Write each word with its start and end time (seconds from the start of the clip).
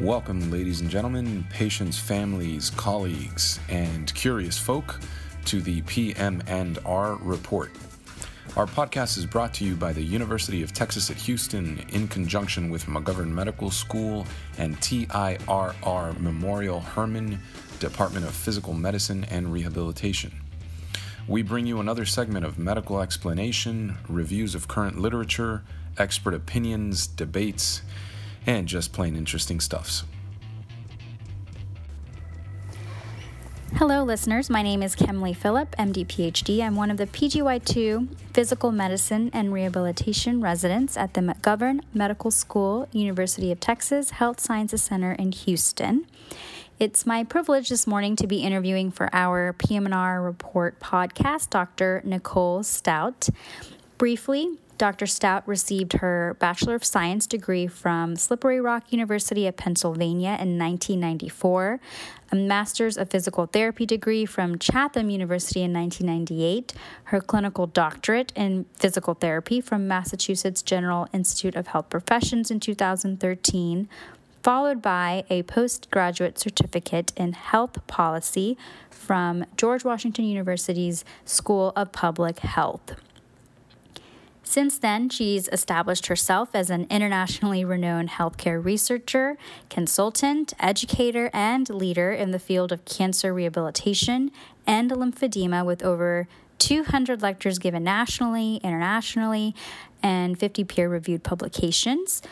Welcome, 0.00 0.52
ladies 0.52 0.80
and 0.80 0.88
gentlemen, 0.88 1.44
patients, 1.50 1.98
families, 1.98 2.70
colleagues, 2.70 3.58
and 3.68 4.14
curious 4.14 4.56
folk 4.56 5.00
to 5.46 5.60
the 5.60 5.82
PM 5.82 6.40
and 6.46 6.78
R 6.86 7.16
report. 7.16 7.72
Our 8.56 8.66
podcast 8.66 9.18
is 9.18 9.26
brought 9.26 9.52
to 9.54 9.64
you 9.64 9.74
by 9.74 9.92
the 9.92 10.00
University 10.00 10.62
of 10.62 10.72
Texas 10.72 11.10
at 11.10 11.16
Houston 11.16 11.84
in 11.88 12.06
conjunction 12.06 12.70
with 12.70 12.86
McGovern 12.86 13.30
Medical 13.32 13.72
School 13.72 14.24
and 14.56 14.80
TIRR 14.80 16.20
Memorial 16.20 16.78
Hermann 16.78 17.40
Department 17.80 18.24
of 18.24 18.32
Physical 18.32 18.74
Medicine 18.74 19.24
and 19.24 19.52
Rehabilitation. 19.52 20.30
We 21.26 21.42
bring 21.42 21.66
you 21.66 21.80
another 21.80 22.04
segment 22.04 22.44
of 22.44 22.56
medical 22.56 23.00
explanation, 23.00 23.98
reviews 24.08 24.54
of 24.54 24.68
current 24.68 25.00
literature, 25.00 25.64
expert 25.98 26.34
opinions, 26.34 27.08
debates, 27.08 27.82
and 28.48 28.66
just 28.66 28.94
plain 28.94 29.14
interesting 29.14 29.60
stuffs. 29.60 30.04
Hello, 33.74 34.02
listeners. 34.02 34.48
My 34.48 34.62
name 34.62 34.82
is 34.82 34.96
Kemly 34.96 35.36
Phillip, 35.36 35.76
MD 35.76 36.06
PhD. 36.06 36.62
I'm 36.62 36.74
one 36.74 36.90
of 36.90 36.96
the 36.96 37.06
PGY2 37.06 38.08
Physical 38.32 38.72
Medicine 38.72 39.30
and 39.34 39.52
Rehabilitation 39.52 40.40
residents 40.40 40.96
at 40.96 41.12
the 41.12 41.20
McGovern 41.20 41.82
Medical 41.92 42.30
School, 42.30 42.88
University 42.90 43.52
of 43.52 43.60
Texas 43.60 44.10
Health 44.12 44.40
Sciences 44.40 44.82
Center 44.82 45.12
in 45.12 45.30
Houston. 45.32 46.06
It's 46.78 47.04
my 47.04 47.24
privilege 47.24 47.68
this 47.68 47.86
morning 47.86 48.16
to 48.16 48.26
be 48.26 48.38
interviewing 48.38 48.90
for 48.90 49.10
our 49.12 49.52
PM&R 49.52 50.22
Report 50.22 50.80
podcast 50.80 51.50
Dr. 51.50 52.00
Nicole 52.02 52.62
Stout. 52.62 53.28
Briefly, 53.98 54.56
Dr. 54.78 55.06
Stout 55.06 55.46
received 55.46 55.94
her 55.94 56.36
Bachelor 56.38 56.76
of 56.76 56.84
Science 56.84 57.26
degree 57.26 57.66
from 57.66 58.14
Slippery 58.14 58.60
Rock 58.60 58.92
University 58.92 59.48
of 59.48 59.56
Pennsylvania 59.56 60.38
in 60.40 60.56
1994, 60.56 61.80
a 62.30 62.36
Master's 62.36 62.96
of 62.96 63.10
Physical 63.10 63.46
Therapy 63.46 63.84
degree 63.84 64.24
from 64.24 64.56
Chatham 64.56 65.10
University 65.10 65.62
in 65.62 65.72
1998, 65.72 66.74
her 67.04 67.20
clinical 67.20 67.66
doctorate 67.66 68.32
in 68.36 68.66
physical 68.76 69.14
therapy 69.14 69.60
from 69.60 69.88
Massachusetts 69.88 70.62
General 70.62 71.08
Institute 71.12 71.56
of 71.56 71.66
Health 71.66 71.90
Professions 71.90 72.48
in 72.48 72.60
2013, 72.60 73.88
followed 74.44 74.80
by 74.80 75.24
a 75.28 75.42
postgraduate 75.42 76.38
certificate 76.38 77.12
in 77.16 77.32
health 77.32 77.84
policy 77.88 78.56
from 78.88 79.44
George 79.56 79.84
Washington 79.84 80.24
University's 80.24 81.04
School 81.24 81.72
of 81.74 81.90
Public 81.90 82.38
Health. 82.38 82.94
Since 84.48 84.78
then, 84.78 85.10
she's 85.10 85.46
established 85.48 86.06
herself 86.06 86.48
as 86.54 86.70
an 86.70 86.86
internationally 86.88 87.66
renowned 87.66 88.08
healthcare 88.08 88.64
researcher, 88.64 89.36
consultant, 89.68 90.54
educator, 90.58 91.28
and 91.34 91.68
leader 91.68 92.12
in 92.12 92.30
the 92.30 92.38
field 92.38 92.72
of 92.72 92.86
cancer 92.86 93.34
rehabilitation 93.34 94.30
and 94.66 94.90
lymphedema 94.90 95.66
with 95.66 95.82
over 95.82 96.28
200 96.60 97.20
lectures 97.20 97.58
given 97.58 97.84
nationally, 97.84 98.58
internationally, 98.64 99.54
and 100.02 100.40
50 100.40 100.64
peer 100.64 100.88
reviewed 100.88 101.22
publications. 101.22 102.22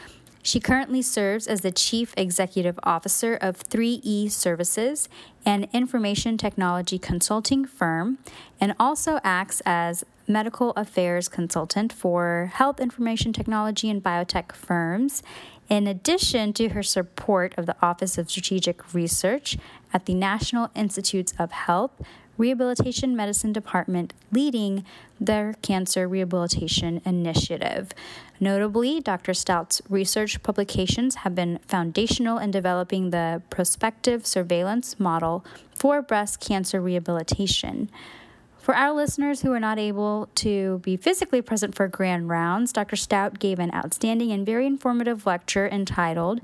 She 0.42 0.58
currently 0.58 1.02
serves 1.02 1.46
as 1.46 1.60
the 1.60 1.70
Chief 1.70 2.14
Executive 2.16 2.78
Officer 2.82 3.34
of 3.34 3.58
3E 3.58 4.30
Services, 4.30 5.10
an 5.44 5.66
information 5.74 6.38
technology 6.38 6.98
consulting 6.98 7.66
firm, 7.66 8.16
and 8.58 8.74
also 8.80 9.20
acts 9.22 9.60
as 9.66 10.02
medical 10.26 10.70
affairs 10.72 11.28
consultant 11.28 11.92
for 11.92 12.50
health 12.54 12.80
information 12.80 13.32
technology 13.32 13.88
and 13.90 14.02
biotech 14.02 14.52
firms, 14.52 15.22
in 15.68 15.86
addition 15.86 16.52
to 16.52 16.68
her 16.70 16.82
support 16.82 17.54
of 17.56 17.66
the 17.66 17.76
Office 17.82 18.18
of 18.18 18.30
Strategic 18.30 18.94
Research 18.94 19.56
at 19.92 20.06
the 20.06 20.14
National 20.14 20.70
Institutes 20.74 21.34
of 21.38 21.50
Health 21.52 21.92
Rehabilitation 22.38 23.16
Medicine 23.16 23.52
Department 23.52 24.12
leading 24.30 24.84
their 25.18 25.54
Cancer 25.62 26.06
Rehabilitation 26.06 27.00
Initiative. 27.04 27.92
Notably, 28.38 29.00
Dr. 29.00 29.32
Stout's 29.32 29.80
research 29.88 30.42
publications 30.42 31.16
have 31.16 31.34
been 31.34 31.58
foundational 31.66 32.38
in 32.38 32.50
developing 32.50 33.10
the 33.10 33.42
prospective 33.48 34.26
surveillance 34.26 35.00
model 35.00 35.44
for 35.74 36.02
breast 36.02 36.40
cancer 36.40 36.80
rehabilitation. 36.80 37.90
For 38.66 38.74
our 38.74 38.92
listeners 38.92 39.42
who 39.42 39.52
are 39.52 39.60
not 39.60 39.78
able 39.78 40.28
to 40.34 40.80
be 40.80 40.96
physically 40.96 41.40
present 41.40 41.76
for 41.76 41.86
grand 41.86 42.28
rounds, 42.28 42.72
Dr. 42.72 42.96
Stout 42.96 43.38
gave 43.38 43.60
an 43.60 43.72
outstanding 43.72 44.32
and 44.32 44.44
very 44.44 44.66
informative 44.66 45.24
lecture 45.24 45.68
entitled 45.68 46.40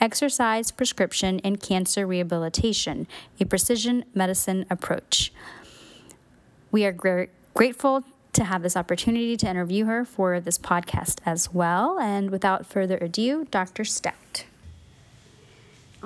Exercise 0.00 0.70
Prescription 0.70 1.38
in 1.40 1.56
Cancer 1.56 2.06
Rehabilitation, 2.06 3.06
a 3.38 3.44
Precision 3.44 4.06
Medicine 4.14 4.64
Approach. 4.70 5.34
We 6.72 6.86
are 6.86 6.92
gr- 6.92 7.24
grateful 7.52 8.04
to 8.32 8.44
have 8.44 8.62
this 8.62 8.74
opportunity 8.74 9.36
to 9.36 9.46
interview 9.46 9.84
her 9.84 10.06
for 10.06 10.40
this 10.40 10.56
podcast 10.56 11.18
as 11.26 11.52
well. 11.52 11.98
And 11.98 12.30
without 12.30 12.64
further 12.64 12.96
ado, 12.96 13.44
Dr. 13.50 13.84
Stout. 13.84 14.46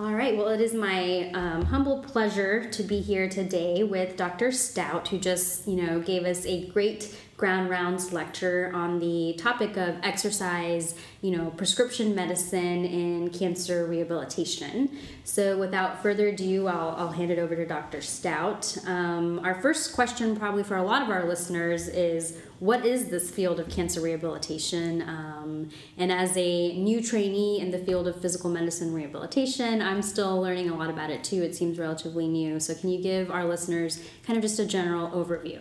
All 0.00 0.14
right, 0.14 0.34
well, 0.34 0.48
it 0.48 0.62
is 0.62 0.72
my 0.72 1.30
um, 1.34 1.60
humble 1.66 1.98
pleasure 1.98 2.64
to 2.70 2.82
be 2.82 3.02
here 3.02 3.28
today 3.28 3.82
with 3.82 4.16
Dr. 4.16 4.50
Stout, 4.50 5.08
who 5.08 5.18
just, 5.18 5.68
you 5.68 5.76
know, 5.76 6.00
gave 6.00 6.24
us 6.24 6.46
a 6.46 6.66
great 6.68 7.14
ground 7.40 7.70
rounds 7.70 8.12
lecture 8.12 8.70
on 8.74 8.98
the 8.98 9.32
topic 9.38 9.78
of 9.78 9.96
exercise, 10.02 10.94
you 11.22 11.34
know, 11.34 11.48
prescription 11.56 12.14
medicine 12.14 12.84
and 12.84 13.32
cancer 13.32 13.86
rehabilitation. 13.86 14.90
So, 15.24 15.56
without 15.56 16.02
further 16.02 16.28
ado, 16.28 16.66
I'll, 16.66 16.94
I'll 16.98 17.12
hand 17.12 17.30
it 17.30 17.38
over 17.38 17.56
to 17.56 17.64
Dr. 17.64 18.02
Stout. 18.02 18.76
Um, 18.86 19.40
our 19.42 19.54
first 19.62 19.94
question, 19.94 20.36
probably 20.36 20.62
for 20.62 20.76
a 20.76 20.82
lot 20.82 21.00
of 21.00 21.08
our 21.08 21.24
listeners, 21.24 21.88
is 21.88 22.36
what 22.58 22.84
is 22.84 23.08
this 23.08 23.30
field 23.30 23.58
of 23.58 23.70
cancer 23.70 24.02
rehabilitation? 24.02 25.00
Um, 25.00 25.70
and 25.96 26.12
as 26.12 26.36
a 26.36 26.76
new 26.76 27.02
trainee 27.02 27.58
in 27.58 27.70
the 27.70 27.78
field 27.78 28.06
of 28.06 28.20
physical 28.20 28.50
medicine 28.50 28.92
rehabilitation, 28.92 29.80
I'm 29.80 30.02
still 30.02 30.38
learning 30.38 30.68
a 30.68 30.76
lot 30.76 30.90
about 30.90 31.08
it 31.08 31.24
too. 31.24 31.42
It 31.42 31.54
seems 31.54 31.78
relatively 31.78 32.28
new. 32.28 32.60
So, 32.60 32.74
can 32.74 32.90
you 32.90 33.00
give 33.02 33.30
our 33.30 33.46
listeners 33.46 34.04
kind 34.26 34.36
of 34.36 34.42
just 34.42 34.58
a 34.58 34.66
general 34.66 35.08
overview? 35.08 35.60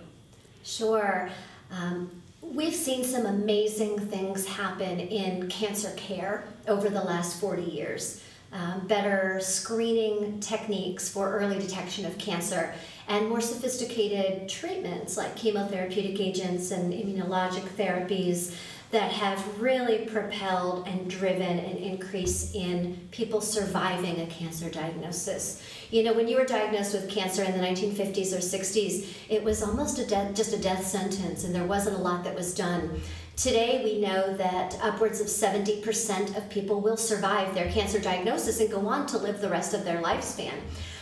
Sure. 0.61 1.29
Um, 1.71 2.21
we've 2.41 2.75
seen 2.75 3.03
some 3.03 3.25
amazing 3.25 3.99
things 3.99 4.47
happen 4.47 4.99
in 4.99 5.47
cancer 5.49 5.91
care 5.95 6.43
over 6.67 6.89
the 6.89 7.01
last 7.01 7.39
40 7.39 7.63
years. 7.63 8.23
Um, 8.51 8.87
better 8.87 9.39
screening 9.41 10.39
techniques 10.39 11.07
for 11.07 11.37
early 11.37 11.59
detection 11.59 12.07
of 12.07 12.17
cancer 12.17 12.73
and 13.07 13.29
more 13.29 13.41
sophisticated 13.41 14.49
treatments 14.49 15.17
like 15.17 15.35
chemotherapeutic 15.35 16.19
agents 16.19 16.71
and 16.71 16.91
immunologic 16.91 17.61
therapies 17.77 18.55
that 18.91 19.11
have 19.11 19.61
really 19.61 20.05
propelled 20.05 20.87
and 20.87 21.09
driven 21.09 21.59
an 21.59 21.77
increase 21.77 22.55
in 22.55 22.99
people 23.11 23.39
surviving 23.39 24.19
a 24.21 24.25
cancer 24.27 24.67
diagnosis. 24.69 25.61
You 25.91 26.03
know, 26.03 26.13
when 26.13 26.27
you 26.27 26.37
were 26.37 26.45
diagnosed 26.45 26.93
with 26.93 27.07
cancer 27.07 27.43
in 27.43 27.51
the 27.51 27.63
1950s 27.63 28.33
or 28.33 28.37
60s, 28.37 29.13
it 29.29 29.43
was 29.43 29.61
almost 29.61 29.99
a 29.99 30.07
de- 30.07 30.33
just 30.33 30.53
a 30.53 30.57
death 30.57 30.87
sentence, 30.87 31.43
and 31.43 31.53
there 31.53 31.65
wasn't 31.65 31.97
a 31.97 32.01
lot 32.01 32.23
that 32.23 32.35
was 32.35 32.55
done. 32.55 32.99
Today, 33.35 33.81
we 33.83 34.01
know 34.01 34.35
that 34.37 34.77
upwards 34.81 35.21
of 35.21 35.27
70% 35.27 36.35
of 36.35 36.49
people 36.49 36.81
will 36.81 36.97
survive 36.97 37.53
their 37.53 37.71
cancer 37.71 37.99
diagnosis 37.99 38.59
and 38.59 38.71
go 38.71 38.87
on 38.87 39.05
to 39.07 39.17
live 39.17 39.39
the 39.39 39.49
rest 39.49 39.75
of 39.75 39.85
their 39.85 40.01
lifespan, 40.01 40.55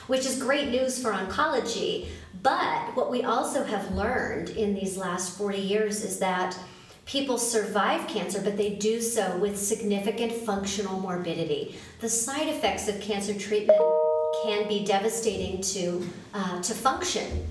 which 0.07 0.25
is 0.25 0.37
great 0.37 0.69
news 0.69 1.01
for 1.01 1.13
oncology. 1.13 2.09
But 2.43 2.95
what 2.95 3.09
we 3.09 3.23
also 3.23 3.63
have 3.63 3.95
learned 3.95 4.49
in 4.49 4.75
these 4.75 4.97
last 4.97 5.37
40 5.37 5.57
years 5.57 6.03
is 6.03 6.19
that 6.19 6.57
People 7.07 7.37
survive 7.37 8.05
cancer, 8.09 8.41
but 8.41 8.57
they 8.57 8.71
do 8.71 9.01
so 9.01 9.37
with 9.37 9.57
significant 9.57 10.33
functional 10.33 10.99
morbidity. 10.99 11.75
The 12.01 12.09
side 12.09 12.49
effects 12.49 12.89
of 12.89 12.99
cancer 12.99 13.33
treatment 13.33 13.79
can 14.43 14.67
be 14.67 14.83
devastating 14.83 15.61
to, 15.61 16.05
uh, 16.33 16.61
to 16.61 16.73
function 16.73 17.47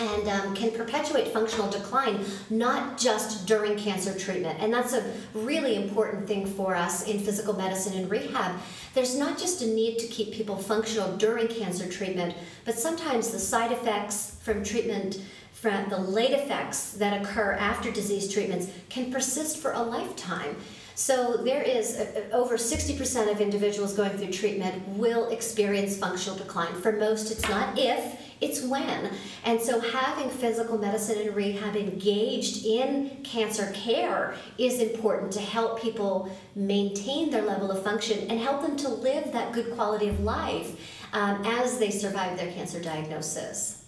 and 0.00 0.28
um, 0.28 0.54
can 0.54 0.70
perpetuate 0.70 1.28
functional 1.28 1.70
decline, 1.70 2.24
not 2.50 2.98
just 2.98 3.46
during 3.46 3.76
cancer 3.76 4.16
treatment. 4.18 4.58
And 4.60 4.72
that's 4.72 4.92
a 4.92 5.12
really 5.34 5.76
important 5.76 6.26
thing 6.26 6.46
for 6.46 6.74
us 6.74 7.06
in 7.06 7.18
physical 7.20 7.54
medicine 7.54 7.98
and 7.98 8.10
rehab. 8.10 8.60
There's 8.94 9.16
not 9.16 9.38
just 9.38 9.62
a 9.62 9.66
need 9.66 9.98
to 9.98 10.06
keep 10.06 10.32
people 10.32 10.56
functional 10.56 11.16
during 11.16 11.48
cancer 11.48 11.88
treatment, 11.88 12.34
but 12.64 12.78
sometimes 12.78 13.30
the 13.30 13.38
side 13.38 13.72
effects 13.72 14.38
from 14.42 14.62
treatment 14.64 15.20
from 15.52 15.88
the 15.90 15.98
late 15.98 16.32
effects 16.32 16.90
that 16.94 17.22
occur 17.22 17.52
after 17.52 17.92
disease 17.92 18.32
treatments 18.32 18.68
can 18.88 19.12
persist 19.12 19.58
for 19.58 19.70
a 19.72 19.80
lifetime. 19.80 20.56
So 20.96 21.36
there 21.36 21.62
is 21.62 21.98
a, 21.98 22.30
a, 22.30 22.30
over 22.32 22.56
60% 22.56 23.30
of 23.30 23.40
individuals 23.40 23.94
going 23.94 24.10
through 24.10 24.32
treatment 24.32 24.86
will 24.88 25.28
experience 25.30 25.96
functional 25.96 26.36
decline. 26.36 26.74
For 26.74 26.92
most, 26.92 27.30
it's 27.30 27.48
not 27.48 27.78
if, 27.78 28.21
it's 28.42 28.62
when. 28.62 29.10
And 29.44 29.60
so 29.60 29.80
having 29.80 30.28
physical 30.28 30.76
medicine 30.78 31.26
and 31.26 31.34
rehab 31.34 31.76
engaged 31.76 32.66
in 32.66 33.18
cancer 33.22 33.72
care 33.74 34.34
is 34.58 34.80
important 34.80 35.32
to 35.32 35.40
help 35.40 35.80
people 35.80 36.30
maintain 36.54 37.30
their 37.30 37.42
level 37.42 37.70
of 37.70 37.82
function 37.82 38.30
and 38.30 38.40
help 38.40 38.62
them 38.62 38.76
to 38.78 38.88
live 38.88 39.32
that 39.32 39.52
good 39.52 39.72
quality 39.74 40.08
of 40.08 40.20
life 40.20 40.76
um, 41.12 41.42
as 41.46 41.78
they 41.78 41.90
survive 41.90 42.36
their 42.36 42.50
cancer 42.52 42.80
diagnosis. 42.80 43.84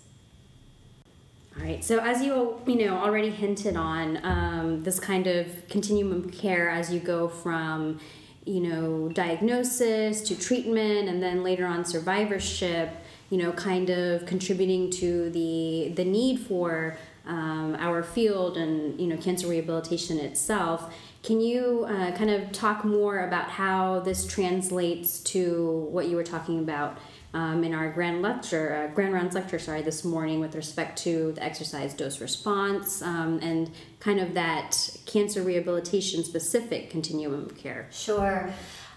All 1.56 1.64
right. 1.64 1.84
So 1.84 1.98
as 1.98 2.22
you 2.22 2.60
you 2.66 2.86
know 2.86 2.96
already 2.96 3.30
hinted 3.30 3.76
on, 3.76 4.24
um, 4.24 4.82
this 4.82 4.98
kind 4.98 5.26
of 5.26 5.68
continuum 5.68 6.24
of 6.24 6.32
care 6.32 6.68
as 6.68 6.92
you 6.92 6.98
go 6.98 7.28
from 7.28 8.00
you 8.44 8.60
know 8.60 9.08
diagnosis 9.08 10.20
to 10.22 10.38
treatment 10.38 11.08
and 11.08 11.22
then 11.22 11.42
later 11.42 11.66
on 11.66 11.84
survivorship 11.84 12.90
you 13.34 13.42
know 13.42 13.50
kind 13.50 13.90
of 13.90 14.24
contributing 14.26 14.88
to 14.90 15.28
the 15.30 15.92
the 15.96 16.04
need 16.04 16.38
for 16.38 16.96
um, 17.26 17.74
our 17.80 18.04
field 18.04 18.56
and 18.56 19.00
you 19.00 19.08
know 19.08 19.16
cancer 19.16 19.48
rehabilitation 19.48 20.20
itself 20.20 20.94
can 21.24 21.40
you 21.40 21.84
uh, 21.88 22.12
kind 22.12 22.30
of 22.30 22.52
talk 22.52 22.84
more 22.84 23.26
about 23.26 23.50
how 23.50 23.98
this 24.00 24.24
translates 24.24 25.18
to 25.18 25.88
what 25.90 26.06
you 26.06 26.14
were 26.14 26.22
talking 26.36 26.60
about 26.60 26.96
um, 27.32 27.64
in 27.64 27.74
our 27.74 27.90
grand 27.90 28.22
lecture, 28.22 28.76
uh, 28.76 28.94
grand 28.94 29.12
rounds 29.12 29.34
lecture, 29.34 29.58
sorry, 29.58 29.82
this 29.82 30.04
morning 30.04 30.38
with 30.38 30.54
respect 30.54 30.96
to 30.98 31.32
the 31.32 31.42
exercise 31.42 31.92
dose 31.92 32.20
response 32.20 33.02
um, 33.02 33.40
and 33.42 33.72
kind 33.98 34.20
of 34.20 34.34
that 34.34 34.76
cancer 35.04 35.42
rehabilitation 35.42 36.22
specific 36.22 36.90
continuum 36.90 37.46
of 37.46 37.56
care. 37.56 37.88
Sure. 37.90 38.52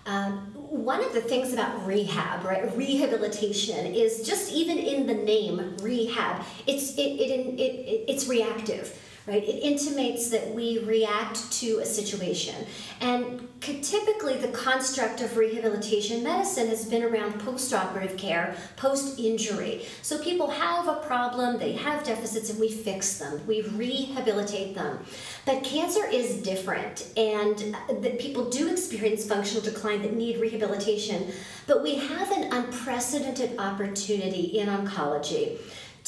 Um, 0.07 0.53
one 0.55 1.03
of 1.03 1.13
the 1.13 1.19
things 1.19 1.51
about 1.51 1.85
rehab, 1.85 2.45
right, 2.45 2.75
rehabilitation, 2.77 3.85
is 3.85 4.25
just 4.25 4.53
even 4.53 4.77
in 4.77 5.05
the 5.05 5.13
name 5.13 5.75
rehab, 5.81 6.45
it's 6.65 6.95
it, 6.95 7.01
it, 7.01 7.29
it, 7.29 7.59
it 7.59 8.05
it's 8.07 8.27
reactive 8.27 8.97
right? 9.27 9.43
It 9.43 9.59
intimates 9.61 10.29
that 10.29 10.55
we 10.55 10.79
react 10.79 11.51
to 11.59 11.79
a 11.79 11.85
situation. 11.85 12.55
And 13.01 13.47
typically, 13.59 14.37
the 14.37 14.47
construct 14.49 15.19
of 15.19 15.35
rehabilitation 15.35 16.23
medicine 16.23 16.69
has 16.69 16.85
been 16.85 17.03
around 17.03 17.39
post 17.41 17.73
operative 17.73 18.17
care, 18.17 18.55
post 18.77 19.19
injury. 19.19 19.85
So 20.01 20.17
people 20.23 20.49
have 20.49 20.87
a 20.87 20.95
problem, 20.95 21.59
they 21.59 21.73
have 21.73 22.05
deficits, 22.05 22.49
and 22.49 22.59
we 22.59 22.71
fix 22.71 23.17
them, 23.17 23.45
we 23.45 23.63
rehabilitate 23.63 24.73
them. 24.75 24.99
But 25.45 25.63
cancer 25.63 26.05
is 26.05 26.41
different, 26.41 27.11
and 27.17 27.75
uh, 27.89 27.99
that 27.99 28.19
people 28.19 28.49
do 28.49 28.71
experience 28.71 29.25
functional 29.25 29.61
decline 29.61 30.01
that 30.03 30.13
need 30.13 30.39
rehabilitation. 30.39 31.31
But 31.67 31.83
we 31.83 31.95
have 31.95 32.31
an 32.31 32.53
unprecedented 32.53 33.59
opportunity 33.59 34.57
in 34.57 34.69
oncology 34.69 35.59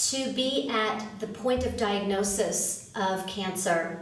to 0.07 0.31
be 0.31 0.69
at 0.69 1.03
the 1.19 1.27
point 1.27 1.65
of 1.65 1.75
diagnosis 1.75 2.91
of 2.95 3.25
cancer 3.27 3.99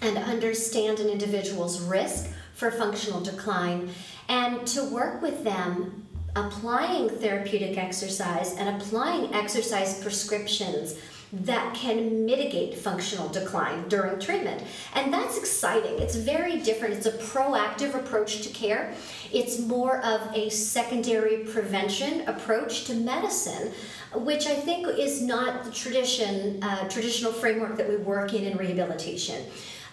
and 0.00 0.16
understand 0.16 1.00
an 1.00 1.08
individual's 1.08 1.80
risk 1.80 2.30
for 2.54 2.70
functional 2.70 3.20
decline 3.20 3.90
and 4.28 4.64
to 4.66 4.84
work 4.84 5.20
with 5.20 5.42
them 5.42 6.06
applying 6.36 7.08
therapeutic 7.08 7.76
exercise 7.76 8.56
and 8.56 8.80
applying 8.80 9.34
exercise 9.34 10.00
prescriptions 10.00 10.94
that 11.32 11.74
can 11.74 12.26
mitigate 12.26 12.76
functional 12.76 13.28
decline 13.28 13.88
during 13.88 14.20
treatment. 14.20 14.62
And 14.94 15.12
that's 15.12 15.38
exciting. 15.38 15.98
It's 15.98 16.16
very 16.16 16.60
different. 16.60 16.94
It's 16.94 17.06
a 17.06 17.12
proactive 17.12 17.94
approach 17.94 18.42
to 18.42 18.50
care, 18.50 18.94
it's 19.32 19.58
more 19.58 20.04
of 20.04 20.20
a 20.34 20.50
secondary 20.50 21.38
prevention 21.38 22.28
approach 22.28 22.84
to 22.84 22.94
medicine 22.94 23.72
which 24.14 24.46
I 24.46 24.54
think 24.54 24.86
is 24.86 25.22
not 25.22 25.64
the 25.64 25.70
tradition, 25.70 26.62
uh, 26.62 26.88
traditional 26.88 27.32
framework 27.32 27.76
that 27.76 27.88
we 27.88 27.96
work 27.96 28.34
in 28.34 28.44
in 28.44 28.56
rehabilitation. 28.56 29.44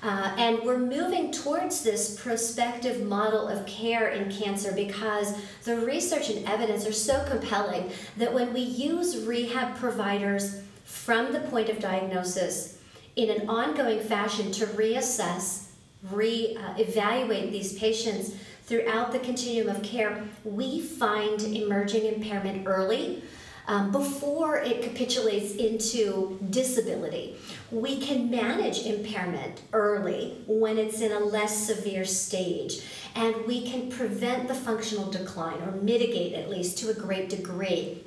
Uh, 0.01 0.33
and 0.37 0.59
we're 0.63 0.77
moving 0.77 1.29
towards 1.29 1.83
this 1.83 2.21
prospective 2.21 3.05
model 3.05 3.49
of 3.49 3.65
care 3.65 4.09
in 4.09 4.31
cancer 4.31 4.71
because 4.71 5.35
the 5.65 5.77
research 5.81 6.29
and 6.29 6.47
evidence 6.47 6.85
are 6.85 6.93
so 6.93 7.25
compelling 7.29 7.91
that 8.15 8.33
when 8.33 8.53
we 8.53 8.61
use 8.61 9.25
rehab 9.25 9.75
providers 9.75 10.61
from 10.89 11.31
the 11.31 11.39
point 11.39 11.69
of 11.69 11.79
diagnosis 11.79 12.79
in 13.15 13.29
an 13.29 13.47
ongoing 13.47 13.99
fashion 13.99 14.51
to 14.51 14.65
reassess, 14.65 15.67
re 16.09 16.57
uh, 16.59 16.73
evaluate 16.77 17.51
these 17.51 17.77
patients 17.77 18.33
throughout 18.63 19.11
the 19.11 19.19
continuum 19.19 19.75
of 19.75 19.83
care, 19.83 20.23
we 20.43 20.81
find 20.81 21.41
emerging 21.43 22.05
impairment 22.05 22.67
early 22.67 23.21
um, 23.67 23.91
before 23.91 24.57
it 24.57 24.81
capitulates 24.81 25.55
into 25.55 26.39
disability. 26.49 27.35
We 27.69 27.99
can 27.99 28.31
manage 28.31 28.85
impairment 28.85 29.61
early 29.73 30.41
when 30.47 30.79
it's 30.79 31.01
in 31.01 31.11
a 31.11 31.19
less 31.19 31.67
severe 31.67 32.03
stage, 32.03 32.81
and 33.13 33.35
we 33.45 33.69
can 33.69 33.91
prevent 33.91 34.47
the 34.47 34.55
functional 34.55 35.11
decline 35.11 35.61
or 35.61 35.71
mitigate 35.71 36.33
at 36.33 36.49
least 36.49 36.79
to 36.79 36.89
a 36.89 36.95
great 36.95 37.29
degree. 37.29 38.03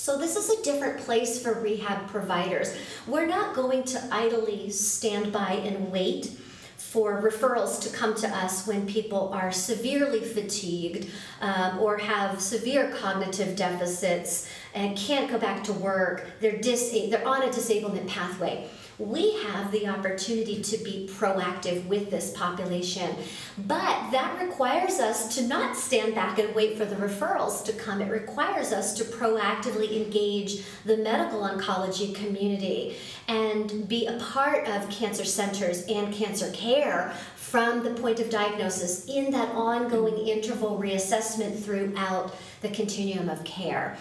So, 0.00 0.16
this 0.16 0.34
is 0.34 0.48
a 0.48 0.62
different 0.62 1.00
place 1.00 1.42
for 1.42 1.60
rehab 1.60 2.08
providers. 2.08 2.74
We're 3.06 3.26
not 3.26 3.54
going 3.54 3.82
to 3.82 4.02
idly 4.10 4.70
stand 4.70 5.30
by 5.30 5.52
and 5.52 5.92
wait 5.92 6.32
for 6.78 7.20
referrals 7.20 7.78
to 7.82 7.94
come 7.94 8.14
to 8.14 8.28
us 8.28 8.66
when 8.66 8.86
people 8.86 9.30
are 9.34 9.52
severely 9.52 10.20
fatigued 10.20 11.10
um, 11.42 11.78
or 11.80 11.98
have 11.98 12.40
severe 12.40 12.90
cognitive 12.92 13.56
deficits 13.56 14.48
and 14.72 14.96
can't 14.96 15.30
go 15.30 15.38
back 15.38 15.62
to 15.64 15.74
work. 15.74 16.26
They're, 16.40 16.56
dis- 16.56 17.10
they're 17.10 17.28
on 17.28 17.42
a 17.42 17.52
disablement 17.52 18.08
pathway 18.08 18.70
we 19.00 19.32
have 19.44 19.72
the 19.72 19.88
opportunity 19.88 20.62
to 20.62 20.76
be 20.78 21.08
proactive 21.10 21.86
with 21.86 22.10
this 22.10 22.32
population. 22.32 23.16
But 23.56 24.10
that 24.10 24.38
requires 24.40 25.00
us 25.00 25.34
to 25.36 25.46
not 25.46 25.76
stand 25.76 26.14
back 26.14 26.38
and 26.38 26.54
wait 26.54 26.76
for 26.76 26.84
the 26.84 26.96
referrals 26.96 27.64
to 27.64 27.72
come. 27.72 28.02
It 28.02 28.10
requires 28.10 28.72
us 28.72 28.92
to 28.94 29.04
proactively 29.04 30.04
engage 30.04 30.62
the 30.84 30.98
medical 30.98 31.40
oncology 31.40 32.14
community 32.14 32.96
and 33.26 33.88
be 33.88 34.06
a 34.06 34.18
part 34.18 34.68
of 34.68 34.90
cancer 34.90 35.24
centers 35.24 35.82
and 35.86 36.12
cancer 36.12 36.50
care 36.52 37.14
from 37.36 37.82
the 37.82 37.90
point 37.90 38.20
of 38.20 38.28
diagnosis 38.28 39.06
in 39.06 39.30
that 39.32 39.48
ongoing 39.54 40.28
interval 40.28 40.78
reassessment 40.78 41.58
throughout 41.58 42.34
the 42.60 42.68
continuum 42.68 43.28
of 43.28 43.42
care. 43.44 43.96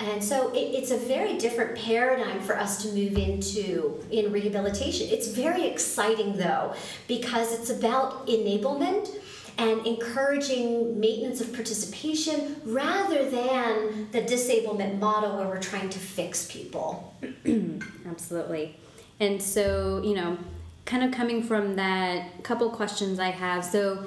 And 0.00 0.22
so 0.22 0.52
it, 0.52 0.58
it's 0.58 0.90
a 0.90 0.96
very 0.96 1.38
different 1.38 1.76
paradigm 1.76 2.40
for 2.40 2.58
us 2.58 2.82
to 2.82 2.88
move 2.88 3.16
into 3.16 4.04
in 4.10 4.32
rehabilitation. 4.32 5.08
It's 5.10 5.28
very 5.28 5.66
exciting 5.66 6.36
though, 6.36 6.74
because 7.06 7.52
it's 7.52 7.70
about 7.70 8.26
enablement 8.26 9.10
and 9.56 9.86
encouraging 9.86 10.98
maintenance 10.98 11.40
of 11.40 11.52
participation 11.52 12.56
rather 12.64 13.30
than 13.30 14.08
the 14.10 14.22
disablement 14.22 14.98
model 14.98 15.36
where 15.36 15.46
we're 15.46 15.60
trying 15.60 15.88
to 15.90 15.98
fix 15.98 16.50
people. 16.50 17.14
Absolutely. 18.06 18.76
And 19.20 19.40
so, 19.40 20.02
you 20.02 20.14
know, 20.14 20.38
kind 20.86 21.04
of 21.04 21.12
coming 21.12 21.42
from 21.42 21.76
that 21.76 22.42
couple 22.42 22.68
questions 22.70 23.18
I 23.18 23.30
have. 23.30 23.64
So, 23.64 24.06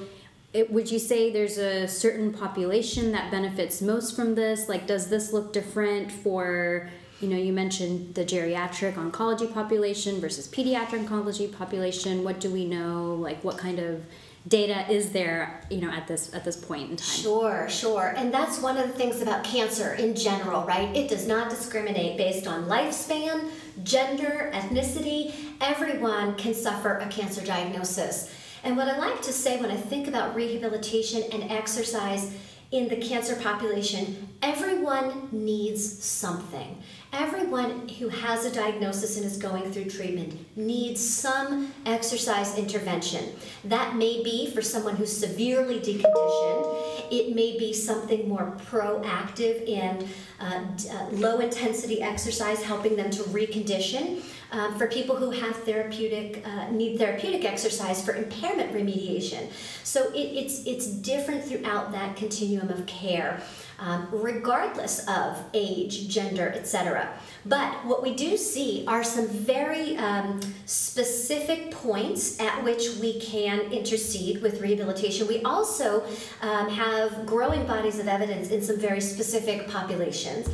it, 0.57 0.71
would 0.71 0.89
you 0.89 0.97
say 0.97 1.31
there's 1.31 1.59
a 1.59 1.87
certain 1.87 2.33
population 2.33 3.11
that 3.11 3.29
benefits 3.29 3.79
most 3.79 4.15
from 4.15 4.33
this? 4.33 4.67
Like, 4.67 4.87
does 4.87 5.07
this 5.07 5.31
look 5.31 5.53
different 5.53 6.11
for, 6.11 6.89
you 7.21 7.29
know, 7.29 7.37
you 7.37 7.53
mentioned 7.53 8.15
the 8.15 8.25
geriatric 8.25 8.93
oncology 8.93 9.53
population 9.53 10.19
versus 10.19 10.47
pediatric 10.47 11.05
oncology 11.05 11.55
population. 11.55 12.23
What 12.23 12.39
do 12.39 12.49
we 12.49 12.65
know? 12.65 13.15
Like, 13.19 13.43
what 13.43 13.59
kind 13.59 13.77
of 13.77 14.03
data 14.47 14.89
is 14.89 15.11
there 15.11 15.61
you 15.69 15.81
know 15.81 15.91
at 15.91 16.07
this 16.07 16.33
at 16.33 16.45
this 16.45 16.55
point 16.55 16.89
in 16.89 16.95
time 16.95 17.21
sure 17.21 17.67
sure 17.67 18.13
and 18.15 18.33
that's 18.33 18.61
one 18.61 18.77
of 18.77 18.87
the 18.87 18.93
things 18.93 19.21
about 19.21 19.43
cancer 19.43 19.95
in 19.95 20.15
general 20.15 20.63
right 20.63 20.95
it 20.95 21.09
does 21.09 21.27
not 21.27 21.49
discriminate 21.49 22.17
based 22.17 22.47
on 22.47 22.63
lifespan 22.63 23.49
gender 23.83 24.49
ethnicity 24.53 25.33
everyone 25.59 26.33
can 26.35 26.53
suffer 26.53 26.93
a 26.99 27.07
cancer 27.07 27.43
diagnosis 27.45 28.33
and 28.67 28.75
what 28.75 28.89
I 28.89 28.97
like 28.97 29.21
to 29.21 29.31
say 29.31 29.61
when 29.61 29.71
I 29.71 29.77
think 29.77 30.09
about 30.09 30.35
rehabilitation 30.35 31.23
and 31.31 31.49
exercise 31.49 32.33
in 32.69 32.89
the 32.89 32.97
cancer 32.97 33.37
population, 33.37 34.27
everyone 34.41 35.29
needs 35.31 36.03
something. 36.03 36.77
Everyone 37.13 37.87
who 37.87 38.09
has 38.09 38.43
a 38.43 38.51
diagnosis 38.53 39.15
and 39.15 39.25
is 39.25 39.37
going 39.37 39.71
through 39.71 39.85
treatment 39.85 40.37
needs 40.57 40.99
some 40.99 41.73
exercise 41.85 42.57
intervention. 42.57 43.33
That 43.63 43.95
may 43.95 44.21
be 44.21 44.51
for 44.51 44.61
someone 44.61 44.97
who's 44.97 45.15
severely 45.15 45.79
deconditioned, 45.79 47.07
it 47.09 47.33
may 47.33 47.57
be 47.57 47.71
something 47.71 48.27
more 48.27 48.57
proactive 48.69 49.71
and 49.71 50.05
uh, 50.41 50.65
uh, 50.91 51.09
low 51.11 51.39
intensity 51.39 52.01
exercise, 52.01 52.61
helping 52.61 52.97
them 52.97 53.11
to 53.11 53.23
recondition. 53.23 54.21
Um, 54.51 54.77
for 54.77 54.87
people 54.87 55.15
who 55.15 55.31
have 55.31 55.55
therapeutic 55.63 56.45
uh, 56.45 56.69
need 56.71 56.97
therapeutic 56.97 57.45
exercise 57.45 58.03
for 58.03 58.15
impairment 58.15 58.73
remediation. 58.73 59.51
So 59.83 60.11
it, 60.13 60.19
it's 60.19 60.65
it's 60.65 60.87
different 60.87 61.43
throughout 61.43 61.91
that 61.91 62.15
continuum 62.15 62.69
of 62.69 62.85
care, 62.85 63.41
um, 63.79 64.07
regardless 64.11 65.07
of 65.07 65.43
age, 65.53 66.07
gender, 66.07 66.49
etc. 66.55 67.09
But 67.45 67.85
what 67.85 68.03
we 68.03 68.13
do 68.13 68.37
see 68.37 68.83
are 68.87 69.03
some 69.03 69.27
very 69.27 69.97
um, 69.97 70.39
specific 70.65 71.71
points 71.71 72.39
at 72.39 72.63
which 72.63 72.95
we 72.99 73.19
can 73.19 73.59
intercede 73.71 74.41
with 74.41 74.61
rehabilitation. 74.61 75.27
We 75.27 75.41
also 75.43 76.03
um, 76.41 76.69
have 76.69 77.25
growing 77.25 77.65
bodies 77.65 77.99
of 77.99 78.07
evidence 78.07 78.49
in 78.49 78.61
some 78.61 78.77
very 78.77 79.01
specific 79.01 79.67
populations. 79.67 80.47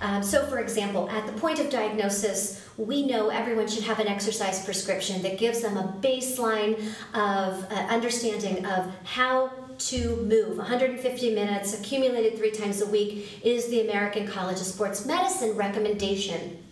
Um, 0.00 0.22
so, 0.22 0.46
for 0.46 0.60
example, 0.60 1.08
at 1.10 1.26
the 1.26 1.32
point 1.32 1.58
of 1.58 1.70
diagnosis, 1.70 2.64
we 2.76 3.04
know 3.04 3.30
everyone 3.30 3.66
should 3.66 3.82
have 3.84 3.98
an 3.98 4.06
exercise 4.06 4.64
prescription 4.64 5.22
that 5.22 5.38
gives 5.38 5.60
them 5.60 5.76
a 5.76 5.92
baseline 6.00 6.78
of 7.14 7.66
uh, 7.70 7.74
understanding 7.88 8.64
of 8.64 8.92
how 9.04 9.50
to 9.78 10.16
move 10.22 10.56
150 10.58 11.34
minutes 11.34 11.78
accumulated 11.78 12.36
three 12.36 12.50
times 12.50 12.80
a 12.80 12.86
week 12.86 13.40
is 13.44 13.68
the 13.68 13.80
American 13.80 14.26
College 14.26 14.58
of 14.58 14.66
Sports 14.66 15.04
Medicine 15.06 15.56
recommendation. 15.56 16.62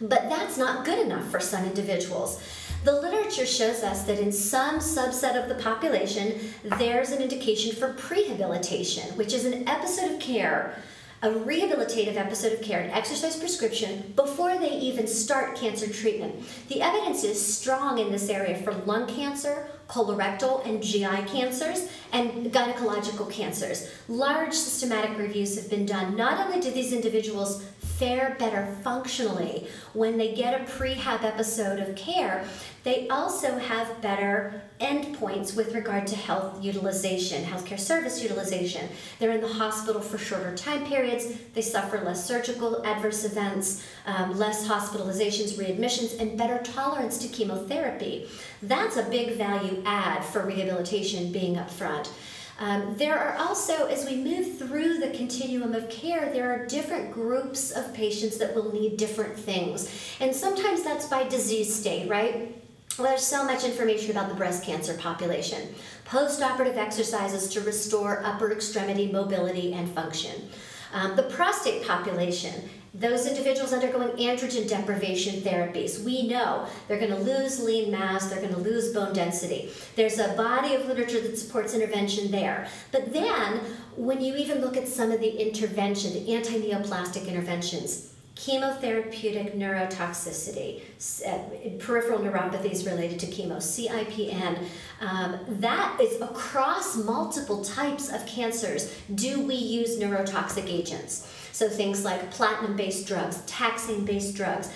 But 0.00 0.28
that's 0.28 0.58
not 0.58 0.84
good 0.84 0.98
enough 0.98 1.30
for 1.30 1.40
some 1.40 1.64
individuals. 1.64 2.42
The 2.84 3.00
literature 3.00 3.46
shows 3.46 3.82
us 3.82 4.02
that 4.04 4.18
in 4.18 4.30
some 4.30 4.78
subset 4.78 5.42
of 5.42 5.48
the 5.48 5.62
population, 5.62 6.38
there's 6.78 7.12
an 7.12 7.22
indication 7.22 7.74
for 7.74 7.94
prehabilitation, 7.94 9.16
which 9.16 9.32
is 9.32 9.46
an 9.46 9.66
episode 9.66 10.12
of 10.12 10.20
care 10.20 10.76
a 11.24 11.28
rehabilitative 11.28 12.16
episode 12.16 12.52
of 12.52 12.60
care, 12.60 12.82
an 12.82 12.90
exercise 12.90 13.34
prescription, 13.34 14.12
before 14.14 14.58
they 14.58 14.78
even 14.78 15.06
start 15.06 15.56
cancer 15.56 15.88
treatment. 15.90 16.34
The 16.68 16.82
evidence 16.82 17.24
is 17.24 17.40
strong 17.42 17.98
in 17.98 18.12
this 18.12 18.28
area 18.28 18.58
for 18.58 18.74
lung 18.74 19.06
cancer, 19.06 19.66
colorectal 19.88 20.66
and 20.66 20.82
GI 20.82 21.24
cancers, 21.32 21.88
and 22.12 22.52
gynecological 22.52 23.30
cancers. 23.32 23.90
Large 24.06 24.52
systematic 24.52 25.16
reviews 25.16 25.56
have 25.56 25.70
been 25.70 25.86
done. 25.86 26.14
Not 26.14 26.44
only 26.44 26.60
do 26.60 26.70
these 26.70 26.92
individuals 26.92 27.64
fare 27.98 28.36
better 28.38 28.66
functionally 28.82 29.68
when 29.92 30.18
they 30.18 30.34
get 30.34 30.60
a 30.60 30.64
prehab 30.64 31.22
episode 31.22 31.78
of 31.78 31.94
care, 31.94 32.44
they 32.82 33.08
also 33.08 33.58
have 33.58 34.00
better 34.02 34.60
endpoints 34.80 35.56
with 35.56 35.74
regard 35.74 36.06
to 36.06 36.16
health 36.16 36.62
utilization, 36.62 37.44
healthcare 37.44 37.78
service 37.78 38.22
utilization. 38.22 38.88
They're 39.18 39.30
in 39.30 39.40
the 39.40 39.48
hospital 39.48 40.02
for 40.02 40.18
shorter 40.18 40.54
time 40.56 40.84
periods, 40.86 41.26
they 41.54 41.62
suffer 41.62 42.00
less 42.00 42.26
surgical 42.26 42.84
adverse 42.84 43.24
events, 43.24 43.86
um, 44.06 44.36
less 44.36 44.66
hospitalizations, 44.66 45.54
readmissions, 45.54 46.20
and 46.20 46.36
better 46.36 46.58
tolerance 46.62 47.18
to 47.18 47.28
chemotherapy. 47.28 48.28
That's 48.62 48.96
a 48.96 49.04
big 49.04 49.36
value 49.36 49.82
add 49.86 50.24
for 50.24 50.44
rehabilitation 50.44 51.32
being 51.32 51.56
up 51.56 51.70
front. 51.70 52.10
Um, 52.58 52.94
there 52.96 53.18
are 53.18 53.36
also, 53.36 53.86
as 53.86 54.06
we 54.06 54.16
move 54.16 54.58
through 54.58 54.98
the 54.98 55.10
continuum 55.10 55.74
of 55.74 55.90
care, 55.90 56.32
there 56.32 56.52
are 56.52 56.66
different 56.66 57.12
groups 57.12 57.72
of 57.72 57.92
patients 57.94 58.38
that 58.38 58.54
will 58.54 58.72
need 58.72 58.96
different 58.96 59.36
things. 59.36 59.90
And 60.20 60.34
sometimes 60.34 60.84
that's 60.84 61.06
by 61.06 61.26
disease 61.26 61.74
state, 61.74 62.08
right? 62.08 62.54
Well, 62.96 63.08
there's 63.08 63.26
so 63.26 63.44
much 63.44 63.64
information 63.64 64.12
about 64.12 64.28
the 64.28 64.36
breast 64.36 64.62
cancer 64.62 64.94
population. 64.94 65.74
Postoperative 66.06 66.76
exercises 66.76 67.48
to 67.48 67.60
restore 67.62 68.24
upper 68.24 68.52
extremity 68.52 69.10
mobility 69.10 69.72
and 69.72 69.90
function. 69.90 70.48
Um, 70.92 71.16
the 71.16 71.24
prostate 71.24 71.84
population, 71.84 72.70
those 72.94 73.26
individuals 73.26 73.72
undergoing 73.72 74.10
androgen 74.18 74.68
deprivation 74.68 75.40
therapies, 75.40 76.02
we 76.04 76.28
know 76.28 76.66
they're 76.86 77.00
going 77.00 77.10
to 77.10 77.18
lose 77.18 77.60
lean 77.60 77.90
mass, 77.90 78.30
they're 78.30 78.40
going 78.40 78.54
to 78.54 78.60
lose 78.60 78.94
bone 78.94 79.12
density. 79.12 79.68
There's 79.96 80.20
a 80.20 80.34
body 80.34 80.74
of 80.74 80.86
literature 80.86 81.20
that 81.20 81.36
supports 81.36 81.74
intervention 81.74 82.30
there. 82.30 82.68
But 82.92 83.12
then, 83.12 83.60
when 83.96 84.22
you 84.22 84.36
even 84.36 84.60
look 84.60 84.76
at 84.76 84.86
some 84.86 85.10
of 85.10 85.20
the 85.20 85.44
intervention, 85.44 86.12
the 86.12 86.34
anti 86.34 86.60
neoplastic 86.60 87.26
interventions, 87.26 88.14
chemotherapeutic 88.36 89.56
neurotoxicity, 89.56 90.80
uh, 91.26 91.78
peripheral 91.78 92.18
neuropathies 92.18 92.84
related 92.84 93.18
to 93.20 93.26
chemo, 93.26 93.56
CIPN. 93.56 94.58
Um, 95.00 95.38
that 95.48 95.98
is 96.00 96.20
across 96.20 96.96
multiple 96.96 97.64
types 97.64 98.12
of 98.12 98.26
cancers. 98.26 98.92
Do 99.14 99.40
we 99.40 99.54
use 99.54 99.98
neurotoxic 99.98 100.66
agents? 100.66 101.28
So 101.54 101.68
things 101.68 102.04
like 102.04 102.32
platinum 102.32 102.74
based 102.74 103.06
drugs, 103.06 103.36
taxane 103.46 104.04
based 104.04 104.34
drugs 104.34 104.72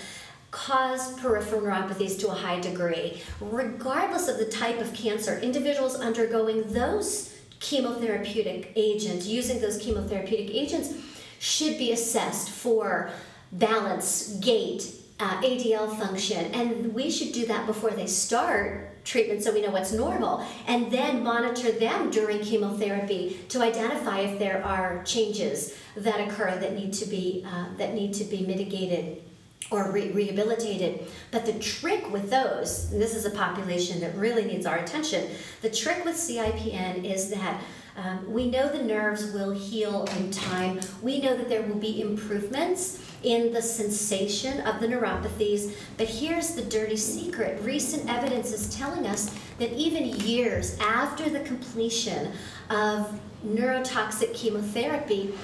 cause 0.53 1.13
peripheral 1.19 1.63
neuropathies 1.63 2.17
to 2.21 2.29
a 2.29 2.35
high 2.35 2.61
degree. 2.61 3.21
Regardless 3.41 4.29
of 4.29 4.39
the 4.39 4.45
type 4.45 4.81
of 4.81 4.95
cancer, 4.95 5.41
individuals 5.41 5.97
undergoing 5.97 6.73
those 6.73 7.37
chemotherapeutic 7.59 8.69
agents, 8.77 9.27
using 9.27 9.61
those 9.61 9.83
chemotherapeutic 9.85 10.55
agents, 10.55 10.95
should 11.41 11.79
be 11.79 11.91
assessed 11.91 12.49
for 12.49 13.11
balance, 13.51 14.39
gait, 14.41 14.89
uh, 15.19 15.43
ADL 15.43 15.99
function, 15.99 16.45
and 16.55 16.95
we 16.95 17.11
should 17.11 17.33
do 17.33 17.45
that 17.47 17.67
before 17.67 17.91
they 17.91 18.07
start 18.07 18.98
treatment 19.09 19.43
so 19.43 19.53
we 19.53 19.63
know 19.63 19.71
what's 19.71 19.93
normal, 19.93 20.45
and 20.67 20.91
then 20.91 21.23
monitor 21.23 21.73
them 21.73 22.11
during 22.11 22.41
chemotherapy 22.41 23.41
to 23.49 23.63
identify 23.63 24.21
if 24.21 24.39
there 24.39 24.63
are 24.65 25.03
changes 25.05 25.77
that 25.97 26.21
occur 26.29 26.59
that 26.59 26.75
need 26.75 26.93
to 26.93 27.07
be 27.07 27.45
uh, 27.51 27.67
that 27.79 27.95
need 27.95 28.13
to 28.15 28.25
be 28.25 28.47
mitigated 28.47 29.23
or 29.71 29.91
re- 29.91 30.13
rehabilitated. 30.13 31.07
But 31.31 31.45
the 31.45 31.59
trick 31.59 32.11
with 32.11 32.31
those, 32.31 32.91
this 32.91 33.15
is 33.15 33.25
a 33.25 33.31
population 33.31 34.01
that 34.01 34.15
really 34.17 34.45
needs 34.45 34.65
our 34.65 34.79
attention. 34.79 35.31
The 35.63 35.71
trick 35.71 36.05
with 36.05 36.15
CIPN 36.15 37.05
is 37.05 37.31
that 37.31 37.61
um, 37.99 38.33
we 38.33 38.49
know 38.49 38.69
the 38.69 38.83
nerves 38.83 39.33
will 39.33 39.51
heal 39.51 40.05
in 40.17 40.31
time. 40.31 40.79
We 41.03 41.21
know 41.21 41.37
that 41.37 41.49
there 41.49 41.63
will 41.63 41.79
be 41.79 42.01
improvements 42.01 43.03
in 43.25 43.53
the 43.53 43.61
sensation 43.61 44.61
of 44.61 44.81
the 44.81 44.87
neuropathies. 44.87 45.75
But 45.97 46.07
here's 46.07 46.55
the 46.55 46.63
dirty 46.63 46.97
secret 46.97 47.61
recent 47.63 48.09
evidence 48.09 48.53
is 48.53 48.75
telling 48.77 49.07
us 49.07 49.35
that 49.59 49.73
even 49.73 50.05
years 50.21 50.79
after 50.79 51.29
the 51.29 51.41
completion 51.41 52.33
of 52.71 53.19
neurotoxic 53.45 54.33
chemotherapy, 54.33 55.35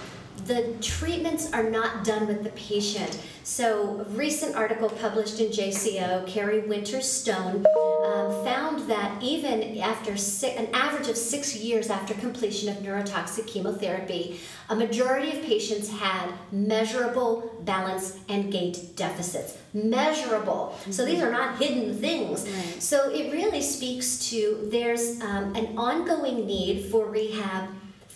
the 0.44 0.74
treatments 0.80 1.52
are 1.52 1.62
not 1.62 2.04
done 2.04 2.26
with 2.26 2.44
the 2.44 2.50
patient. 2.50 3.18
So, 3.44 4.00
a 4.00 4.04
recent 4.10 4.56
article 4.56 4.88
published 4.88 5.38
in 5.38 5.48
JCO, 5.48 6.26
Kerri 6.26 6.66
Winters-Stone, 6.66 7.66
um, 7.66 8.44
found 8.44 8.88
that 8.88 9.22
even 9.22 9.78
after 9.80 10.16
six, 10.16 10.58
an 10.58 10.68
average 10.72 11.08
of 11.08 11.16
six 11.16 11.54
years 11.54 11.90
after 11.90 12.14
completion 12.14 12.70
of 12.70 12.76
neurotoxic 12.82 13.46
chemotherapy, 13.46 14.40
a 14.70 14.74
majority 14.74 15.36
of 15.36 15.44
patients 15.44 15.90
had 15.90 16.30
measurable 16.52 17.54
balance 17.64 18.18
and 18.30 18.50
gait 18.50 18.96
deficits. 18.96 19.58
Measurable. 19.74 20.74
Mm-hmm. 20.80 20.92
So, 20.92 21.04
these 21.04 21.22
are 21.22 21.32
not 21.32 21.58
hidden 21.58 21.98
things. 21.98 22.48
Right. 22.48 22.82
So, 22.82 23.10
it 23.10 23.30
really 23.30 23.60
speaks 23.60 24.30
to 24.30 24.68
there's 24.70 25.20
um, 25.20 25.54
an 25.54 25.76
ongoing 25.76 26.46
need 26.46 26.86
for 26.86 27.06
rehab 27.06 27.68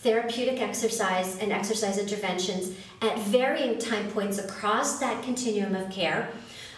therapeutic 0.02 0.61
exercise 0.61 1.38
and 1.38 1.52
exercise 1.52 1.99
interventions 1.99 2.76
at 3.02 3.19
varying 3.21 3.78
time 3.78 4.09
points 4.11 4.38
across 4.38 4.99
that 5.00 5.23
continuum 5.23 5.75
of 5.75 5.90
care. 5.90 6.31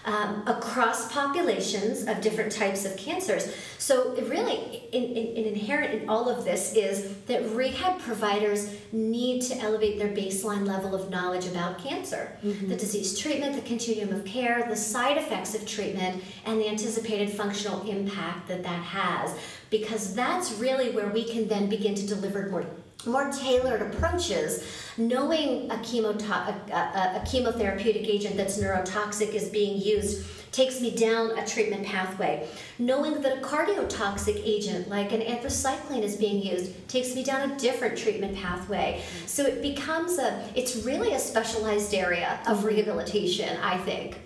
Um, 0.03 0.45
across 0.47 1.13
populations 1.13 2.09
of 2.09 2.23
different 2.23 2.51
types 2.53 2.87
of 2.87 2.97
cancers. 2.97 3.55
So, 3.77 4.15
really, 4.15 4.85
in, 4.93 5.05
in, 5.05 5.37
in, 5.37 5.45
inherent 5.45 5.93
in 5.93 6.09
all 6.09 6.31
of 6.31 6.43
this 6.43 6.73
is 6.75 7.17
that 7.27 7.47
rehab 7.51 8.01
providers 8.01 8.75
need 8.93 9.43
to 9.43 9.57
elevate 9.59 9.99
their 9.99 10.09
baseline 10.09 10.67
level 10.67 10.95
of 10.95 11.11
knowledge 11.11 11.47
about 11.47 11.85
cancer, 11.85 12.35
mm-hmm. 12.43 12.69
the 12.69 12.77
disease 12.77 13.19
treatment, 13.19 13.55
the 13.55 13.61
continuum 13.61 14.15
of 14.15 14.25
care, 14.25 14.67
the 14.71 14.75
side 14.75 15.19
effects 15.19 15.55
of 15.55 15.67
treatment, 15.67 16.25
and 16.47 16.59
the 16.59 16.67
anticipated 16.67 17.29
functional 17.29 17.87
impact 17.87 18.49
that 18.49 18.63
that 18.63 18.83
has. 18.83 19.35
Because 19.69 20.15
that's 20.15 20.53
really 20.53 20.93
where 20.93 21.09
we 21.09 21.25
can 21.25 21.47
then 21.47 21.69
begin 21.69 21.95
to 21.95 22.07
deliver 22.07 22.49
more 22.49 22.65
more 23.07 23.31
tailored 23.33 23.83
approaches, 23.83 24.65
knowing 24.97 25.71
a, 25.71 25.77
chemoto- 25.77 26.31
a, 26.31 26.73
a, 26.73 27.17
a, 27.17 27.25
chemotherapeutic 27.27 28.07
agent 28.07 28.37
that's 28.37 28.59
neurotoxic 28.59 29.35
is 29.35 29.49
being 29.49 29.81
used 29.81 30.27
takes 30.53 30.81
me 30.81 30.95
down 30.95 31.39
a 31.39 31.47
treatment 31.47 31.87
pathway. 31.87 32.47
Knowing 32.79 33.21
that 33.23 33.39
a 33.39 33.41
cardiotoxic 33.41 34.43
agent 34.45 34.89
like 34.89 35.13
an 35.13 35.21
anthracycline 35.21 36.03
is 36.03 36.17
being 36.17 36.43
used 36.43 36.89
takes 36.89 37.15
me 37.15 37.23
down 37.23 37.51
a 37.51 37.59
different 37.59 37.97
treatment 37.97 38.37
pathway. 38.37 39.01
So 39.27 39.45
it 39.45 39.63
becomes 39.63 40.19
a, 40.19 40.45
it's 40.55 40.85
really 40.85 41.15
a 41.15 41.19
specialized 41.19 41.95
area 41.95 42.41
of 42.47 42.59
mm-hmm. 42.59 42.67
rehabilitation, 42.67 43.57
I 43.63 43.79
think. 43.79 44.19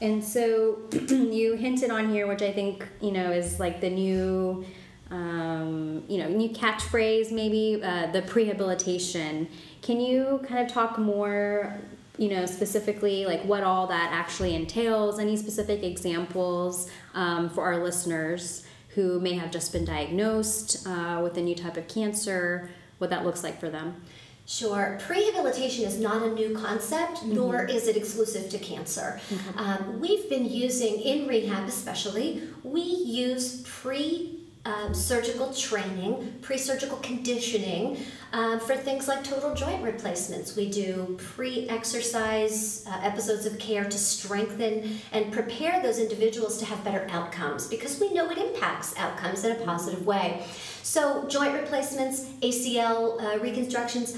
And 0.00 0.22
so 0.22 0.78
you 1.08 1.54
hinted 1.54 1.90
on 1.90 2.10
here, 2.12 2.26
which 2.26 2.42
I 2.42 2.52
think, 2.52 2.86
you 3.00 3.12
know, 3.12 3.30
is 3.30 3.58
like 3.58 3.80
the 3.80 3.88
new 3.88 4.66
um, 5.10 6.02
you 6.08 6.18
know, 6.18 6.28
new 6.28 6.48
catchphrase 6.48 7.30
maybe, 7.30 7.80
uh, 7.82 8.10
the 8.12 8.22
prehabilitation. 8.22 9.48
Can 9.82 10.00
you 10.00 10.40
kind 10.48 10.64
of 10.64 10.72
talk 10.72 10.98
more 10.98 11.80
you 12.16 12.28
know, 12.28 12.46
specifically 12.46 13.26
like 13.26 13.42
what 13.44 13.64
all 13.64 13.86
that 13.88 14.10
actually 14.12 14.54
entails, 14.54 15.18
any 15.18 15.36
specific 15.36 15.82
examples 15.82 16.88
um, 17.14 17.50
for 17.50 17.64
our 17.64 17.82
listeners 17.82 18.64
who 18.90 19.18
may 19.18 19.32
have 19.32 19.50
just 19.50 19.72
been 19.72 19.84
diagnosed 19.84 20.86
uh, 20.86 21.20
with 21.22 21.36
a 21.36 21.40
new 21.40 21.54
type 21.54 21.76
of 21.76 21.88
cancer, 21.88 22.70
what 22.98 23.10
that 23.10 23.24
looks 23.24 23.42
like 23.42 23.58
for 23.58 23.68
them. 23.68 24.00
Sure. 24.46 24.98
Prehabilitation 25.08 25.86
is 25.86 25.98
not 25.98 26.22
a 26.22 26.32
new 26.32 26.54
concept, 26.54 27.16
mm-hmm. 27.16 27.34
nor 27.34 27.64
is 27.64 27.88
it 27.88 27.96
exclusive 27.96 28.50
to 28.50 28.58
cancer. 28.58 29.20
Mm-hmm. 29.30 29.58
Um, 29.58 30.00
we've 30.00 30.28
been 30.28 30.48
using, 30.48 31.00
in 31.00 31.26
rehab 31.26 31.66
especially, 31.66 32.42
we 32.62 32.82
use 32.82 33.62
pre 33.62 34.43
um, 34.64 34.94
surgical 34.94 35.52
training, 35.52 36.38
pre 36.40 36.56
surgical 36.56 36.96
conditioning 36.98 37.98
um, 38.32 38.58
for 38.58 38.74
things 38.74 39.06
like 39.08 39.22
total 39.22 39.54
joint 39.54 39.82
replacements. 39.82 40.56
We 40.56 40.70
do 40.70 41.18
pre 41.18 41.68
exercise 41.68 42.84
uh, 42.86 42.98
episodes 43.02 43.44
of 43.44 43.58
care 43.58 43.84
to 43.84 43.98
strengthen 43.98 44.98
and 45.12 45.32
prepare 45.32 45.82
those 45.82 45.98
individuals 45.98 46.58
to 46.58 46.64
have 46.64 46.82
better 46.82 47.06
outcomes 47.10 47.66
because 47.66 48.00
we 48.00 48.12
know 48.12 48.30
it 48.30 48.38
impacts 48.38 48.96
outcomes 48.96 49.44
in 49.44 49.52
a 49.52 49.64
positive 49.64 50.06
way. 50.06 50.44
So, 50.82 51.26
joint 51.28 51.54
replacements, 51.54 52.24
ACL 52.40 53.20
uh, 53.20 53.38
reconstructions, 53.40 54.16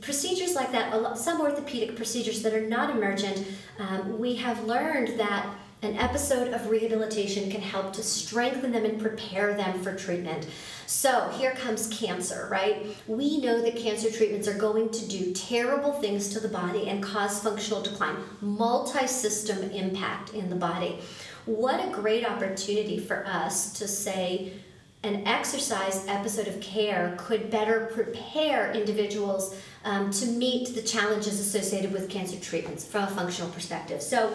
procedures 0.00 0.54
like 0.54 0.70
that, 0.72 1.18
some 1.18 1.40
orthopedic 1.40 1.96
procedures 1.96 2.42
that 2.42 2.54
are 2.54 2.66
not 2.66 2.90
emergent, 2.90 3.46
um, 3.78 4.18
we 4.18 4.36
have 4.36 4.64
learned 4.64 5.18
that 5.18 5.46
an 5.84 5.98
episode 5.98 6.52
of 6.52 6.68
rehabilitation 6.68 7.50
can 7.50 7.60
help 7.60 7.92
to 7.92 8.02
strengthen 8.02 8.72
them 8.72 8.84
and 8.84 9.00
prepare 9.00 9.54
them 9.54 9.82
for 9.82 9.94
treatment. 9.94 10.46
So 10.86 11.28
here 11.36 11.52
comes 11.52 11.88
cancer, 11.88 12.48
right? 12.50 12.86
We 13.06 13.38
know 13.38 13.60
that 13.60 13.76
cancer 13.76 14.10
treatments 14.10 14.48
are 14.48 14.56
going 14.56 14.90
to 14.90 15.08
do 15.08 15.32
terrible 15.32 15.92
things 15.92 16.30
to 16.30 16.40
the 16.40 16.48
body 16.48 16.88
and 16.88 17.02
cause 17.02 17.42
functional 17.42 17.82
decline, 17.82 18.16
multi 18.40 19.06
system 19.06 19.70
impact 19.70 20.32
in 20.32 20.48
the 20.48 20.56
body. 20.56 21.00
What 21.46 21.86
a 21.86 21.90
great 21.90 22.24
opportunity 22.24 22.98
for 22.98 23.26
us 23.26 23.72
to 23.74 23.86
say, 23.86 24.54
an 25.02 25.26
exercise 25.26 26.06
episode 26.08 26.48
of 26.48 26.58
care 26.62 27.14
could 27.18 27.50
better 27.50 27.90
prepare 27.92 28.72
individuals 28.72 29.54
um, 29.84 30.10
to 30.10 30.24
meet 30.24 30.74
the 30.74 30.80
challenges 30.80 31.38
associated 31.38 31.92
with 31.92 32.08
cancer 32.08 32.40
treatments 32.40 32.86
from 32.86 33.02
a 33.02 33.06
functional 33.08 33.50
perspective. 33.50 34.00
So, 34.00 34.34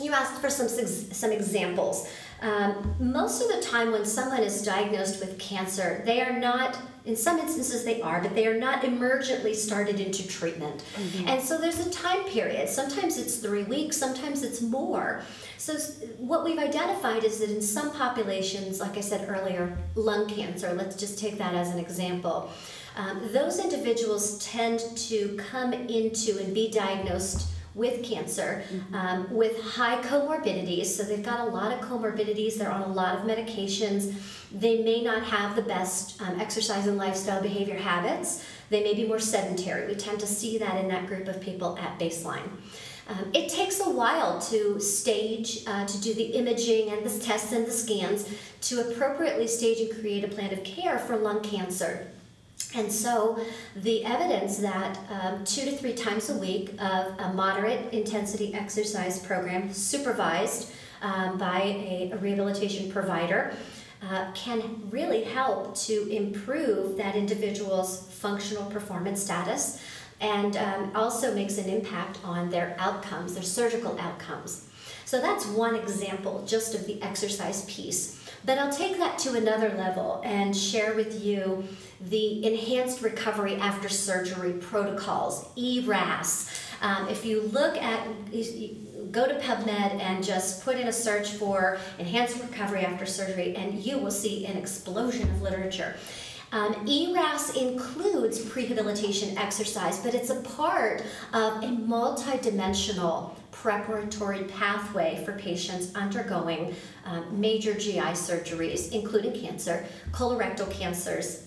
you 0.00 0.12
asked 0.12 0.40
for 0.40 0.50
some 0.50 0.68
some 0.68 1.32
examples. 1.32 2.08
Um, 2.40 2.94
most 2.98 3.40
of 3.40 3.48
the 3.48 3.62
time, 3.66 3.92
when 3.92 4.04
someone 4.04 4.42
is 4.42 4.62
diagnosed 4.62 5.20
with 5.20 5.38
cancer, 5.38 6.02
they 6.04 6.20
are 6.20 6.38
not. 6.38 6.78
In 7.04 7.16
some 7.16 7.38
instances, 7.38 7.84
they 7.84 8.00
are, 8.00 8.22
but 8.22 8.34
they 8.34 8.46
are 8.46 8.58
not 8.58 8.82
emergently 8.82 9.54
started 9.54 10.00
into 10.00 10.26
treatment. 10.26 10.82
Mm-hmm. 10.94 11.28
And 11.28 11.42
so 11.42 11.58
there's 11.58 11.86
a 11.86 11.90
time 11.90 12.24
period. 12.24 12.66
Sometimes 12.66 13.18
it's 13.18 13.36
three 13.36 13.64
weeks, 13.64 13.94
sometimes 13.98 14.42
it's 14.42 14.62
more. 14.62 15.20
So, 15.58 15.74
what 16.16 16.44
we've 16.44 16.58
identified 16.58 17.24
is 17.24 17.40
that 17.40 17.50
in 17.50 17.60
some 17.60 17.92
populations, 17.92 18.80
like 18.80 18.96
I 18.96 19.00
said 19.00 19.28
earlier, 19.28 19.76
lung 19.94 20.28
cancer, 20.28 20.72
let's 20.72 20.96
just 20.96 21.18
take 21.18 21.36
that 21.38 21.54
as 21.54 21.70
an 21.70 21.78
example, 21.78 22.50
um, 22.96 23.20
those 23.32 23.58
individuals 23.58 24.38
tend 24.44 24.80
to 24.96 25.36
come 25.36 25.72
into 25.72 26.38
and 26.38 26.54
be 26.54 26.70
diagnosed 26.70 27.48
with 27.74 28.04
cancer 28.04 28.64
mm-hmm. 28.72 28.94
um, 28.94 29.34
with 29.34 29.60
high 29.60 30.00
comorbidities. 30.02 30.86
So 30.86 31.02
they've 31.02 31.22
got 31.22 31.40
a 31.40 31.50
lot 31.50 31.72
of 31.72 31.80
comorbidities, 31.80 32.56
they're 32.56 32.70
on 32.70 32.82
a 32.82 32.92
lot 32.92 33.16
of 33.16 33.22
medications. 33.22 34.14
They 34.52 34.82
may 34.82 35.02
not 35.02 35.24
have 35.24 35.56
the 35.56 35.62
best 35.62 36.20
um, 36.22 36.40
exercise 36.40 36.86
and 36.86 36.96
lifestyle 36.96 37.42
behavior 37.42 37.76
habits. 37.76 38.44
They 38.70 38.84
may 38.84 38.94
be 38.94 39.06
more 39.06 39.18
sedentary. 39.18 39.88
We 39.88 39.96
tend 39.96 40.20
to 40.20 40.26
see 40.26 40.58
that 40.58 40.76
in 40.76 40.88
that 40.88 41.06
group 41.08 41.26
of 41.26 41.40
people 41.40 41.76
at 41.78 41.98
baseline. 41.98 42.48
Um, 43.08 43.30
it 43.34 43.50
takes 43.50 43.80
a 43.80 43.90
while 43.90 44.40
to 44.42 44.80
stage, 44.80 45.64
uh, 45.66 45.84
to 45.84 46.00
do 46.00 46.14
the 46.14 46.22
imaging 46.22 46.90
and 46.90 47.04
the 47.04 47.18
tests 47.18 47.52
and 47.52 47.66
the 47.66 47.70
scans 47.70 48.28
to 48.62 48.80
appropriately 48.80 49.46
stage 49.46 49.80
and 49.80 50.00
create 50.00 50.24
a 50.24 50.28
plan 50.28 50.52
of 50.52 50.64
care 50.64 50.98
for 50.98 51.16
lung 51.16 51.42
cancer. 51.42 52.06
And 52.76 52.92
so 52.92 53.38
the 53.76 54.04
evidence 54.04 54.58
that 54.58 54.98
um, 55.10 55.44
two 55.44 55.64
to 55.64 55.76
three 55.76 55.94
times 55.94 56.28
a 56.30 56.36
week 56.36 56.70
of 56.80 57.18
a 57.18 57.32
moderate 57.32 57.92
intensity 57.92 58.52
exercise 58.52 59.18
program 59.20 59.72
supervised 59.72 60.72
um, 61.02 61.38
by 61.38 61.60
a, 61.62 62.10
a, 62.12 62.16
rehabilitation 62.16 62.90
provider 62.90 63.54
uh, 64.02 64.30
can 64.32 64.88
really 64.90 65.22
help 65.22 65.76
to 65.76 66.08
improve 66.08 66.96
that 66.96 67.14
individual's 67.14 68.08
functional 68.10 68.64
performance 68.70 69.22
status 69.22 69.82
and 70.20 70.56
um, 70.56 70.90
also 70.94 71.34
makes 71.34 71.58
an 71.58 71.68
impact 71.68 72.18
on 72.24 72.48
their 72.48 72.74
outcomes, 72.78 73.34
their 73.34 73.42
surgical 73.42 73.98
outcomes. 74.00 74.68
So 75.04 75.20
that's 75.20 75.46
one 75.46 75.76
example 75.76 76.44
just 76.46 76.74
of 76.74 76.86
the 76.86 77.00
exercise 77.02 77.64
piece. 77.66 78.23
But 78.44 78.58
I'll 78.58 78.72
take 78.72 78.98
that 78.98 79.18
to 79.20 79.34
another 79.34 79.70
level 79.70 80.20
and 80.22 80.54
share 80.54 80.94
with 80.94 81.24
you 81.24 81.64
the 82.00 82.44
Enhanced 82.44 83.00
Recovery 83.00 83.56
After 83.56 83.88
Surgery 83.88 84.52
Protocols, 84.52 85.48
ERAS. 85.56 86.50
Um, 86.82 87.08
if 87.08 87.24
you 87.24 87.42
look 87.42 87.78
at, 87.78 88.06
go 89.12 89.26
to 89.26 89.34
PubMed 89.40 89.98
and 89.98 90.22
just 90.22 90.62
put 90.62 90.76
in 90.76 90.88
a 90.88 90.92
search 90.92 91.30
for 91.30 91.78
Enhanced 91.98 92.42
Recovery 92.42 92.84
After 92.84 93.06
Surgery, 93.06 93.56
and 93.56 93.82
you 93.82 93.96
will 93.96 94.10
see 94.10 94.44
an 94.44 94.58
explosion 94.58 95.22
of 95.30 95.40
literature. 95.40 95.96
Um, 96.52 96.86
ERAS 96.86 97.56
includes 97.56 98.44
prehabilitation 98.44 99.36
exercise, 99.38 99.98
but 100.00 100.14
it's 100.14 100.30
a 100.30 100.40
part 100.42 101.02
of 101.32 101.62
a 101.62 101.68
multidimensional 101.68 103.30
preparatory 103.62 104.44
pathway 104.44 105.22
for 105.24 105.32
patients 105.38 105.94
undergoing 105.94 106.74
um, 107.06 107.40
major 107.40 107.72
GI 107.72 108.12
surgeries, 108.12 108.92
including 108.92 109.32
cancer, 109.32 109.86
colorectal 110.10 110.70
cancers, 110.70 111.46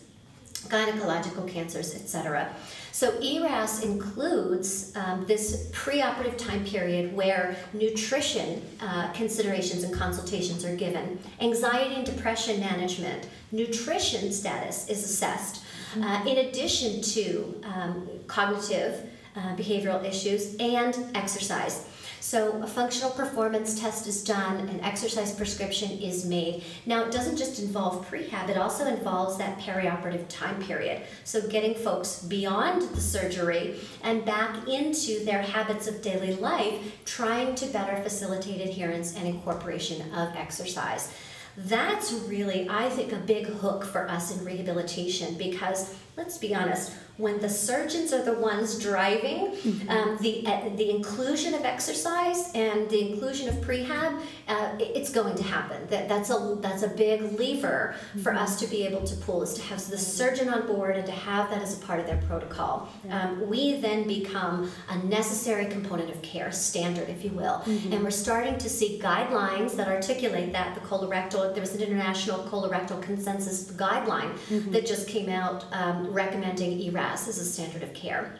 gynecological 0.69 1.47
cancers, 1.47 1.93
etc. 1.93 2.49
So 2.91 3.19
ERAS 3.21 3.83
includes 3.83 4.95
um, 4.95 5.25
this 5.27 5.69
preoperative 5.71 6.37
time 6.37 6.65
period 6.65 7.15
where 7.15 7.55
nutrition 7.73 8.63
uh, 8.81 9.11
considerations 9.11 9.83
and 9.83 9.93
consultations 9.93 10.65
are 10.65 10.75
given, 10.75 11.19
anxiety 11.39 11.95
and 11.95 12.05
depression 12.05 12.59
management, 12.59 13.27
nutrition 13.51 14.31
status 14.31 14.87
is 14.89 15.03
assessed, 15.03 15.63
uh, 16.01 16.23
in 16.25 16.49
addition 16.49 17.01
to 17.01 17.61
um, 17.63 18.09
cognitive 18.27 19.07
uh, 19.35 19.55
behavioral 19.55 20.03
issues 20.03 20.55
and 20.55 20.97
exercise. 21.15 21.87
So 22.19 22.61
a 22.61 22.67
functional 22.67 23.11
performance 23.11 23.79
test 23.79 24.07
is 24.07 24.23
done, 24.23 24.57
an 24.67 24.81
exercise 24.81 25.33
prescription 25.33 25.91
is 25.91 26.25
made. 26.25 26.63
Now 26.85 27.05
it 27.05 27.11
doesn't 27.11 27.37
just 27.37 27.59
involve 27.59 28.09
prehab, 28.09 28.49
it 28.49 28.57
also 28.57 28.85
involves 28.85 29.37
that 29.37 29.59
perioperative 29.59 30.27
time 30.27 30.61
period. 30.61 31.03
So 31.23 31.47
getting 31.47 31.73
folks 31.75 32.23
beyond 32.23 32.81
the 32.81 33.01
surgery 33.01 33.79
and 34.03 34.25
back 34.25 34.67
into 34.67 35.23
their 35.25 35.41
habits 35.41 35.87
of 35.87 36.01
daily 36.01 36.35
life, 36.35 36.75
trying 37.05 37.55
to 37.55 37.65
better 37.67 38.01
facilitate 38.01 38.61
adherence 38.61 39.15
and 39.15 39.27
incorporation 39.27 40.13
of 40.13 40.35
exercise. 40.35 41.13
That's 41.57 42.13
really, 42.13 42.67
I 42.69 42.89
think, 42.89 43.13
a 43.13 43.17
big 43.17 43.47
hook 43.47 43.83
for 43.83 44.07
us 44.07 44.37
in 44.37 44.45
rehabilitation 44.45 45.35
because 45.37 45.95
let's 46.15 46.37
be 46.37 46.53
honest, 46.53 46.91
when 47.17 47.39
the 47.39 47.49
surgeons 47.49 48.13
are 48.13 48.23
the 48.23 48.33
ones 48.33 48.77
driving 48.77 49.47
mm-hmm. 49.47 49.89
um, 49.89 50.17
the 50.21 50.45
uh, 50.45 50.69
the 50.75 50.89
inclusion 50.89 51.53
of 51.55 51.65
exercise 51.65 52.51
and 52.53 52.89
the 52.89 53.11
inclusion 53.11 53.49
of 53.49 53.55
prehab, 53.55 54.21
uh, 54.47 54.75
it's 54.79 55.11
going 55.11 55.35
to 55.35 55.43
happen. 55.43 55.85
That 55.87 56.07
that's 56.07 56.29
a 56.29 56.57
that's 56.61 56.83
a 56.83 56.87
big 56.87 57.21
lever 57.39 57.95
for 58.21 58.31
mm-hmm. 58.31 58.37
us 58.37 58.59
to 58.59 58.67
be 58.67 58.85
able 58.85 59.03
to 59.03 59.15
pull 59.17 59.41
is 59.41 59.55
to 59.55 59.61
have 59.63 59.85
the 59.89 59.97
surgeon 59.97 60.49
on 60.49 60.67
board 60.67 60.95
and 60.95 61.05
to 61.07 61.11
have 61.11 61.49
that 61.49 61.61
as 61.61 61.81
a 61.81 61.85
part 61.85 61.99
of 61.99 62.05
their 62.05 62.21
protocol. 62.27 62.89
Um, 63.09 63.47
we 63.49 63.79
then 63.81 64.07
become 64.07 64.71
a 64.89 64.97
necessary 64.99 65.65
component 65.65 66.09
of 66.11 66.21
care, 66.21 66.51
standard, 66.51 67.09
if 67.09 67.23
you 67.23 67.31
will, 67.31 67.61
mm-hmm. 67.65 67.93
and 67.93 68.03
we're 68.03 68.11
starting 68.11 68.57
to 68.59 68.69
see 68.69 68.99
guidelines 69.01 69.75
that 69.75 69.87
articulate 69.87 70.51
that. 70.51 70.75
The 70.75 70.81
colorectal 70.81 71.53
there 71.53 71.61
was 71.61 71.73
an 71.73 71.81
international 71.81 72.39
colorectal 72.45 73.01
consensus 73.01 73.71
guideline 73.71 74.33
mm-hmm. 74.49 74.71
that 74.71 74.85
just 74.85 75.07
came 75.07 75.29
out 75.29 75.65
um, 75.71 76.11
recommending 76.11 76.79
ERAS 76.79 77.06
as 77.13 77.37
a 77.37 77.45
standard 77.45 77.83
of 77.83 77.93
care. 77.93 78.37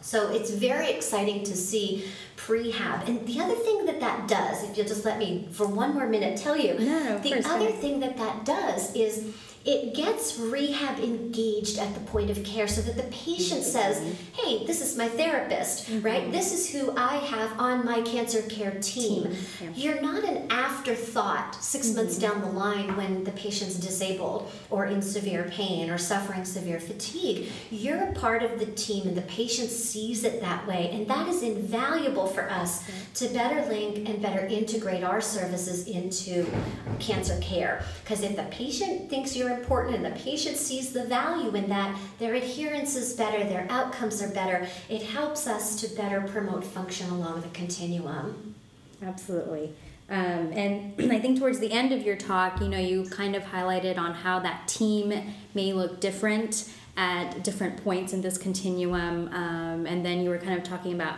So 0.00 0.32
it's 0.32 0.50
very 0.50 0.90
exciting 0.90 1.44
to 1.44 1.56
see 1.56 2.04
prehab. 2.36 3.06
And 3.06 3.26
the 3.26 3.40
other 3.40 3.54
thing 3.54 3.86
that 3.86 4.00
that 4.00 4.26
does, 4.26 4.64
if 4.64 4.76
you'll 4.76 4.86
just 4.86 5.04
let 5.04 5.18
me 5.18 5.48
for 5.52 5.66
one 5.66 5.94
more 5.94 6.08
minute 6.08 6.36
tell 6.36 6.56
you, 6.56 6.78
no, 6.78 7.18
the 7.18 7.46
other 7.48 7.70
thing 7.70 8.00
that 8.00 8.16
that 8.16 8.44
does 8.44 8.94
is 8.94 9.32
it 9.64 9.94
gets 9.94 10.38
rehab 10.38 10.98
engaged 10.98 11.78
at 11.78 11.94
the 11.94 12.00
point 12.00 12.30
of 12.30 12.42
care 12.42 12.66
so 12.66 12.82
that 12.82 12.96
the 12.96 13.10
patient 13.14 13.62
says, 13.62 14.02
hey, 14.34 14.66
this 14.66 14.80
is 14.80 14.96
my 14.96 15.08
therapist, 15.08 15.88
mm-hmm. 15.88 16.04
right? 16.04 16.32
This 16.32 16.52
is 16.52 16.70
who 16.70 16.96
I 16.96 17.16
have 17.16 17.58
on 17.60 17.84
my 17.84 18.02
cancer 18.02 18.42
care 18.42 18.72
team. 18.80 19.24
team. 19.24 19.36
Yeah. 19.60 19.68
You're 19.74 20.00
not 20.02 20.24
an 20.24 20.50
afterthought 20.50 21.54
6 21.62 21.86
mm-hmm. 21.86 21.96
months 21.96 22.18
down 22.18 22.40
the 22.40 22.48
line 22.48 22.96
when 22.96 23.22
the 23.22 23.30
patient's 23.32 23.76
disabled 23.76 24.50
or 24.68 24.86
in 24.86 25.00
severe 25.00 25.44
pain 25.44 25.90
or 25.90 25.98
suffering 25.98 26.44
severe 26.44 26.80
fatigue. 26.80 27.48
You're 27.70 28.02
a 28.02 28.12
part 28.14 28.42
of 28.42 28.58
the 28.58 28.66
team 28.66 29.06
and 29.06 29.16
the 29.16 29.22
patient 29.22 29.70
sees 29.70 30.24
it 30.24 30.40
that 30.40 30.66
way. 30.66 30.90
And 30.92 31.06
that 31.06 31.28
is 31.28 31.42
invaluable 31.42 32.26
for 32.26 32.50
us 32.50 32.84
to 33.14 33.28
better 33.28 33.64
link 33.68 34.08
and 34.08 34.20
better 34.20 34.44
integrate 34.44 35.04
our 35.04 35.20
services 35.20 35.86
into 35.86 36.46
cancer 36.98 37.38
care. 37.40 37.84
Because 38.02 38.22
if 38.22 38.34
the 38.34 38.44
patient 38.44 39.08
thinks 39.08 39.36
you're 39.36 39.51
important 39.58 39.96
and 39.96 40.04
the 40.04 40.18
patient 40.20 40.56
sees 40.56 40.92
the 40.92 41.04
value 41.04 41.54
in 41.54 41.68
that, 41.68 41.98
their 42.18 42.34
adherence 42.34 42.96
is 42.96 43.14
better, 43.14 43.44
their 43.44 43.66
outcomes 43.70 44.22
are 44.22 44.28
better. 44.28 44.66
It 44.88 45.02
helps 45.02 45.46
us 45.46 45.80
to 45.80 45.88
better 45.94 46.20
promote 46.22 46.64
function 46.64 47.10
along 47.10 47.42
the 47.42 47.48
continuum. 47.48 48.54
Absolutely. 49.04 49.72
Um, 50.08 50.52
and 50.52 50.94
I 51.12 51.18
think 51.18 51.38
towards 51.38 51.58
the 51.58 51.72
end 51.72 51.92
of 51.92 52.02
your 52.02 52.16
talk, 52.16 52.60
you 52.60 52.68
know, 52.68 52.78
you 52.78 53.04
kind 53.04 53.34
of 53.34 53.42
highlighted 53.42 53.98
on 53.98 54.14
how 54.14 54.38
that 54.40 54.68
team 54.68 55.34
may 55.54 55.72
look 55.72 56.00
different 56.00 56.68
at 56.96 57.42
different 57.42 57.82
points 57.82 58.12
in 58.12 58.20
this 58.20 58.36
continuum. 58.36 59.28
Um, 59.32 59.86
and 59.86 60.04
then 60.04 60.20
you 60.22 60.28
were 60.28 60.38
kind 60.38 60.58
of 60.58 60.62
talking 60.62 60.92
about 60.92 61.16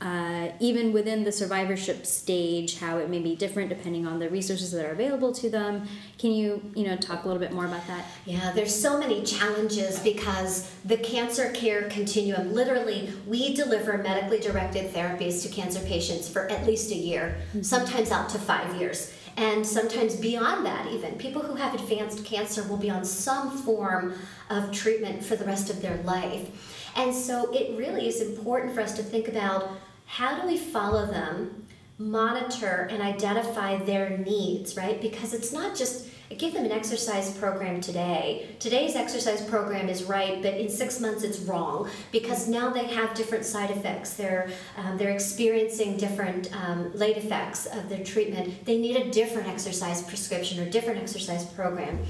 uh, 0.00 0.48
even 0.60 0.92
within 0.92 1.24
the 1.24 1.32
survivorship 1.32 2.06
stage, 2.06 2.78
how 2.78 2.96
it 2.96 3.10
may 3.10 3.18
be 3.18 3.36
different 3.36 3.68
depending 3.68 4.06
on 4.06 4.18
the 4.18 4.30
resources 4.30 4.72
that 4.72 4.86
are 4.86 4.92
available 4.92 5.30
to 5.30 5.50
them. 5.50 5.86
Can 6.16 6.32
you, 6.32 6.62
you 6.74 6.86
know, 6.86 6.96
talk 6.96 7.24
a 7.24 7.26
little 7.26 7.40
bit 7.40 7.52
more 7.52 7.66
about 7.66 7.86
that? 7.86 8.06
Yeah, 8.24 8.50
there's 8.52 8.74
so 8.74 8.98
many 8.98 9.22
challenges 9.22 9.98
because 10.00 10.70
the 10.86 10.96
cancer 10.96 11.50
care 11.50 11.88
continuum, 11.90 12.54
literally, 12.54 13.12
we 13.26 13.54
deliver 13.54 13.98
medically 13.98 14.40
directed 14.40 14.92
therapies 14.94 15.42
to 15.42 15.48
cancer 15.48 15.80
patients 15.80 16.28
for 16.28 16.48
at 16.48 16.66
least 16.66 16.90
a 16.92 16.96
year, 16.96 17.36
mm-hmm. 17.48 17.62
sometimes 17.62 18.10
out 18.10 18.30
to 18.30 18.38
five 18.38 18.80
years. 18.80 19.12
And 19.36 19.66
sometimes 19.66 20.16
beyond 20.16 20.66
that, 20.66 20.86
even 20.92 21.14
people 21.14 21.42
who 21.42 21.54
have 21.54 21.74
advanced 21.74 22.24
cancer 22.24 22.62
will 22.64 22.76
be 22.76 22.90
on 22.90 23.04
some 23.04 23.50
form 23.50 24.14
of 24.48 24.72
treatment 24.72 25.24
for 25.24 25.36
the 25.36 25.44
rest 25.44 25.70
of 25.70 25.80
their 25.82 25.96
life. 25.98 26.90
And 26.96 27.14
so 27.14 27.52
it 27.52 27.76
really 27.78 28.08
is 28.08 28.20
important 28.20 28.74
for 28.74 28.80
us 28.80 28.94
to 28.94 29.02
think 29.02 29.28
about 29.28 29.70
how 30.10 30.40
do 30.40 30.44
we 30.44 30.56
follow 30.56 31.06
them, 31.06 31.66
monitor, 31.96 32.88
and 32.90 33.00
identify 33.00 33.76
their 33.76 34.18
needs, 34.18 34.76
right? 34.76 35.00
Because 35.00 35.32
it's 35.32 35.52
not 35.52 35.76
just 35.76 36.08
give 36.36 36.52
them 36.52 36.64
an 36.64 36.72
exercise 36.72 37.36
program 37.38 37.80
today. 37.80 38.48
Today's 38.58 38.96
exercise 38.96 39.40
program 39.44 39.88
is 39.88 40.02
right, 40.02 40.42
but 40.42 40.54
in 40.54 40.68
six 40.68 40.98
months 40.98 41.22
it's 41.22 41.38
wrong 41.38 41.88
because 42.10 42.48
now 42.48 42.70
they 42.70 42.88
have 42.88 43.14
different 43.14 43.44
side 43.44 43.70
effects. 43.70 44.14
They're 44.14 44.50
um, 44.76 44.98
they're 44.98 45.10
experiencing 45.10 45.96
different 45.96 46.50
um, 46.56 46.92
late 46.92 47.16
effects 47.16 47.66
of 47.66 47.88
their 47.88 48.02
treatment. 48.02 48.64
They 48.64 48.78
need 48.78 48.96
a 48.96 49.10
different 49.12 49.46
exercise 49.46 50.02
prescription 50.02 50.60
or 50.60 50.68
different 50.68 51.00
exercise 51.00 51.44
program, 51.44 52.00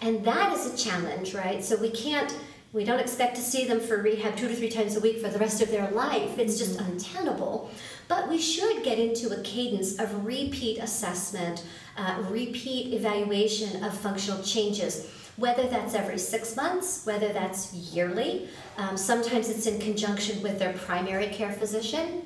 and 0.00 0.24
that 0.24 0.56
is 0.56 0.72
a 0.72 0.76
challenge, 0.76 1.34
right? 1.34 1.62
So 1.64 1.76
we 1.76 1.90
can't 1.90 2.32
we 2.72 2.84
don't 2.84 3.00
expect 3.00 3.34
to 3.36 3.42
see 3.42 3.64
them 3.64 3.80
for 3.80 3.96
rehab 3.96 4.36
two 4.36 4.48
to 4.48 4.54
three 4.54 4.68
times 4.68 4.96
a 4.96 5.00
week 5.00 5.20
for 5.20 5.28
the 5.28 5.38
rest 5.38 5.62
of 5.62 5.70
their 5.70 5.90
life. 5.90 6.38
It's 6.38 6.58
just 6.58 6.78
mm-hmm. 6.78 6.92
untenable. 6.92 7.70
But 8.08 8.28
we 8.28 8.38
should 8.38 8.82
get 8.82 8.98
into 8.98 9.30
a 9.30 9.42
cadence 9.42 9.98
of 9.98 10.24
repeat 10.24 10.78
assessment, 10.78 11.64
uh, 11.96 12.22
repeat 12.28 12.94
evaluation 12.94 13.82
of 13.84 13.96
functional 13.96 14.42
changes, 14.42 15.10
whether 15.36 15.66
that's 15.66 15.94
every 15.94 16.18
six 16.18 16.56
months, 16.56 17.04
whether 17.06 17.32
that's 17.32 17.72
yearly. 17.72 18.48
Um, 18.76 18.96
sometimes 18.96 19.48
it's 19.48 19.66
in 19.66 19.80
conjunction 19.80 20.42
with 20.42 20.58
their 20.58 20.72
primary 20.74 21.28
care 21.28 21.52
physician. 21.52 22.24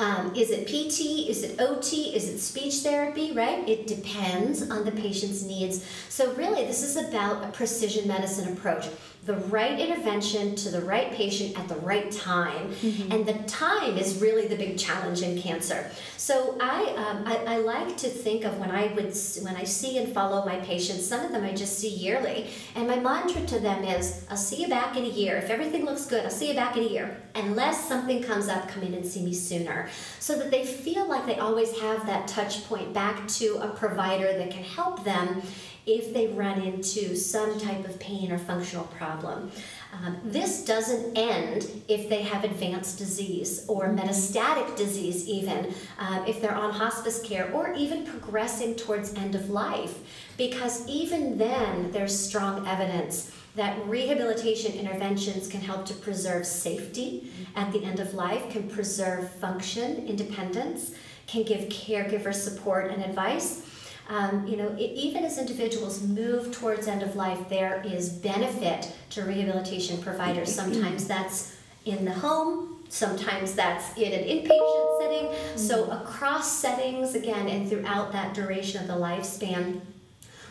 Um, 0.00 0.32
is 0.36 0.50
it 0.50 0.68
PT? 0.68 1.28
Is 1.28 1.42
it 1.42 1.60
OT? 1.60 2.14
Is 2.14 2.28
it 2.28 2.38
speech 2.38 2.76
therapy? 2.76 3.32
Right? 3.32 3.68
It 3.68 3.88
depends 3.88 4.70
on 4.70 4.84
the 4.84 4.92
patient's 4.92 5.42
needs. 5.42 5.84
So, 6.08 6.32
really, 6.34 6.64
this 6.66 6.84
is 6.84 6.96
about 6.96 7.44
a 7.44 7.48
precision 7.48 8.06
medicine 8.06 8.52
approach 8.52 8.86
the 9.28 9.36
right 9.48 9.78
intervention 9.78 10.56
to 10.56 10.70
the 10.70 10.80
right 10.80 11.12
patient 11.12 11.58
at 11.58 11.68
the 11.68 11.76
right 11.76 12.10
time. 12.10 12.72
Mm-hmm. 12.80 13.12
And 13.12 13.26
the 13.26 13.34
time 13.46 13.98
is 13.98 14.22
really 14.22 14.48
the 14.48 14.56
big 14.56 14.78
challenge 14.78 15.20
in 15.20 15.38
cancer. 15.38 15.90
So 16.16 16.56
I, 16.58 16.84
um, 16.96 17.24
I, 17.26 17.36
I, 17.54 17.56
like 17.58 17.98
to 17.98 18.08
think 18.08 18.44
of 18.44 18.58
when 18.58 18.70
I 18.70 18.86
would 18.94 19.14
when 19.42 19.54
I 19.54 19.64
see 19.64 19.98
and 19.98 20.14
follow 20.14 20.46
my 20.46 20.56
patients. 20.60 21.06
Some 21.06 21.26
of 21.26 21.32
them 21.32 21.44
I 21.44 21.52
just 21.52 21.78
see 21.78 21.90
yearly, 21.90 22.46
and 22.74 22.88
my 22.88 22.98
mantra 22.98 23.44
to 23.46 23.58
them 23.60 23.84
is, 23.84 24.24
"I'll 24.30 24.36
see 24.36 24.62
you 24.62 24.68
back 24.68 24.96
in 24.96 25.04
a 25.04 25.08
year. 25.08 25.36
If 25.36 25.50
everything 25.50 25.84
looks 25.84 26.06
good, 26.06 26.24
I'll 26.24 26.30
see 26.30 26.48
you 26.48 26.54
back 26.54 26.78
in 26.78 26.84
a 26.84 26.88
year. 26.88 27.20
Unless 27.34 27.86
something 27.86 28.22
comes 28.22 28.48
up, 28.48 28.68
come 28.68 28.82
in 28.82 28.94
and 28.94 29.04
see 29.04 29.22
me 29.22 29.34
sooner." 29.34 29.90
So 30.20 30.38
that 30.38 30.50
they 30.50 30.64
feel 30.64 31.06
like 31.06 31.26
they 31.26 31.38
always 31.38 31.78
have 31.80 32.06
that 32.06 32.28
touch 32.28 32.66
point 32.66 32.94
back 32.94 33.28
to 33.28 33.58
a 33.60 33.68
provider 33.68 34.32
that 34.38 34.50
can 34.50 34.64
help 34.64 35.04
them 35.04 35.42
if 35.88 36.12
they 36.12 36.26
run 36.28 36.60
into 36.60 37.16
some 37.16 37.58
type 37.58 37.88
of 37.88 37.98
pain 37.98 38.30
or 38.30 38.38
functional 38.38 38.84
problem. 38.86 39.50
Um, 39.92 40.18
this 40.22 40.64
doesn't 40.64 41.16
end 41.16 41.66
if 41.88 42.10
they 42.10 42.22
have 42.22 42.44
advanced 42.44 42.98
disease 42.98 43.64
or 43.68 43.88
metastatic 43.88 44.76
disease, 44.76 45.26
even 45.26 45.74
uh, 45.98 46.24
if 46.28 46.42
they're 46.42 46.54
on 46.54 46.72
hospice 46.72 47.22
care 47.22 47.50
or 47.52 47.72
even 47.72 48.04
progressing 48.04 48.74
towards 48.74 49.14
end 49.14 49.34
of 49.34 49.48
life, 49.48 49.98
because 50.36 50.86
even 50.86 51.38
then 51.38 51.90
there's 51.90 52.16
strong 52.18 52.66
evidence 52.68 53.32
that 53.56 53.76
rehabilitation 53.88 54.72
interventions 54.72 55.48
can 55.48 55.62
help 55.62 55.86
to 55.86 55.94
preserve 55.94 56.46
safety 56.46 57.32
at 57.56 57.72
the 57.72 57.82
end 57.82 57.98
of 57.98 58.12
life, 58.14 58.48
can 58.50 58.68
preserve 58.68 59.30
function, 59.30 60.06
independence, 60.06 60.94
can 61.26 61.42
give 61.42 61.68
caregiver 61.68 62.32
support 62.32 62.90
and 62.90 63.02
advice 63.02 63.67
um, 64.08 64.46
you 64.46 64.56
know, 64.56 64.68
it, 64.78 64.92
even 64.92 65.24
as 65.24 65.38
individuals 65.38 66.02
move 66.02 66.52
towards 66.52 66.88
end 66.88 67.02
of 67.02 67.14
life, 67.14 67.48
there 67.48 67.82
is 67.86 68.08
benefit 68.08 68.92
to 69.10 69.22
rehabilitation 69.22 70.00
providers. 70.00 70.54
Sometimes 70.54 71.06
that's 71.06 71.56
in 71.84 72.04
the 72.04 72.12
home, 72.12 72.82
sometimes 72.88 73.54
that's 73.54 73.96
in 73.96 74.12
an 74.12 74.24
inpatient 74.24 75.00
setting. 75.00 75.56
So, 75.56 75.84
mm-hmm. 75.84 75.92
across 75.92 76.50
settings, 76.50 77.14
again, 77.14 77.48
and 77.48 77.68
throughout 77.68 78.12
that 78.12 78.34
duration 78.34 78.80
of 78.80 78.88
the 78.88 78.94
lifespan, 78.94 79.80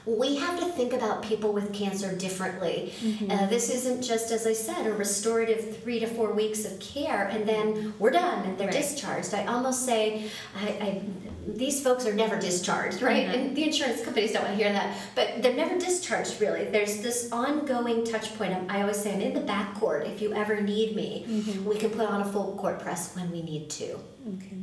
we 0.07 0.37
have 0.37 0.57
to 0.57 0.65
think 0.65 0.93
about 0.93 1.21
people 1.21 1.51
with 1.51 1.73
cancer 1.73 2.15
differently. 2.15 2.93
Mm-hmm. 3.01 3.29
Uh, 3.29 3.45
this 3.47 3.69
isn't 3.69 4.01
just, 4.01 4.31
as 4.31 4.47
I 4.47 4.53
said, 4.53 4.87
a 4.87 4.93
restorative 4.93 5.81
three 5.83 5.99
to 5.99 6.07
four 6.07 6.31
weeks 6.31 6.63
of 6.63 6.79
care 6.79 7.27
and 7.27 7.47
then 7.47 7.93
we're 7.99 8.11
done 8.11 8.45
and 8.45 8.57
they're 8.57 8.67
right. 8.67 8.75
discharged. 8.75 9.33
I 9.33 9.45
almost 9.47 9.85
say, 9.85 10.29
I, 10.55 10.67
I, 10.67 11.01
these 11.45 11.83
folks 11.83 12.05
are 12.05 12.13
never 12.13 12.39
discharged, 12.39 13.01
right? 13.01 13.27
Mm-hmm. 13.27 13.39
And 13.47 13.57
the 13.57 13.65
insurance 13.65 14.01
companies 14.01 14.31
don't 14.31 14.43
want 14.43 14.57
to 14.57 14.63
hear 14.63 14.71
that, 14.71 14.97
but 15.13 15.43
they're 15.43 15.55
never 15.55 15.77
discharged 15.77 16.39
really. 16.39 16.65
There's 16.65 17.01
this 17.01 17.29
ongoing 17.33 18.05
touch 18.05 18.33
point. 18.37 18.53
I 18.71 18.81
always 18.81 18.97
say, 18.97 19.13
I'm 19.13 19.19
in 19.19 19.33
the 19.33 19.41
back 19.41 19.75
court. 19.75 20.07
If 20.07 20.21
you 20.21 20.33
ever 20.33 20.61
need 20.61 20.95
me, 20.95 21.25
mm-hmm. 21.27 21.65
we 21.65 21.75
can 21.75 21.89
put 21.89 22.07
on 22.07 22.21
a 22.21 22.25
full 22.25 22.55
court 22.55 22.79
press 22.79 23.13
when 23.13 23.29
we 23.29 23.41
need 23.41 23.69
to. 23.71 23.99
Okay. 24.35 24.57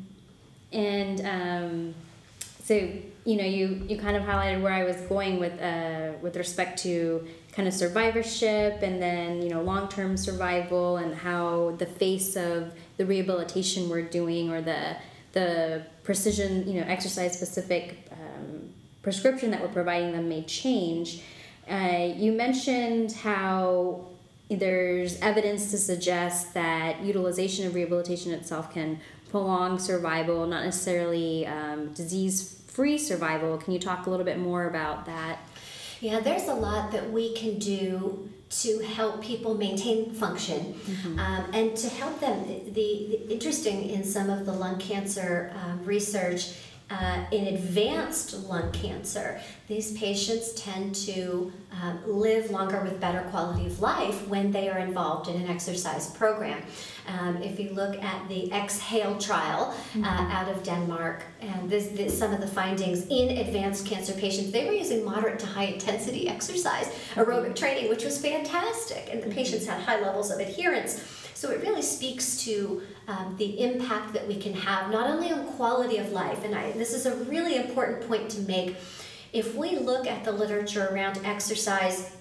And 0.73 1.21
um, 1.27 1.95
so, 2.65 2.75
you 3.27 3.37
know, 3.37 3.45
you, 3.45 3.85
you 3.87 3.99
kind 3.99 4.17
of 4.17 4.23
highlighted 4.23 4.63
where 4.63 4.73
I 4.73 4.85
was 4.85 4.97
going 5.03 5.39
with, 5.39 5.61
uh, 5.61 6.13
with 6.23 6.35
respect 6.35 6.83
to 6.85 7.23
kind 7.53 7.69
of 7.69 7.75
survivorship 7.75 8.81
and 8.81 9.03
then, 9.03 9.43
you 9.43 9.51
know, 9.51 9.61
long 9.61 9.87
term 9.89 10.17
survival 10.17 10.97
and 10.97 11.15
how 11.15 11.75
the 11.77 11.85
face 11.85 12.37
of 12.37 12.73
the 12.97 13.05
rehabilitation 13.05 13.91
we're 13.91 14.09
doing 14.09 14.51
or 14.51 14.63
the 14.63 14.97
the 15.33 15.83
precision, 16.05 16.67
you 16.67 16.81
know, 16.81 16.87
exercise 16.87 17.35
specific 17.37 18.09
um, 18.13 18.71
prescription 19.03 19.51
that 19.51 19.61
we're 19.61 19.69
providing 19.69 20.13
them 20.13 20.29
may 20.29 20.43
change. 20.45 21.23
Uh, 21.69 22.13
you 22.17 22.33
mentioned 22.33 23.13
how 23.13 24.07
there's 24.49 25.19
evidence 25.21 25.71
to 25.71 25.77
suggest 25.77 26.55
that 26.55 27.01
utilization 27.03 27.67
of 27.67 27.75
rehabilitation 27.75 28.33
itself 28.33 28.73
can 28.73 29.01
prolong 29.35 29.81
survival, 29.81 30.47
not 30.47 30.65
necessarily 30.65 31.45
um, 31.45 31.93
disease 31.93 32.63
free 32.69 32.97
survival. 32.97 33.59
Can 33.59 33.73
you 33.73 33.81
talk 33.81 34.07
a 34.07 34.11
little 34.11 34.25
bit 34.25 34.39
more 34.39 34.69
about 34.69 35.07
that? 35.07 35.41
Yeah, 36.01 36.21
there's 36.21 36.47
a 36.47 36.55
lot 36.55 36.93
that 36.93 37.11
we 37.11 37.35
can 37.35 37.59
do 37.59 38.31
to 38.63 38.79
help 38.79 39.21
people 39.21 39.57
maintain 39.57 40.13
function 40.13 40.75
mm-hmm. 40.75 41.19
um, 41.19 41.51
and 41.53 41.77
to 41.77 41.89
help 41.89 42.21
them. 42.21 42.47
The, 42.47 42.71
the, 42.71 43.29
interesting 43.29 43.91
in 43.91 44.05
some 44.05 44.31
of 44.31 44.47
the 44.47 44.53
lung 44.53 44.79
cancer 44.79 45.53
um, 45.65 45.85
research 45.85 46.53
uh, 46.91 47.25
in 47.31 47.47
advanced 47.47 48.35
lung 48.47 48.71
cancer, 48.73 49.41
these 49.69 49.97
patients 49.97 50.53
tend 50.53 50.95
to 50.95 51.51
um, 51.83 51.99
live 52.07 52.51
longer 52.51 52.83
with 52.83 53.01
better 53.01 53.23
quality 53.31 53.67
of 53.67 53.81
life 53.81 54.29
when 54.29 54.53
they 54.53 54.69
are 54.69 54.79
involved 54.79 55.29
in 55.29 55.41
an 55.41 55.49
exercise 55.49 56.11
program. 56.11 56.63
Um, 57.09 57.43
if 57.43 57.59
you 57.59 57.71
look 57.71 58.01
at 58.03 58.29
the 58.29 58.53
Exhale 58.53 59.17
trial 59.19 59.71
uh, 59.71 59.99
mm-hmm. 59.99 60.05
out 60.05 60.49
of 60.51 60.63
Denmark, 60.63 61.23
and 61.41 61.71
this, 61.71 61.89
this, 61.89 62.19
some 62.19 62.35
of 62.35 62.41
the 62.41 62.47
findings 62.47 63.07
in 63.09 63.39
advanced 63.39 63.87
cancer 63.87 64.13
patients, 64.13 64.53
they 64.53 64.67
were 64.67 64.73
using 64.73 65.05
moderate 65.05 65.39
to 65.39 65.47
high 65.47 65.65
intensity 65.65 66.29
exercise, 66.29 66.87
aerobic 67.15 67.57
training, 67.57 67.89
which 67.89 68.05
was 68.05 68.19
fantastic, 68.19 69.09
and 69.11 69.23
the 69.23 69.27
mm-hmm. 69.27 69.37
patients 69.37 69.67
had 69.67 69.81
high 69.81 70.01
levels 70.01 70.31
of 70.31 70.39
adherence. 70.39 71.03
So 71.35 71.51
it 71.51 71.61
really 71.63 71.83
speaks 71.83 72.45
to 72.45 72.83
um, 73.07 73.35
the 73.39 73.61
impact 73.61 74.13
that 74.15 74.27
we 74.27 74.37
can 74.37 74.55
have 74.55 74.91
not 74.91 75.09
only 75.09 75.31
on 75.31 75.47
quality 75.53 75.99
of 75.99 76.13
life, 76.13 76.45
and 76.45 76.55
I, 76.55 76.73
this 76.73 76.95
is 76.95 77.07
a 77.07 77.15
really 77.25 77.57
important 77.57 78.07
point 78.09 78.31
to 78.31 78.41
make. 78.43 78.77
If 79.33 79.55
we 79.55 79.79
look 79.79 80.07
at 80.07 80.25
the 80.25 80.33
literature 80.33 80.89
around 80.91 81.21
exercise, 81.25 82.17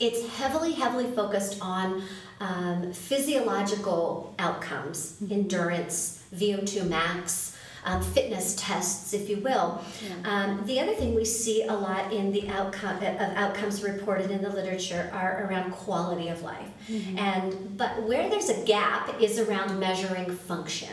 it's 0.00 0.28
heavily, 0.36 0.72
heavily 0.72 1.10
focused 1.12 1.58
on 1.60 2.02
um, 2.40 2.92
physiological 2.92 4.34
outcomes, 4.38 5.16
mm-hmm. 5.22 5.32
endurance, 5.32 6.24
VO2 6.34 6.88
max, 6.88 7.56
um, 7.84 8.02
fitness 8.02 8.56
tests, 8.56 9.12
if 9.12 9.28
you 9.28 9.38
will. 9.38 9.82
Yeah. 10.02 10.14
Um, 10.24 10.66
the 10.66 10.80
other 10.80 10.94
thing 10.94 11.14
we 11.14 11.24
see 11.24 11.64
a 11.64 11.74
lot 11.74 12.12
in 12.12 12.32
the 12.32 12.48
outcome 12.48 12.96
of 12.96 13.02
outcomes 13.02 13.82
reported 13.82 14.30
in 14.30 14.42
the 14.42 14.50
literature 14.50 15.10
are 15.12 15.46
around 15.46 15.70
quality 15.72 16.28
of 16.28 16.42
life, 16.42 16.68
mm-hmm. 16.88 17.18
and 17.18 17.76
but 17.76 18.02
where 18.02 18.28
there's 18.28 18.48
a 18.48 18.64
gap 18.64 19.20
is 19.20 19.38
around 19.38 19.78
measuring 19.78 20.30
function. 20.30 20.92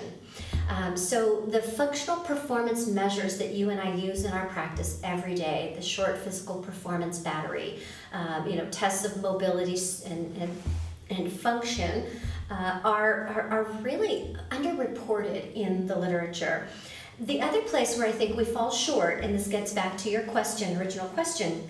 Um, 0.70 0.98
so 0.98 1.42
the 1.48 1.62
functional 1.62 2.18
performance 2.18 2.88
measures 2.88 3.38
that 3.38 3.54
you 3.54 3.70
and 3.70 3.80
I 3.80 3.94
use 3.94 4.26
in 4.26 4.34
our 4.34 4.48
practice 4.48 5.00
every 5.04 5.34
day, 5.34 5.74
the 5.76 5.82
short 5.82 6.18
physical 6.18 6.56
performance 6.56 7.20
battery, 7.20 7.80
um, 8.12 8.48
you 8.48 8.58
know, 8.58 8.68
tests 8.70 9.06
of 9.06 9.22
mobility 9.22 9.78
and, 10.06 10.36
and, 10.38 10.62
and 11.10 11.32
function, 11.32 12.06
uh, 12.50 12.80
are, 12.84 13.28
are, 13.28 13.48
are 13.50 13.64
really 13.82 14.36
underreported 14.50 15.54
in 15.54 15.86
the 15.88 15.96
literature. 15.96 16.68
The 17.20 17.42
other 17.42 17.62
place 17.64 17.98
where 17.98 18.08
I 18.08 18.12
think 18.12 18.38
we 18.38 18.46
fall 18.46 18.72
short, 18.72 19.24
and 19.24 19.34
this 19.34 19.48
gets 19.48 19.74
back 19.74 19.98
to 20.00 20.10
your 20.10 20.22
question, 20.24 20.78
original 20.78 21.08
question, 21.08 21.68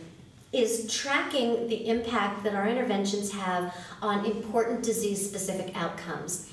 is 0.54 0.94
tracking 0.94 1.68
the 1.68 1.88
impact 1.88 2.44
that 2.44 2.56
our 2.56 2.68
interventions 2.68 3.32
have 3.32 3.74
on 4.02 4.26
important 4.26 4.84
disease 4.84 5.26
specific 5.26 5.76
outcomes. 5.76 6.50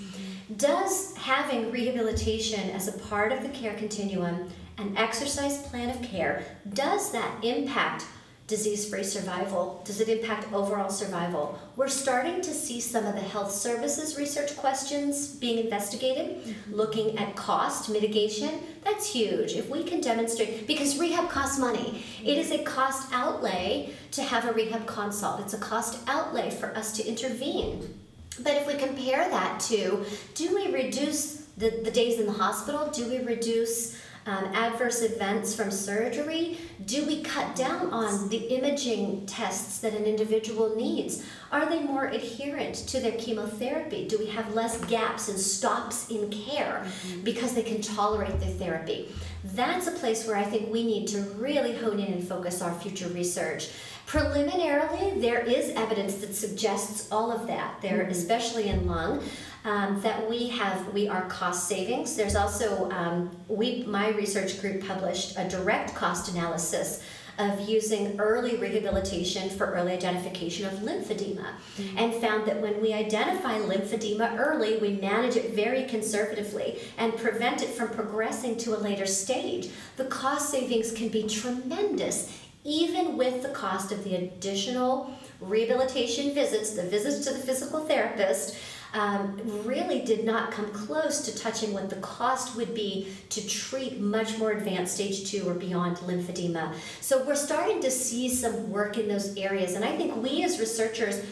Does 0.56 1.16
having 1.16 1.70
rehabilitation 1.70 2.70
as 2.70 2.88
a 2.88 2.92
part 2.92 3.32
of 3.32 3.42
the 3.42 3.48
care 3.48 3.74
continuum, 3.74 4.50
an 4.78 4.96
exercise 4.96 5.58
plan 5.68 5.90
of 5.90 6.02
care, 6.02 6.44
does 6.72 7.12
that 7.12 7.44
impact 7.44 8.04
disease 8.46 8.88
free 8.88 9.02
survival? 9.04 9.82
Does 9.84 10.00
it 10.00 10.08
impact 10.08 10.52
overall 10.52 10.90
survival? 10.90 11.58
We're 11.76 11.88
starting 11.88 12.42
to 12.42 12.50
see 12.50 12.80
some 12.80 13.06
of 13.06 13.14
the 13.14 13.20
health 13.20 13.50
services 13.50 14.18
research 14.18 14.56
questions 14.56 15.34
being 15.36 15.64
investigated, 15.64 16.44
mm-hmm. 16.44 16.74
looking 16.74 17.16
at 17.18 17.36
cost 17.36 17.88
mitigation. 17.88 18.60
That's 18.82 19.10
huge. 19.10 19.54
If 19.54 19.70
we 19.70 19.82
can 19.82 20.00
demonstrate, 20.00 20.66
because 20.66 20.98
rehab 20.98 21.30
costs 21.30 21.58
money, 21.58 22.04
it 22.22 22.36
is 22.36 22.50
a 22.50 22.62
cost 22.64 23.10
outlay 23.12 23.94
to 24.12 24.22
have 24.22 24.44
a 24.44 24.52
rehab 24.52 24.86
consult, 24.86 25.40
it's 25.40 25.54
a 25.54 25.58
cost 25.58 25.98
outlay 26.06 26.50
for 26.50 26.76
us 26.76 26.92
to 26.98 27.06
intervene. 27.06 27.98
But 28.40 28.56
if 28.56 28.66
we 28.66 28.74
compare 28.74 29.28
that 29.28 29.60
to 29.60 30.04
do 30.34 30.54
we 30.54 30.72
reduce 30.72 31.44
the, 31.56 31.70
the 31.84 31.90
days 31.90 32.18
in 32.18 32.26
the 32.26 32.32
hospital? 32.32 32.90
Do 32.90 33.08
we 33.08 33.20
reduce 33.20 34.00
um, 34.26 34.44
adverse 34.54 35.02
events 35.02 35.54
from 35.54 35.70
surgery? 35.70 36.58
Do 36.86 37.06
we 37.06 37.22
cut 37.22 37.54
down 37.54 37.90
on 37.90 38.28
the 38.28 38.38
imaging 38.54 39.26
tests 39.26 39.78
that 39.80 39.94
an 39.94 40.04
individual 40.04 40.74
needs? 40.76 41.24
Are 41.52 41.66
they 41.66 41.80
more 41.80 42.06
adherent 42.06 42.74
to 42.88 43.00
their 43.00 43.12
chemotherapy? 43.12 44.08
Do 44.08 44.18
we 44.18 44.26
have 44.26 44.54
less 44.54 44.82
gaps 44.86 45.28
and 45.28 45.38
stops 45.38 46.10
in 46.10 46.30
care 46.30 46.84
mm-hmm. 46.84 47.20
because 47.20 47.54
they 47.54 47.62
can 47.62 47.80
tolerate 47.80 48.40
their 48.40 48.50
therapy? 48.50 49.12
That's 49.44 49.86
a 49.86 49.92
place 49.92 50.26
where 50.26 50.36
I 50.36 50.44
think 50.44 50.72
we 50.72 50.84
need 50.84 51.06
to 51.08 51.20
really 51.36 51.76
hone 51.76 52.00
in 52.00 52.12
and 52.12 52.26
focus 52.26 52.62
our 52.62 52.74
future 52.74 53.08
research. 53.08 53.68
Preliminarily, 54.06 55.20
there 55.20 55.40
is 55.40 55.70
evidence 55.76 56.16
that 56.16 56.34
suggests 56.34 57.10
all 57.12 57.30
of 57.30 57.46
that 57.46 57.80
there, 57.82 58.02
mm-hmm. 58.02 58.10
especially 58.10 58.68
in 58.68 58.86
lung 58.86 59.22
um, 59.64 60.00
that 60.02 60.28
we 60.28 60.48
have 60.48 60.92
we 60.92 61.08
are 61.08 61.26
cost 61.26 61.68
savings. 61.68 62.16
There's 62.16 62.36
also 62.36 62.90
um, 62.90 63.30
we 63.48 63.84
my 63.84 64.10
research 64.10 64.60
group 64.60 64.86
published 64.86 65.36
a 65.38 65.48
direct 65.48 65.94
cost 65.94 66.30
analysis 66.30 67.02
of 67.38 67.68
using 67.68 68.18
early 68.20 68.56
rehabilitation 68.56 69.50
for 69.50 69.72
early 69.72 69.92
identification 69.92 70.66
of 70.66 70.74
lymphedema 70.74 71.46
mm-hmm. 71.76 71.98
and 71.98 72.14
found 72.14 72.46
that 72.46 72.60
when 72.60 72.80
we 72.80 72.92
identify 72.92 73.58
lymphedema 73.58 74.38
early, 74.38 74.76
we 74.78 74.90
manage 74.90 75.34
it 75.34 75.52
very 75.52 75.84
conservatively 75.84 76.78
and 76.96 77.16
prevent 77.16 77.60
it 77.62 77.70
from 77.70 77.88
progressing 77.88 78.56
to 78.56 78.76
a 78.76 78.78
later 78.78 79.06
stage. 79.06 79.68
The 79.96 80.04
cost 80.04 80.50
savings 80.50 80.92
can 80.92 81.08
be 81.08 81.26
tremendous, 81.26 82.32
even 82.62 83.16
with 83.16 83.42
the 83.42 83.48
cost 83.48 83.90
of 83.90 84.04
the 84.04 84.14
additional 84.14 85.12
rehabilitation 85.40 86.34
visits, 86.34 86.70
the 86.70 86.84
visits 86.84 87.26
to 87.26 87.32
the 87.34 87.40
physical 87.40 87.80
therapist, 87.80 88.56
um, 88.94 89.40
really 89.64 90.00
did 90.00 90.24
not 90.24 90.50
come 90.50 90.70
close 90.70 91.20
to 91.22 91.36
touching 91.36 91.72
what 91.72 91.90
the 91.90 91.96
cost 91.96 92.56
would 92.56 92.74
be 92.74 93.08
to 93.28 93.46
treat 93.46 94.00
much 94.00 94.38
more 94.38 94.52
advanced 94.52 94.94
stage 94.94 95.30
two 95.30 95.48
or 95.48 95.54
beyond 95.54 95.98
lymphedema. 95.98 96.72
So 97.00 97.22
we're 97.24 97.34
starting 97.34 97.80
to 97.80 97.90
see 97.90 98.28
some 98.28 98.70
work 98.70 98.96
in 98.96 99.08
those 99.08 99.36
areas, 99.36 99.74
and 99.74 99.84
I 99.84 99.96
think 99.96 100.16
we 100.16 100.44
as 100.44 100.58
researchers 100.60 101.24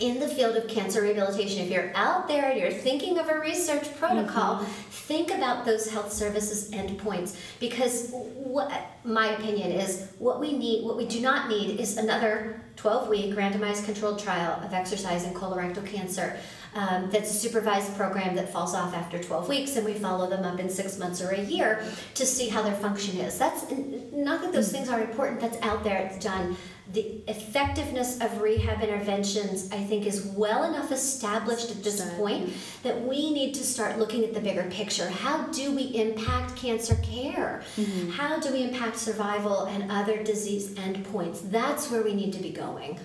in 0.00 0.20
the 0.20 0.28
field 0.28 0.56
of 0.56 0.68
cancer 0.68 1.02
rehabilitation, 1.02 1.60
if 1.60 1.70
you're 1.70 1.90
out 1.96 2.28
there 2.28 2.50
and 2.50 2.60
you're 2.60 2.70
thinking 2.70 3.18
of 3.18 3.28
a 3.28 3.38
research 3.40 3.96
protocol, 3.98 4.56
mm-hmm. 4.56 4.64
think 4.90 5.30
about 5.30 5.64
those 5.64 5.90
health 5.90 6.12
services 6.12 6.70
endpoints 6.70 7.36
because 7.58 8.10
what 8.12 8.70
my 9.04 9.28
opinion 9.28 9.72
is 9.72 10.08
what 10.18 10.38
we 10.38 10.52
need, 10.52 10.84
what 10.84 10.96
we 10.96 11.06
do 11.06 11.20
not 11.20 11.48
need 11.48 11.80
is 11.80 11.96
another 11.96 12.60
12 12.76 13.08
week 13.08 13.34
randomized 13.34 13.84
controlled 13.84 14.20
trial 14.20 14.62
of 14.64 14.72
exercise 14.72 15.24
in 15.24 15.34
colorectal 15.34 15.84
cancer. 15.84 16.38
Um, 16.74 17.10
that's 17.10 17.30
a 17.30 17.34
supervised 17.34 17.96
program 17.96 18.36
that 18.36 18.52
falls 18.52 18.74
off 18.74 18.94
after 18.94 19.18
12 19.18 19.48
weeks, 19.48 19.76
and 19.76 19.84
we 19.84 19.94
follow 19.94 20.28
them 20.28 20.44
up 20.44 20.60
in 20.60 20.68
six 20.68 20.98
months 20.98 21.22
or 21.22 21.30
a 21.30 21.40
year 21.40 21.82
to 22.14 22.26
see 22.26 22.48
how 22.48 22.62
their 22.62 22.74
function 22.74 23.18
is. 23.18 23.38
That's 23.38 23.70
not 24.12 24.42
that 24.42 24.52
those 24.52 24.70
things 24.70 24.88
are 24.88 25.00
important, 25.00 25.40
that's 25.40 25.60
out 25.62 25.82
there, 25.82 25.98
it's 25.98 26.22
done. 26.22 26.56
The 26.92 27.20
effectiveness 27.28 28.18
of 28.20 28.40
rehab 28.40 28.82
interventions, 28.82 29.70
I 29.72 29.84
think, 29.84 30.06
is 30.06 30.24
well 30.24 30.64
enough 30.64 30.90
established 30.90 31.70
at 31.70 31.84
this 31.84 32.00
point 32.14 32.54
that 32.82 33.06
we 33.06 33.30
need 33.32 33.54
to 33.54 33.64
start 33.64 33.98
looking 33.98 34.24
at 34.24 34.32
the 34.32 34.40
bigger 34.40 34.62
picture. 34.70 35.06
How 35.08 35.46
do 35.48 35.74
we 35.74 35.82
impact 35.82 36.56
cancer 36.56 36.96
care? 37.02 37.62
Mm-hmm. 37.76 38.10
How 38.12 38.40
do 38.40 38.52
we 38.52 38.62
impact 38.62 38.96
survival 38.96 39.64
and 39.64 39.90
other 39.92 40.22
disease 40.22 40.70
endpoints? 40.76 41.50
That's 41.50 41.90
where 41.90 42.02
we 42.02 42.14
need 42.14 42.32
to 42.32 42.40
be 42.40 42.50
going. 42.50 42.98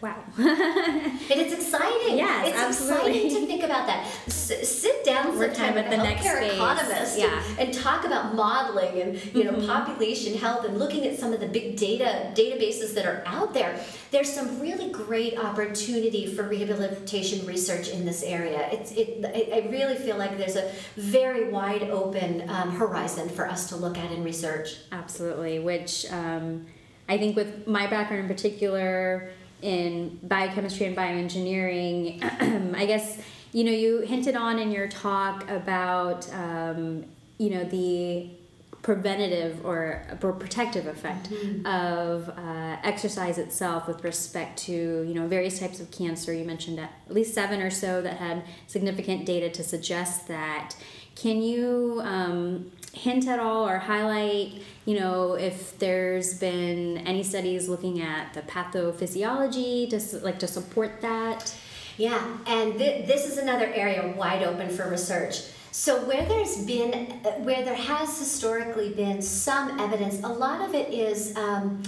Wow. 0.00 0.22
and 0.36 1.20
it's 1.30 1.54
exciting. 1.54 2.18
Yes, 2.18 2.48
it's 2.48 2.58
absolutely. 2.58 3.24
exciting 3.24 3.40
to 3.40 3.46
think 3.46 3.62
about 3.62 3.86
that. 3.86 4.06
S- 4.26 4.68
sit 4.68 5.02
down 5.02 5.36
sometime 5.38 5.74
with 5.74 5.86
a 5.86 5.96
healthcare 5.96 6.52
economist 6.52 7.18
yeah. 7.18 7.42
and, 7.50 7.60
and, 7.60 7.74
talk 7.74 8.04
about 8.04 8.34
modeling 8.34 9.00
and 9.00 9.34
you 9.34 9.44
know 9.44 9.52
mm-hmm. 9.52 9.66
population 9.66 10.36
health 10.36 10.66
and 10.66 10.78
looking 10.78 11.06
at 11.06 11.18
some 11.18 11.32
of 11.32 11.40
the 11.40 11.46
big 11.46 11.76
data 11.76 12.32
databases 12.34 12.94
that 12.94 13.06
are 13.06 13.22
out 13.24 13.54
there. 13.54 13.80
There's 14.10 14.30
some 14.30 14.60
really 14.60 14.90
great 14.90 15.38
opportunity 15.38 16.34
for 16.34 16.42
rehabilitation 16.42 17.46
research 17.46 17.88
in 17.88 18.04
this 18.04 18.22
area. 18.22 18.68
It's 18.72 18.92
it. 18.92 19.24
I 19.24 19.68
really 19.70 19.96
feel 19.96 20.18
like 20.18 20.36
there's 20.36 20.56
a 20.56 20.70
very 20.96 21.48
wide 21.48 21.84
open 21.84 22.48
um, 22.50 22.72
horizon 22.72 23.28
for 23.28 23.48
us 23.48 23.68
to 23.70 23.76
look 23.76 23.96
at 23.96 24.10
in 24.12 24.22
research. 24.22 24.76
Absolutely, 24.92 25.60
which 25.60 26.04
um, 26.12 26.66
I 27.08 27.16
think 27.16 27.36
with 27.36 27.66
my 27.66 27.86
background 27.86 28.22
in 28.22 28.28
particular 28.28 29.30
in 29.62 30.18
biochemistry 30.22 30.86
and 30.86 30.96
bioengineering, 30.96 32.74
I 32.76 32.86
guess 32.86 33.18
you 33.52 33.64
know 33.64 33.72
you 33.72 34.00
hinted 34.00 34.36
on 34.36 34.58
in 34.58 34.70
your 34.70 34.88
talk 34.88 35.48
about 35.50 36.32
um, 36.34 37.04
you 37.38 37.50
know 37.50 37.64
the 37.64 38.30
preventative 38.84 39.64
or, 39.64 40.02
protective 40.20 40.86
effect 40.86 41.30
mm-hmm. 41.30 41.66
of 41.66 42.28
uh, 42.28 42.76
exercise 42.84 43.38
itself 43.38 43.88
with 43.88 44.04
respect 44.04 44.58
to 44.58 44.72
you 44.72 45.14
know 45.14 45.26
various 45.26 45.58
types 45.58 45.80
of 45.80 45.90
cancer 45.90 46.34
you 46.34 46.44
mentioned 46.44 46.78
at 46.78 46.92
least 47.08 47.32
seven 47.32 47.62
or 47.62 47.70
so 47.70 48.02
that 48.02 48.18
had 48.18 48.44
significant 48.66 49.24
data 49.24 49.48
to 49.48 49.64
suggest 49.64 50.28
that 50.28 50.76
can 51.14 51.40
you 51.40 52.02
um, 52.04 52.70
hint 52.94 53.26
at 53.26 53.38
all 53.38 53.68
or 53.68 53.78
highlight, 53.78 54.62
you 54.86 54.98
know, 54.98 55.34
if 55.34 55.78
there's 55.78 56.38
been 56.38 56.98
any 56.98 57.22
studies 57.22 57.68
looking 57.68 58.00
at 58.00 58.34
the 58.34 58.42
pathophysiology 58.42 59.88
to 59.90 60.18
like 60.24 60.38
to 60.38 60.46
support 60.46 61.00
that? 61.02 61.54
Yeah, 61.96 62.38
and 62.46 62.76
th- 62.78 63.06
this 63.06 63.26
is 63.26 63.38
another 63.38 63.66
area 63.66 64.14
wide 64.16 64.42
open 64.42 64.68
for 64.68 64.88
research. 64.88 65.42
So 65.70 66.04
where 66.06 66.24
there's 66.26 66.64
been, 66.64 67.06
where 67.44 67.64
there 67.64 67.74
has 67.74 68.16
historically 68.18 68.90
been 68.90 69.20
some 69.20 69.80
evidence, 69.80 70.22
a 70.22 70.28
lot 70.28 70.60
of 70.68 70.74
it 70.74 70.92
is 70.92 71.36
um, 71.36 71.82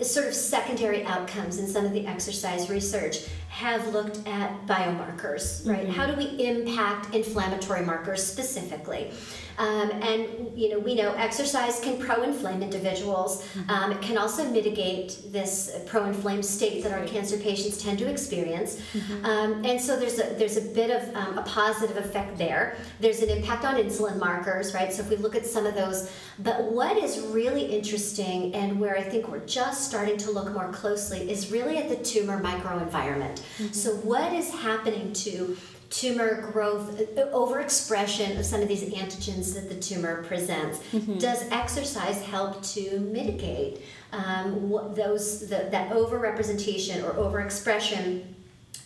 sort 0.00 0.26
of 0.26 0.34
secondary 0.34 1.04
outcomes 1.04 1.58
in 1.58 1.66
some 1.66 1.84
of 1.84 1.92
the 1.92 2.06
exercise 2.06 2.70
research 2.70 3.26
have 3.56 3.88
looked 3.94 4.18
at 4.28 4.66
biomarkers, 4.66 5.66
right? 5.66 5.84
Mm-hmm. 5.84 5.92
How 5.92 6.04
do 6.04 6.14
we 6.14 6.26
impact 6.46 7.14
inflammatory 7.14 7.86
markers 7.86 8.22
specifically? 8.22 9.12
Um, 9.56 9.90
and 10.02 10.52
you 10.54 10.68
know, 10.68 10.78
we 10.78 10.94
know 10.94 11.14
exercise 11.14 11.80
can 11.80 11.98
pro-inflame 11.98 12.62
individuals. 12.62 13.42
Mm-hmm. 13.42 13.70
Um, 13.70 13.92
it 13.92 14.02
can 14.02 14.18
also 14.18 14.44
mitigate 14.50 15.32
this 15.32 15.74
pro-inflamed 15.86 16.44
state 16.44 16.82
that 16.84 16.92
our 16.92 17.06
cancer 17.06 17.38
patients 17.38 17.82
tend 17.82 17.98
to 18.00 18.10
experience. 18.10 18.78
Mm-hmm. 18.92 19.24
Um, 19.24 19.64
and 19.64 19.80
so 19.80 19.98
there's 19.98 20.18
a 20.18 20.34
there's 20.34 20.58
a 20.58 20.66
bit 20.74 20.90
of 20.90 21.16
um, 21.16 21.38
a 21.38 21.42
positive 21.44 21.96
effect 21.96 22.36
there. 22.36 22.76
There's 23.00 23.22
an 23.22 23.30
impact 23.30 23.64
on 23.64 23.76
insulin 23.76 24.18
markers, 24.18 24.74
right? 24.74 24.92
So 24.92 25.02
if 25.02 25.08
we 25.08 25.16
look 25.16 25.34
at 25.34 25.46
some 25.46 25.64
of 25.64 25.74
those, 25.74 26.12
but 26.40 26.62
what 26.64 26.98
is 26.98 27.20
really 27.20 27.64
interesting 27.64 28.54
and 28.54 28.78
where 28.78 28.98
I 28.98 29.02
think 29.02 29.28
we're 29.28 29.46
just 29.46 29.88
starting 29.88 30.18
to 30.18 30.30
look 30.30 30.52
more 30.52 30.70
closely 30.72 31.30
is 31.30 31.50
really 31.50 31.78
at 31.78 31.88
the 31.88 31.96
tumor 31.96 32.38
microenvironment. 32.42 33.40
Mm-hmm. 33.58 33.72
So 33.72 33.96
what 33.96 34.32
is 34.32 34.50
happening 34.50 35.12
to 35.12 35.56
tumor 35.90 36.50
growth, 36.52 36.98
overexpression 37.16 38.38
of 38.38 38.44
some 38.44 38.60
of 38.60 38.68
these 38.68 38.82
antigens 38.92 39.54
that 39.54 39.68
the 39.68 39.74
tumor 39.76 40.24
presents. 40.24 40.78
Mm-hmm. 40.92 41.18
Does 41.18 41.48
exercise 41.50 42.22
help 42.22 42.62
to 42.74 43.00
mitigate 43.00 43.82
um, 44.12 44.70
those 44.94 45.48
the, 45.48 45.68
that 45.70 45.90
overrepresentation 45.90 47.04
or 47.04 47.12
overexpression 47.12 48.24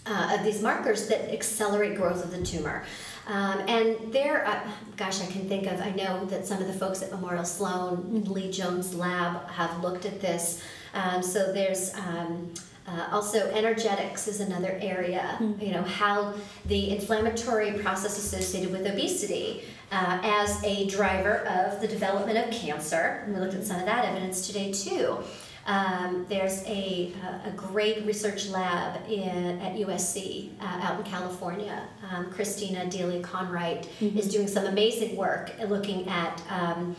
uh, 0.07 0.37
of 0.39 0.45
these 0.45 0.63
markers 0.63 1.09
that 1.09 1.33
accelerate 1.33 1.97
growth 1.97 2.23
of 2.23 2.31
the 2.31 2.45
tumor? 2.45 2.85
Um, 3.27 3.61
and 3.69 4.13
there, 4.13 4.47
uh, 4.47 4.61
gosh, 4.97 5.23
I 5.23 5.27
can 5.27 5.49
think 5.49 5.67
of, 5.67 5.81
I 5.81 5.91
know 5.91 6.25
that 6.27 6.47
some 6.47 6.61
of 6.61 6.67
the 6.67 6.73
folks 6.73 7.01
at 7.03 7.11
Memorial 7.13 7.45
Sloan, 7.45 7.99
mm-hmm. 7.99 8.33
Lee 8.33 8.51
Jones 8.51 8.95
Lab, 8.95 9.49
have 9.51 9.83
looked 9.83 10.05
at 10.05 10.21
this. 10.21 10.63
Um, 10.95 11.23
so 11.23 11.53
there's 11.53 11.95
um, 11.95 12.53
uh, 12.91 13.09
also, 13.13 13.51
energetics 13.51 14.27
is 14.27 14.41
another 14.41 14.79
area. 14.81 15.37
Mm-hmm. 15.39 15.65
You 15.65 15.73
know 15.73 15.83
how 15.83 16.35
the 16.67 16.91
inflammatory 16.91 17.73
process 17.79 18.19
associated 18.19 18.73
with 18.73 18.87
obesity 18.87 19.65
uh, 19.93 20.21
as 20.23 20.63
a 20.65 20.87
driver 20.87 21.47
of 21.47 21.81
the 21.81 21.89
development 21.89 22.39
of 22.39 22.51
cancer. 22.53 23.23
And 23.25 23.35
we 23.35 23.41
looked 23.41 23.55
at 23.55 23.65
some 23.65 23.79
of 23.79 23.87
that 23.87 24.05
evidence 24.05 24.47
today 24.47 24.73
too. 24.73 25.19
Um, 25.67 26.27
there's 26.29 26.65
a, 26.65 27.13
a 27.45 27.51
great 27.55 28.05
research 28.07 28.49
lab 28.49 29.09
in, 29.09 29.61
at 29.61 29.77
USC 29.77 30.51
uh, 30.61 30.65
out 30.65 30.99
in 30.99 31.05
California. 31.05 31.87
Um, 32.11 32.31
Christina 32.33 32.87
Dieli-Conwright 32.87 33.83
mm-hmm. 34.01 34.19
is 34.19 34.29
doing 34.29 34.49
some 34.49 34.65
amazing 34.67 35.17
work 35.17 35.53
looking 35.69 36.09
at 36.09 36.43
um, 36.49 36.97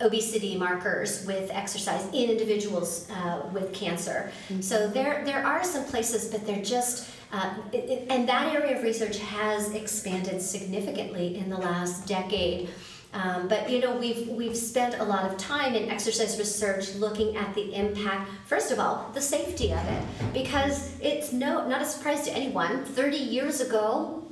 obesity 0.00 0.56
markers 0.56 1.24
with 1.26 1.50
exercise 1.52 2.04
in 2.12 2.30
individuals 2.30 3.08
uh, 3.10 3.42
with 3.52 3.72
cancer. 3.72 4.30
Mm-hmm. 4.48 4.60
So 4.60 4.88
there, 4.88 5.24
there 5.24 5.44
are 5.44 5.62
some 5.62 5.84
places, 5.84 6.28
but 6.30 6.46
they're 6.46 6.62
just, 6.62 7.08
uh, 7.32 7.54
it, 7.72 7.88
it, 7.88 8.06
and 8.10 8.28
that 8.28 8.54
area 8.54 8.76
of 8.76 8.82
research 8.82 9.18
has 9.18 9.72
expanded 9.74 10.42
significantly 10.42 11.36
in 11.36 11.48
the 11.48 11.58
last 11.58 12.06
decade. 12.06 12.70
Um, 13.12 13.46
but 13.46 13.70
you 13.70 13.78
know 13.78 13.96
we've 13.96 14.26
we've 14.26 14.56
spent 14.56 14.98
a 14.98 15.04
lot 15.04 15.24
of 15.30 15.38
time 15.38 15.76
in 15.76 15.88
exercise 15.88 16.36
research 16.36 16.96
looking 16.96 17.36
at 17.36 17.54
the 17.54 17.72
impact. 17.72 18.28
First 18.46 18.72
of 18.72 18.80
all, 18.80 19.08
the 19.14 19.20
safety 19.20 19.72
of 19.72 19.86
it, 19.86 20.02
because 20.32 20.98
it's 21.00 21.32
no 21.32 21.64
not 21.68 21.80
a 21.80 21.84
surprise 21.84 22.24
to 22.24 22.32
anyone. 22.32 22.84
Thirty 22.84 23.16
years 23.16 23.60
ago, 23.60 24.23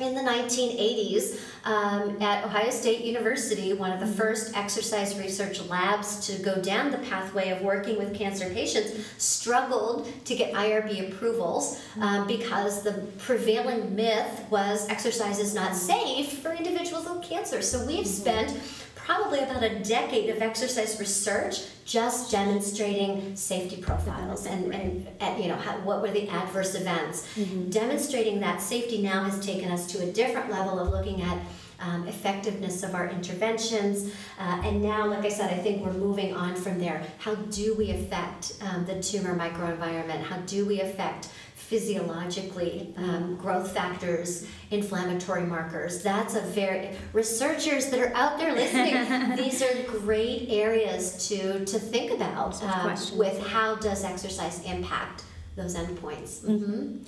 in 0.00 0.14
the 0.14 0.20
1980s 0.20 1.38
um, 1.64 2.20
at 2.20 2.44
Ohio 2.44 2.70
State 2.70 3.04
University, 3.04 3.72
one 3.74 3.92
of 3.92 4.00
the 4.00 4.06
mm-hmm. 4.06 4.14
first 4.16 4.56
exercise 4.56 5.16
research 5.16 5.62
labs 5.66 6.26
to 6.26 6.42
go 6.42 6.60
down 6.60 6.90
the 6.90 6.98
pathway 6.98 7.50
of 7.50 7.62
working 7.62 7.96
with 7.96 8.12
cancer 8.12 8.50
patients, 8.50 9.06
struggled 9.18 10.08
to 10.24 10.34
get 10.34 10.52
IRB 10.52 11.12
approvals 11.12 11.80
um, 12.00 12.26
because 12.26 12.82
the 12.82 12.92
prevailing 13.18 13.94
myth 13.94 14.44
was 14.50 14.88
exercise 14.88 15.38
is 15.38 15.54
not 15.54 15.76
safe 15.76 16.40
for 16.40 16.52
individuals 16.52 17.08
with 17.08 17.22
cancer. 17.22 17.62
So 17.62 17.86
we've 17.86 18.04
mm-hmm. 18.04 18.06
spent 18.06 18.60
probably 19.04 19.40
about 19.40 19.62
a 19.62 19.78
decade 19.80 20.30
of 20.30 20.40
exercise 20.40 20.98
research 20.98 21.60
just 21.84 22.30
demonstrating 22.30 23.36
safety 23.36 23.76
profiles 23.76 24.46
and, 24.46 24.74
and, 24.74 25.06
and 25.20 25.42
you 25.42 25.48
know 25.48 25.56
how, 25.56 25.76
what 25.80 26.00
were 26.00 26.10
the 26.10 26.26
adverse 26.30 26.74
events. 26.74 27.26
Mm-hmm. 27.36 27.68
Demonstrating 27.68 28.40
that 28.40 28.62
safety 28.62 29.02
now 29.02 29.24
has 29.24 29.44
taken 29.44 29.70
us 29.70 29.86
to 29.92 30.02
a 30.02 30.06
different 30.06 30.50
level 30.50 30.78
of 30.78 30.88
looking 30.88 31.20
at 31.20 31.38
um, 31.80 32.08
effectiveness 32.08 32.82
of 32.82 32.94
our 32.94 33.08
interventions. 33.10 34.12
Uh, 34.38 34.62
and 34.64 34.82
now, 34.82 35.06
like 35.06 35.24
I 35.24 35.28
said, 35.28 35.52
I 35.52 35.58
think 35.58 35.84
we're 35.84 35.92
moving 35.92 36.34
on 36.34 36.54
from 36.54 36.78
there. 36.78 37.04
How 37.18 37.34
do 37.34 37.74
we 37.74 37.90
affect 37.90 38.54
um, 38.62 38.86
the 38.86 39.02
tumor 39.02 39.36
microenvironment? 39.36 40.22
How 40.22 40.38
do 40.38 40.64
we 40.64 40.80
affect 40.80 41.28
physiologically 41.74 42.94
um, 42.96 43.34
growth 43.34 43.72
factors 43.72 44.46
inflammatory 44.70 45.42
markers 45.42 46.04
that's 46.04 46.36
a 46.36 46.40
very 46.40 46.90
researchers 47.12 47.90
that 47.90 47.98
are 47.98 48.14
out 48.14 48.38
there 48.38 48.52
listening 48.52 49.34
these 49.42 49.60
are 49.60 49.82
great 49.98 50.46
areas 50.50 51.28
to 51.28 51.64
to 51.64 51.76
think 51.76 52.12
about 52.12 52.62
um, 52.62 52.94
with 53.18 53.44
how 53.48 53.74
does 53.74 54.04
exercise 54.04 54.62
impact 54.64 55.24
those 55.56 55.74
endpoints 55.74 56.44
mm-hmm. 56.44 56.98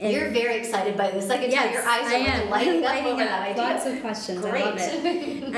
You're 0.00 0.30
very 0.30 0.56
excited 0.56 0.98
by 0.98 1.12
this. 1.12 1.30
I 1.30 1.38
can 1.38 1.50
yes, 1.50 1.62
tell 1.62 1.72
your 1.72 1.82
eyes 1.82 2.44
are 2.44 2.50
lighting 2.50 2.84
up 2.84 3.04
over 3.06 3.24
that 3.24 3.50
idea. 3.50 3.62
Lots 3.62 3.86
of 3.86 4.00
questions. 4.00 4.40
Great. 4.40 4.62
I 4.62 4.70
love 4.70 4.78
it. 4.78 5.44
um, 5.46 5.54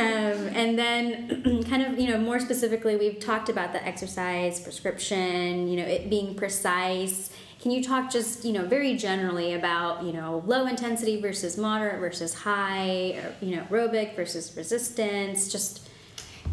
and 0.54 0.78
then, 0.78 1.64
kind 1.68 1.82
of, 1.82 1.98
you 1.98 2.08
know, 2.08 2.18
more 2.18 2.38
specifically, 2.38 2.96
we've 2.96 3.18
talked 3.18 3.48
about 3.48 3.72
the 3.72 3.84
exercise 3.84 4.60
prescription. 4.60 5.66
You 5.66 5.78
know, 5.78 5.86
it 5.86 6.10
being 6.10 6.34
precise 6.34 7.30
can 7.66 7.72
you 7.72 7.82
talk 7.82 8.08
just, 8.12 8.44
you 8.44 8.52
know, 8.52 8.64
very 8.64 8.96
generally 8.96 9.54
about, 9.54 10.04
you 10.04 10.12
know, 10.12 10.40
low 10.46 10.68
intensity 10.68 11.20
versus 11.20 11.58
moderate 11.58 11.98
versus 11.98 12.32
high, 12.32 13.20
or, 13.20 13.34
you 13.44 13.56
know, 13.56 13.64
aerobic 13.64 14.14
versus 14.14 14.56
resistance, 14.56 15.50
just 15.50 15.88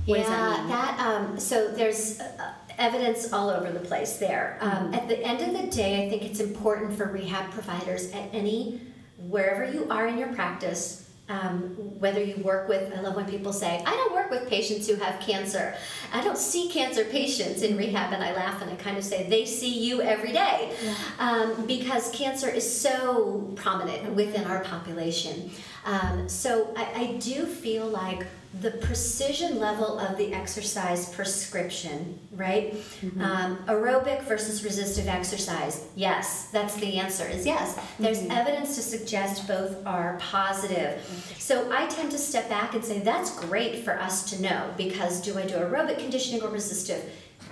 what 0.08 0.22
yeah, 0.22 0.26
that, 0.26 0.68
that 0.68 1.00
um, 1.00 1.40
so 1.40 1.68
there's 1.68 2.20
uh, 2.20 2.54
evidence 2.80 3.32
all 3.32 3.52
over 3.52 3.72
the 3.72 3.80
place 3.82 4.18
there. 4.18 4.58
Um, 4.60 4.72
mm-hmm. 4.72 4.94
At 4.96 5.08
the 5.08 5.24
end 5.24 5.42
of 5.42 5.62
the 5.62 5.68
day, 5.68 6.04
I 6.04 6.10
think 6.10 6.24
it's 6.24 6.40
important 6.40 6.98
for 6.98 7.06
rehab 7.06 7.52
providers 7.52 8.12
at 8.12 8.34
any, 8.34 8.82
wherever 9.20 9.72
you 9.72 9.88
are 9.92 10.08
in 10.08 10.18
your 10.18 10.34
practice, 10.34 11.03
um, 11.30 11.62
whether 12.00 12.22
you 12.22 12.36
work 12.44 12.68
with, 12.68 12.94
I 12.94 13.00
love 13.00 13.16
when 13.16 13.26
people 13.26 13.54
say, 13.54 13.82
I 13.86 13.92
don't 13.92 14.14
work 14.14 14.30
with 14.30 14.50
patients 14.50 14.88
who 14.88 14.96
have 14.96 15.22
cancer. 15.22 15.74
I 16.12 16.22
don't 16.22 16.38
see 16.38 16.68
cancer 16.70 17.06
patients 17.06 17.62
in 17.62 17.78
rehab, 17.78 18.12
and 18.12 18.22
I 18.22 18.34
laugh 18.34 18.62
and 18.62 18.70
I 18.70 18.76
kind 18.76 18.98
of 18.98 19.04
say, 19.06 19.30
they 19.30 19.46
see 19.46 19.88
you 19.88 20.02
every 20.02 20.34
day. 20.34 20.76
Yeah. 20.84 20.96
Um, 21.20 21.66
because 21.66 22.12
cancer 22.12 22.50
is 22.50 22.70
so 22.70 23.54
prominent 23.56 24.14
within 24.14 24.46
our 24.46 24.64
population. 24.64 25.50
Um, 25.86 26.28
so 26.28 26.74
I, 26.76 26.84
I 26.96 27.18
do 27.20 27.46
feel 27.46 27.88
like 27.88 28.26
the 28.62 28.72
precision 28.72 29.60
level 29.60 30.00
of 30.00 30.18
the 30.18 30.32
exercise 30.32 31.10
prescription, 31.10 32.20
right? 32.32 32.74
Mm-hmm. 32.74 33.22
Um, 33.22 33.58
aerobic 33.66 34.22
versus 34.24 34.64
resistive 34.64 35.08
exercise. 35.08 35.88
Yes, 35.96 36.50
that's 36.52 36.76
the 36.76 37.00
answer. 37.00 37.28
Is 37.28 37.46
yes. 37.46 37.80
There's 37.98 38.20
mm-hmm. 38.20 38.32
evidence 38.32 38.76
to 38.76 38.82
suggest 38.82 39.48
both 39.48 39.86
are 39.88 40.18
positive. 40.20 41.00
Mm-hmm. 41.00 41.40
So 41.40 41.72
I 41.72 41.88
tend 41.88 42.12
to 42.12 42.18
step 42.18 42.48
back 42.48 42.76
and 42.76 42.86
say 42.86 43.00
that's 43.00 43.38
great 43.40 43.84
for 43.84 44.00
us 44.00 44.30
to 44.30 44.42
know 44.42 44.72
because 44.78 45.22
do 45.22 45.38
I 45.38 45.44
do 45.44 45.56
aerobic 45.56 45.98
conditioning 45.98 46.44
or 46.44 46.50
resistive? 46.50 47.04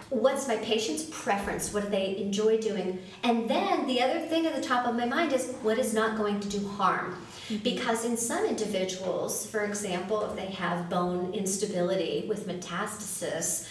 What's 0.09 0.47
my 0.47 0.57
patient's 0.57 1.05
preference? 1.09 1.73
What 1.73 1.85
do 1.85 1.89
they 1.89 2.17
enjoy 2.17 2.59
doing? 2.59 2.99
And 3.23 3.49
then 3.49 3.87
the 3.87 4.01
other 4.01 4.19
thing 4.19 4.45
at 4.45 4.53
the 4.53 4.61
top 4.61 4.85
of 4.85 4.95
my 4.95 5.05
mind 5.05 5.33
is 5.33 5.53
what 5.63 5.79
is 5.79 5.93
not 5.93 6.17
going 6.17 6.39
to 6.41 6.49
do 6.49 6.67
harm? 6.67 7.15
Mm-hmm. 7.51 7.63
Because 7.63 8.05
in 8.05 8.15
some 8.15 8.45
individuals, 8.45 9.45
for 9.45 9.63
example, 9.65 10.23
if 10.29 10.35
they 10.35 10.51
have 10.53 10.89
bone 10.89 11.33
instability 11.33 12.25
with 12.27 12.47
metastasis, 12.47 13.67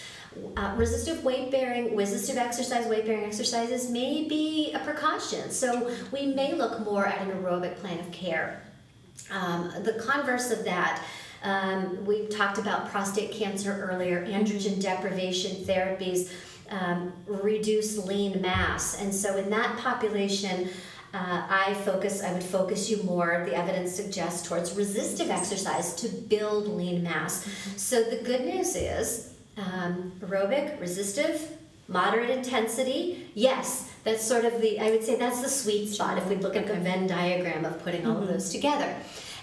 uh, 0.56 0.74
resistive 0.76 1.24
weight 1.24 1.50
bearing, 1.50 1.96
resistive 1.96 2.36
exercise, 2.36 2.86
weight 2.86 3.06
bearing 3.06 3.24
exercises 3.24 3.90
may 3.90 4.28
be 4.28 4.72
a 4.74 4.78
precaution. 4.80 5.50
So 5.50 5.92
we 6.12 6.26
may 6.26 6.54
look 6.54 6.80
more 6.80 7.06
at 7.06 7.20
an 7.22 7.30
aerobic 7.30 7.76
plan 7.76 7.98
of 7.98 8.12
care. 8.12 8.62
Um, 9.30 9.72
the 9.82 9.94
converse 9.94 10.50
of 10.50 10.64
that, 10.64 11.02
um, 11.42 12.04
we 12.04 12.26
talked 12.26 12.58
about 12.58 12.90
prostate 12.90 13.32
cancer 13.32 13.88
earlier, 13.90 14.26
androgen 14.26 14.80
deprivation 14.80 15.64
therapies. 15.64 16.30
Um, 16.70 17.12
reduce 17.26 17.98
lean 17.98 18.40
mass. 18.40 19.00
And 19.00 19.12
so, 19.12 19.36
in 19.36 19.50
that 19.50 19.76
population, 19.78 20.70
uh, 21.12 21.42
I 21.48 21.74
focus, 21.84 22.22
I 22.22 22.32
would 22.32 22.42
focus 22.44 22.88
you 22.90 23.02
more, 23.02 23.44
the 23.44 23.54
evidence 23.54 23.94
suggests, 23.94 24.46
towards 24.46 24.76
resistive 24.76 25.28
exercise 25.30 25.94
to 25.96 26.08
build 26.08 26.68
lean 26.68 27.02
mass. 27.02 27.44
Mm-hmm. 27.44 27.76
So 27.76 28.02
the 28.04 28.16
good 28.16 28.42
news 28.42 28.76
is 28.76 29.34
um, 29.56 30.12
aerobic, 30.20 30.80
resistive, 30.80 31.48
moderate 31.88 32.30
intensity, 32.30 33.28
yes, 33.34 33.90
that's 34.04 34.24
sort 34.24 34.44
of 34.44 34.60
the, 34.60 34.78
I 34.78 34.90
would 34.90 35.04
say 35.04 35.16
that's 35.16 35.42
the 35.42 35.48
sweet 35.48 35.88
spot 35.88 36.16
if 36.16 36.26
we 36.28 36.36
look 36.36 36.56
at 36.56 36.66
the 36.66 36.74
Venn 36.74 37.06
diagram 37.06 37.64
of 37.64 37.82
putting 37.82 38.06
all 38.06 38.14
mm-hmm. 38.14 38.22
of 38.22 38.28
those 38.28 38.50
together. 38.50 38.94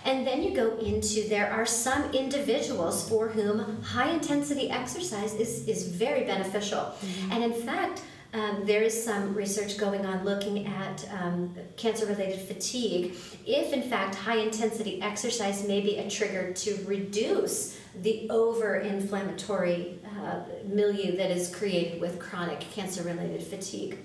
And 0.05 0.25
then 0.25 0.41
you 0.41 0.55
go 0.55 0.77
into 0.77 1.27
there 1.27 1.51
are 1.51 1.65
some 1.65 2.13
individuals 2.13 3.07
for 3.09 3.27
whom 3.27 3.81
high 3.81 4.09
intensity 4.11 4.69
exercise 4.69 5.33
is, 5.33 5.67
is 5.67 5.87
very 5.87 6.23
beneficial. 6.23 6.79
Mm-hmm. 6.79 7.31
And 7.33 7.43
in 7.43 7.53
fact, 7.53 8.01
um, 8.33 8.65
there 8.65 8.81
is 8.81 9.03
some 9.03 9.33
research 9.33 9.77
going 9.77 10.05
on 10.05 10.23
looking 10.25 10.67
at 10.67 11.07
um, 11.11 11.55
cancer 11.75 12.05
related 12.05 12.39
fatigue. 12.39 13.15
If, 13.45 13.73
in 13.73 13.83
fact, 13.83 14.15
high 14.15 14.37
intensity 14.37 15.01
exercise 15.01 15.67
may 15.67 15.81
be 15.81 15.97
a 15.97 16.09
trigger 16.09 16.53
to 16.53 16.83
reduce 16.85 17.79
the 18.01 18.29
over 18.29 18.77
inflammatory 18.77 19.99
uh, 20.19 20.41
milieu 20.65 21.15
that 21.17 21.31
is 21.31 21.53
created 21.55 22.01
with 22.01 22.19
chronic 22.19 22.59
cancer 22.59 23.03
related 23.03 23.41
fatigue. 23.41 23.97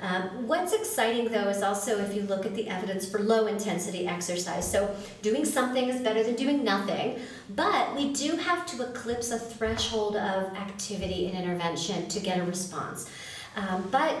Um, 0.00 0.46
what's 0.46 0.74
exciting 0.74 1.30
though 1.30 1.48
is 1.48 1.62
also 1.62 1.98
if 1.98 2.14
you 2.14 2.22
look 2.22 2.44
at 2.44 2.54
the 2.54 2.68
evidence 2.68 3.08
for 3.08 3.18
low 3.18 3.46
intensity 3.46 4.06
exercise. 4.06 4.70
So, 4.70 4.94
doing 5.22 5.44
something 5.44 5.88
is 5.88 6.02
better 6.02 6.22
than 6.22 6.34
doing 6.34 6.62
nothing, 6.62 7.18
but 7.54 7.94
we 7.96 8.12
do 8.12 8.36
have 8.36 8.66
to 8.66 8.88
eclipse 8.88 9.30
a 9.30 9.38
threshold 9.38 10.16
of 10.16 10.54
activity 10.54 11.28
and 11.28 11.36
intervention 11.42 12.08
to 12.08 12.20
get 12.20 12.38
a 12.38 12.44
response. 12.44 13.08
Um, 13.56 13.88
but 13.90 14.14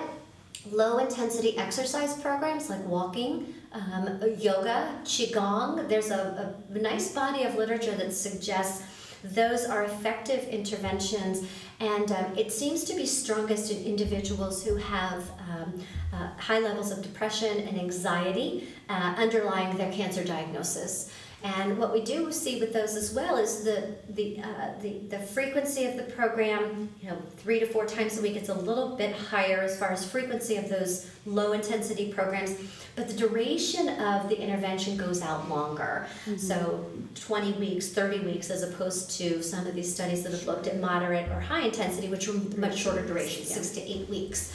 low 0.72 0.98
intensity 0.98 1.56
exercise 1.58 2.14
programs 2.14 2.68
like 2.68 2.84
walking, 2.86 3.54
um, 3.72 4.20
yoga, 4.38 4.98
qigong, 5.04 5.88
there's 5.88 6.10
a, 6.10 6.54
a 6.74 6.78
nice 6.78 7.12
body 7.12 7.44
of 7.44 7.54
literature 7.56 7.94
that 7.94 8.12
suggests 8.12 8.82
those 9.22 9.64
are 9.64 9.84
effective 9.84 10.44
interventions, 10.48 11.48
and 11.80 12.10
um, 12.12 12.26
it 12.36 12.52
seems 12.52 12.84
to 12.84 12.94
be 12.94 13.06
strongest 13.06 13.70
in 13.70 13.84
individuals 13.84 14.64
who 14.64 14.76
have 14.76 15.30
um, 15.50 15.84
uh, 16.12 16.28
high 16.38 16.58
levels 16.58 16.90
of 16.90 17.02
depression 17.02 17.60
and 17.60 17.78
anxiety 17.78 18.68
uh, 18.88 19.14
underlying 19.18 19.76
their 19.76 19.92
cancer 19.92 20.24
diagnosis. 20.24 21.12
And 21.42 21.78
what 21.78 21.92
we 21.92 22.02
do 22.02 22.32
see 22.32 22.58
with 22.58 22.72
those 22.72 22.96
as 22.96 23.12
well 23.14 23.36
is 23.36 23.62
the 23.62 23.94
the, 24.08 24.40
uh, 24.42 24.70
the 24.80 24.98
the 25.10 25.18
frequency 25.18 25.84
of 25.84 25.96
the 25.96 26.02
program. 26.02 26.88
You 27.02 27.10
know, 27.10 27.18
three 27.36 27.60
to 27.60 27.66
four 27.66 27.86
times 27.86 28.18
a 28.18 28.22
week. 28.22 28.36
It's 28.36 28.48
a 28.48 28.54
little 28.54 28.96
bit 28.96 29.14
higher 29.14 29.60
as 29.60 29.78
far 29.78 29.92
as 29.92 30.08
frequency 30.10 30.56
of 30.56 30.68
those 30.68 31.10
low 31.26 31.52
intensity 31.52 32.12
programs, 32.12 32.56
but 32.94 33.08
the 33.08 33.14
duration 33.14 33.88
of 34.00 34.28
the 34.28 34.40
intervention 34.40 34.96
goes 34.96 35.22
out 35.22 35.48
longer. 35.48 36.06
Mm-hmm. 36.24 36.38
So, 36.38 36.86
twenty 37.14 37.52
weeks, 37.52 37.90
thirty 37.90 38.20
weeks, 38.20 38.50
as 38.50 38.62
opposed 38.62 39.10
to 39.18 39.42
some 39.42 39.66
of 39.66 39.74
these 39.74 39.92
studies 39.94 40.22
that 40.22 40.32
have 40.32 40.46
looked 40.46 40.66
at 40.66 40.80
moderate 40.80 41.30
or 41.30 41.40
high 41.40 41.62
intensity, 41.62 42.08
which 42.08 42.28
were 42.28 42.40
much 42.56 42.78
shorter 42.78 43.06
duration, 43.06 43.42
yeah. 43.42 43.54
six 43.54 43.70
to 43.70 43.80
eight 43.82 44.08
weeks. 44.08 44.52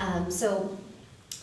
Um, 0.00 0.30
so 0.30 0.76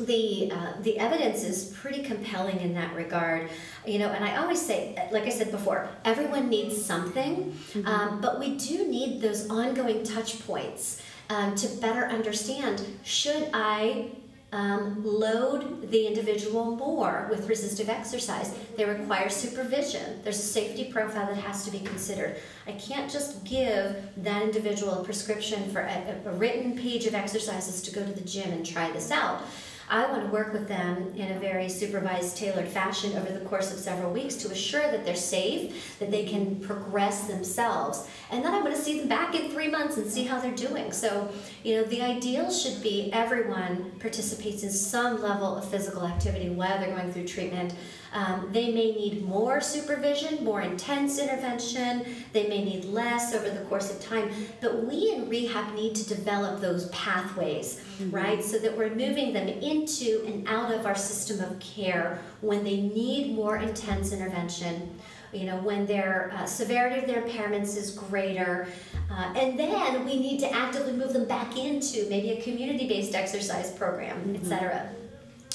the 0.06 0.52
uh, 0.52 0.74
the 0.82 0.98
evidence 1.00 1.44
is 1.44 1.76
pretty 1.78 2.04
compelling 2.04 2.60
in 2.60 2.74
that 2.74 2.94
regard 2.96 3.50
you 3.86 4.00
know 4.00 4.10
and 4.10 4.24
i 4.24 4.38
always 4.38 4.62
say 4.62 4.96
like 5.12 5.24
i 5.24 5.30
said 5.30 5.52
before 5.52 5.90
everyone 6.06 6.50
needs 6.50 6.84
something 6.84 7.52
mm-hmm. 7.52 7.88
um, 7.88 8.22
but 8.22 8.40
we 8.40 8.56
do 8.58 8.88
need 8.88 9.22
those 9.22 9.50
ongoing 9.50 10.04
touch 10.04 10.46
points 10.46 11.02
um, 11.30 11.56
to 11.56 11.68
better 11.78 12.06
understand 12.06 12.86
should 13.04 13.50
i 13.54 14.10
um, 14.54 15.02
load 15.06 15.90
the 15.92 16.08
individual 16.08 16.76
more 16.76 17.28
with 17.30 17.48
resistive 17.48 17.88
exercise. 17.88 18.54
They 18.76 18.84
require 18.84 19.30
supervision. 19.30 20.22
There's 20.24 20.40
a 20.40 20.44
safety 20.44 20.92
profile 20.92 21.28
that 21.28 21.38
has 21.38 21.64
to 21.66 21.72
be 21.72 21.80
considered. 21.80 22.38
I 22.68 22.74
can't 22.74 23.10
just 23.10 23.46
give 23.46 23.96
that 24.18 24.42
individual 24.42 25.00
a 25.00 25.04
prescription 25.04 25.70
for 25.72 25.82
a, 25.82 26.16
a 26.26 26.32
written 26.34 26.78
page 26.78 27.06
of 27.06 27.16
exercises 27.16 27.82
to 27.84 27.92
go 27.92 28.06
to 28.06 28.12
the 28.12 28.28
gym 28.28 28.52
and 28.52 28.66
try 28.66 28.92
this 28.92 29.10
out. 29.10 29.44
I 29.92 30.06
want 30.06 30.24
to 30.24 30.32
work 30.32 30.54
with 30.54 30.70
them 30.70 31.14
in 31.18 31.34
a 31.34 31.40
very 31.40 31.68
supervised, 31.68 32.38
tailored 32.38 32.70
fashion 32.70 33.18
over 33.18 33.30
the 33.30 33.44
course 33.44 33.74
of 33.74 33.78
several 33.78 34.14
weeks 34.14 34.36
to 34.38 34.50
assure 34.50 34.90
that 34.90 35.04
they're 35.04 35.18
safe, 35.18 36.00
that 36.00 36.10
they 36.10 36.24
can 36.24 36.62
progress 36.62 37.28
themselves. 37.28 38.08
And 38.32 38.42
then 38.44 38.54
I 38.54 38.62
want 38.62 38.74
to 38.74 38.82
see 38.82 38.98
them 38.98 39.10
back 39.10 39.36
in 39.36 39.52
three 39.52 39.68
months 39.68 39.98
and 39.98 40.10
see 40.10 40.24
how 40.24 40.40
they're 40.40 40.56
doing. 40.56 40.94
So, 40.94 41.30
you 41.66 41.76
know, 41.76 41.84
the 41.84 42.02
ideal 42.02 42.50
should 42.50 42.82
be 42.82 43.12
everyone 43.12 43.92
participates 44.00 44.64
in 44.64 44.72
some 44.72 45.22
level 45.22 45.58
of 45.58 45.70
physical 45.70 46.06
activity 46.06 46.48
while 46.48 46.80
they're 46.80 46.96
going 46.96 47.12
through 47.12 47.28
treatment. 47.28 47.74
Um, 48.14 48.50
they 48.52 48.68
may 48.74 48.92
need 48.92 49.26
more 49.26 49.62
supervision, 49.62 50.44
more 50.44 50.62
intense 50.62 51.18
intervention. 51.18 52.06
They 52.34 52.48
may 52.48 52.64
need 52.64 52.86
less 52.86 53.34
over 53.34 53.50
the 53.50 53.62
course 53.66 53.90
of 53.90 54.02
time. 54.02 54.32
But 54.60 54.86
we 54.86 55.14
in 55.14 55.30
rehab 55.30 55.74
need 55.76 55.96
to 55.96 56.08
develop 56.08 56.60
those 56.60 56.90
pathways, 56.90 57.80
mm-hmm. 57.80 58.12
right? 58.12 58.44
So 58.44 58.60
that 58.60 58.78
we're 58.78 58.94
moving 58.94 59.34
them 59.34 59.48
into 59.48 60.24
and 60.26 60.48
out 60.48 60.74
of 60.74 60.86
our 60.86 60.96
system 60.96 61.40
of 61.40 61.58
care 61.60 62.20
when 62.42 62.64
they 62.64 62.82
need 62.82 63.36
more 63.36 63.58
intense 63.58 64.12
intervention 64.12 65.00
you 65.34 65.46
know, 65.46 65.58
when 65.58 65.86
their 65.86 66.32
uh, 66.36 66.46
severity 66.46 67.00
of 67.00 67.08
their 67.08 67.22
impairments 67.22 67.78
is 67.78 67.92
greater. 67.92 68.68
Uh, 69.10 69.34
and 69.36 69.58
then 69.58 70.06
we 70.06 70.20
need 70.20 70.40
to 70.40 70.54
actively 70.54 70.94
move 70.94 71.14
them 71.14 71.26
back 71.26 71.58
into 71.58 72.08
maybe 72.10 72.32
a 72.32 72.42
community 72.42 72.88
based 72.88 73.16
exercise 73.16 73.72
program, 73.72 74.18
mm-hmm. 74.18 74.36
et 74.36 74.46
cetera. 74.46 74.90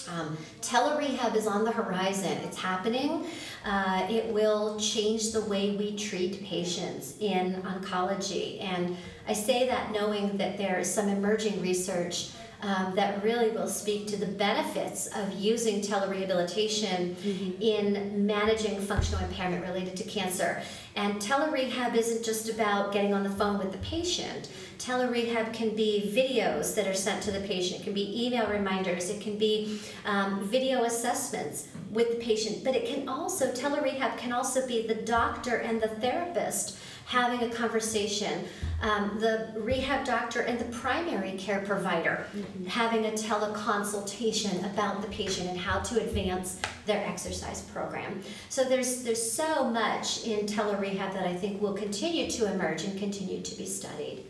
Um, 0.08 0.36
telerehab 0.60 1.34
is 1.34 1.46
on 1.46 1.64
the 1.64 1.72
horizon. 1.72 2.32
It's 2.44 2.56
happening. 2.58 3.26
Uh, 3.64 4.06
it 4.08 4.26
will 4.32 4.78
change 4.78 5.32
the 5.32 5.42
way 5.42 5.76
we 5.76 5.96
treat 5.96 6.44
patients 6.44 7.14
in 7.20 7.62
oncology. 7.62 8.62
And 8.62 8.96
I 9.26 9.32
say 9.32 9.66
that 9.68 9.92
knowing 9.92 10.36
that 10.36 10.56
there 10.56 10.78
is 10.78 10.92
some 10.92 11.08
emerging 11.08 11.60
research 11.60 12.30
um, 12.66 12.96
that 12.96 13.22
really 13.22 13.50
will 13.50 13.68
speak 13.68 14.08
to 14.08 14.16
the 14.16 14.26
benefits 14.26 15.06
of 15.06 15.32
using 15.38 15.80
telerehabilitation 15.80 17.14
mm-hmm. 17.14 17.62
in 17.62 18.26
managing 18.26 18.80
functional 18.80 19.24
impairment 19.24 19.64
related 19.64 19.96
to 19.96 20.02
cancer. 20.02 20.60
And 20.96 21.20
telerehab 21.22 21.94
isn't 21.94 22.24
just 22.24 22.48
about 22.48 22.92
getting 22.92 23.14
on 23.14 23.22
the 23.22 23.30
phone 23.30 23.58
with 23.58 23.70
the 23.70 23.78
patient. 23.78 24.50
Telerehab 24.78 25.52
can 25.54 25.76
be 25.76 26.12
videos 26.12 26.74
that 26.74 26.88
are 26.88 26.94
sent 26.94 27.22
to 27.22 27.30
the 27.30 27.40
patient, 27.40 27.80
it 27.80 27.84
can 27.84 27.94
be 27.94 28.26
email 28.26 28.48
reminders, 28.48 29.08
it 29.10 29.20
can 29.20 29.38
be 29.38 29.80
um, 30.04 30.42
video 30.48 30.82
assessments 30.84 31.68
with 31.90 32.10
the 32.10 32.16
patient, 32.16 32.64
but 32.64 32.74
it 32.74 32.84
can 32.86 33.08
also, 33.08 33.52
telerehab 33.52 34.18
can 34.18 34.32
also 34.32 34.66
be 34.66 34.86
the 34.86 34.94
doctor 34.94 35.56
and 35.56 35.80
the 35.80 35.88
therapist 35.88 36.78
having 37.06 37.48
a 37.48 37.54
conversation, 37.54 38.44
um, 38.82 39.16
the 39.20 39.52
rehab 39.54 40.04
doctor 40.04 40.40
and 40.40 40.58
the 40.58 40.64
primary 40.66 41.32
care 41.38 41.60
provider 41.60 42.26
mm-hmm. 42.36 42.66
having 42.66 43.06
a 43.06 43.10
teleconsultation 43.12 44.58
about 44.72 45.00
the 45.00 45.08
patient 45.08 45.48
and 45.48 45.58
how 45.58 45.78
to 45.78 46.00
advance 46.02 46.60
their 46.84 47.06
exercise 47.06 47.62
program. 47.62 48.20
So 48.48 48.64
there's 48.64 49.04
there's 49.04 49.32
so 49.32 49.70
much 49.70 50.24
in 50.24 50.46
telerehab 50.46 51.12
that 51.14 51.26
I 51.26 51.34
think 51.34 51.62
will 51.62 51.74
continue 51.74 52.28
to 52.32 52.52
emerge 52.52 52.82
and 52.82 52.98
continue 52.98 53.40
to 53.40 53.54
be 53.54 53.66
studied. 53.66 54.24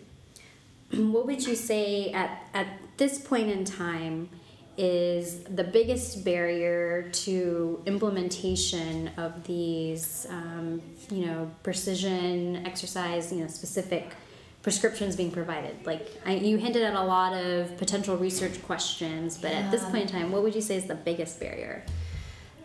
What 0.93 1.27
would 1.27 1.47
you 1.47 1.57
say 1.57 2.13
at 2.13 2.47
at 2.53 2.67
this 2.99 3.19
point 3.19 3.51
in 3.51 3.65
time? 3.65 4.29
Is 4.79 5.43
the 5.45 5.65
biggest 5.65 6.25
barrier 6.25 7.09
to 7.11 7.83
implementation 7.87 9.11
of 9.17 9.45
these, 9.45 10.27
um, 10.31 10.83
you 11.11 11.27
know, 11.27 11.51
precision 11.63 12.65
exercise, 12.67 13.33
you 13.33 13.41
know, 13.41 13.47
specific 13.47 14.13
prescriptions 14.63 15.17
being 15.17 15.31
provided? 15.31 15.75
Like 15.87 16.09
I, 16.25 16.35
you 16.35 16.59
hinted 16.59 16.83
at 16.83 16.95
a 16.95 17.03
lot 17.03 17.33
of 17.33 17.77
potential 17.77 18.17
research 18.17 18.63
questions, 18.65 19.39
but 19.39 19.53
yeah. 19.53 19.61
at 19.61 19.71
this 19.71 19.85
point 19.85 20.03
in 20.03 20.09
time, 20.09 20.33
what 20.33 20.43
would 20.43 20.55
you 20.55 20.61
say 20.61 20.77
is 20.77 20.87
the 20.87 20.95
biggest 20.95 21.41
barrier? 21.41 21.85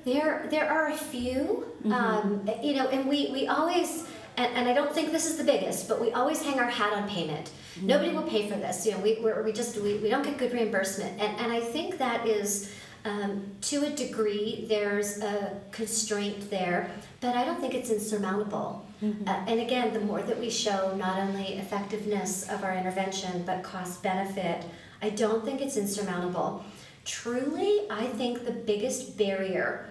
There, 0.04 0.48
there 0.50 0.68
are 0.70 0.88
a 0.88 0.98
few, 0.98 1.68
mm-hmm. 1.86 1.94
um, 1.94 2.50
you 2.64 2.74
know, 2.74 2.88
and 2.88 3.08
we, 3.08 3.30
we 3.32 3.48
always 3.48 4.08
and, 4.38 4.56
and 4.56 4.70
I 4.70 4.74
don't 4.74 4.94
think 4.94 5.12
this 5.12 5.26
is 5.30 5.38
the 5.38 5.44
biggest, 5.44 5.88
but 5.88 6.02
we 6.02 6.12
always 6.12 6.42
hang 6.42 6.60
our 6.60 6.70
hat 6.70 6.94
on 6.94 7.08
payment. 7.10 7.52
Mm-hmm. 7.76 7.88
Nobody 7.88 8.12
will 8.14 8.24
pay 8.24 8.50
for 8.50 8.56
this. 8.56 8.86
You 8.86 8.94
know, 8.94 9.00
we, 9.00 9.20
we 9.24 9.32
we 9.44 9.52
just 9.52 9.78
we, 9.78 9.98
we 9.98 10.10
don't 10.10 10.24
get 10.24 10.38
good 10.38 10.54
reimbursement, 10.54 11.20
and 11.20 11.40
and 11.40 11.52
I 11.52 11.60
think 11.60 11.98
that 11.98 12.28
is. 12.28 12.72
Um, 13.04 13.48
to 13.62 13.84
a 13.88 13.90
degree, 13.90 14.68
there's 14.70 15.24
a 15.24 15.60
constraint 15.72 16.52
there, 16.52 16.92
but 17.20 17.36
I 17.36 17.44
don't 17.46 17.60
think 17.60 17.74
it's 17.74 17.90
insurmountable. 17.90 18.86
Mm-hmm. 19.02 19.28
Uh, 19.28 19.44
and 19.48 19.60
again, 19.60 19.92
the 19.92 20.02
more 20.02 20.22
that 20.22 20.40
we 20.40 20.52
show 20.52 20.96
not 20.96 21.18
only 21.18 21.56
effectiveness 21.56 22.48
of 22.48 22.64
our 22.64 22.76
intervention, 22.76 23.42
but 23.44 23.64
cost 23.64 24.04
benefit, 24.04 24.66
I 25.02 25.10
don't 25.10 25.44
think 25.44 25.62
it's 25.62 25.78
insurmountable. 25.78 26.64
Truly, 27.04 27.88
I 27.90 28.06
think 28.06 28.46
the 28.46 28.52
biggest 28.52 29.18
barrier 29.18 29.88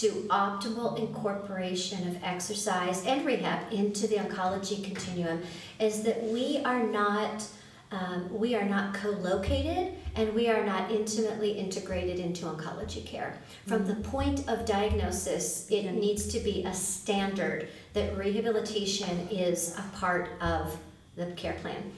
to 0.00 0.10
optimal 0.30 0.98
incorporation 0.98 2.08
of 2.08 2.22
exercise 2.24 3.04
and 3.04 3.26
rehab 3.26 3.72
into 3.72 4.06
the 4.06 4.16
oncology 4.16 4.82
continuum 4.82 5.42
is 5.78 6.02
that 6.02 6.22
we 6.24 6.62
are 6.64 6.82
not 6.82 7.46
um, 7.90 8.26
we 8.32 8.54
are 8.54 8.64
not 8.64 8.94
co-located 8.94 9.92
and 10.16 10.32
we 10.34 10.48
are 10.48 10.64
not 10.64 10.90
intimately 10.90 11.52
integrated 11.52 12.18
into 12.18 12.46
oncology 12.46 13.04
care. 13.04 13.36
From 13.66 13.86
the 13.86 13.96
point 13.96 14.48
of 14.48 14.64
diagnosis 14.64 15.66
it 15.70 15.92
needs 15.92 16.26
to 16.28 16.40
be 16.40 16.64
a 16.64 16.72
standard 16.72 17.68
that 17.92 18.16
rehabilitation 18.16 19.28
is 19.30 19.76
a 19.76 19.84
part 19.98 20.30
of 20.40 20.78
the 21.16 21.26
care 21.32 21.56
plan. 21.60 21.92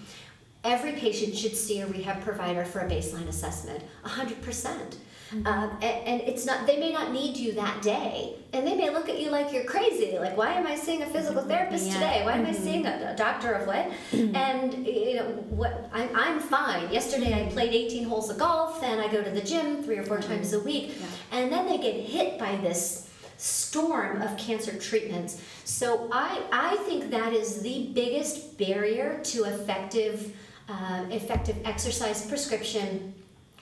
Every 0.64 0.94
patient 0.94 1.36
should 1.36 1.56
see 1.56 1.80
a 1.80 1.86
rehab 1.86 2.22
provider 2.22 2.64
for 2.64 2.80
a 2.80 2.90
baseline 2.90 3.28
assessment 3.28 3.84
100% 4.04 4.96
Mm-hmm. 5.30 5.46
Um, 5.46 5.70
and, 5.82 6.06
and, 6.06 6.20
it's 6.22 6.44
not, 6.44 6.66
they 6.66 6.78
may 6.78 6.92
not 6.92 7.12
need 7.12 7.36
you 7.36 7.52
that 7.52 7.82
day. 7.82 8.34
And 8.52 8.66
they 8.66 8.76
may 8.76 8.90
look 8.90 9.08
at 9.08 9.18
you 9.18 9.30
like 9.30 9.52
you're 9.52 9.64
crazy. 9.64 10.18
Like, 10.18 10.36
why 10.36 10.52
am 10.52 10.66
I 10.66 10.76
seeing 10.76 11.02
a 11.02 11.06
physical 11.06 11.40
mm-hmm. 11.40 11.50
therapist 11.50 11.86
yeah. 11.86 11.94
today? 11.94 12.22
Why 12.24 12.32
am 12.32 12.44
mm-hmm. 12.44 12.54
I 12.54 12.58
seeing 12.58 12.86
a, 12.86 13.12
a, 13.12 13.16
doctor 13.16 13.52
of 13.52 13.66
what? 13.66 13.90
Mm-hmm. 14.12 14.36
and, 14.36 14.86
you 14.86 15.16
know, 15.16 15.24
what 15.50 15.90
I'm, 15.92 16.10
I'm 16.14 16.40
fine. 16.40 16.92
Yesterday 16.92 17.44
I 17.46 17.50
played 17.50 17.72
18 17.72 18.04
holes 18.04 18.30
of 18.30 18.38
golf 18.38 18.82
and 18.82 19.00
I 19.00 19.08
go 19.08 19.22
to 19.22 19.30
the 19.30 19.40
gym 19.40 19.82
three 19.82 19.96
or 19.96 20.04
4 20.04 20.18
mm-hmm. 20.18 20.28
times 20.28 20.52
a 20.52 20.60
week. 20.60 20.94
Yeah. 20.98 21.06
And 21.38 21.52
then 21.52 21.66
they 21.66 21.78
get 21.78 21.94
hit 21.94 22.38
by 22.38 22.56
this 22.56 23.10
storm 23.36 24.22
of 24.22 24.36
cancer 24.38 24.78
treatments. 24.78 25.42
So 25.64 26.08
I, 26.12 26.42
I 26.52 26.76
think 26.84 27.10
that 27.10 27.32
is 27.32 27.62
the 27.62 27.90
biggest 27.92 28.56
barrier 28.58 29.20
to 29.24 29.44
effective, 29.44 30.36
uh, 30.68 31.04
effective 31.10 31.56
exercise 31.64 32.26
prescription 32.26 33.14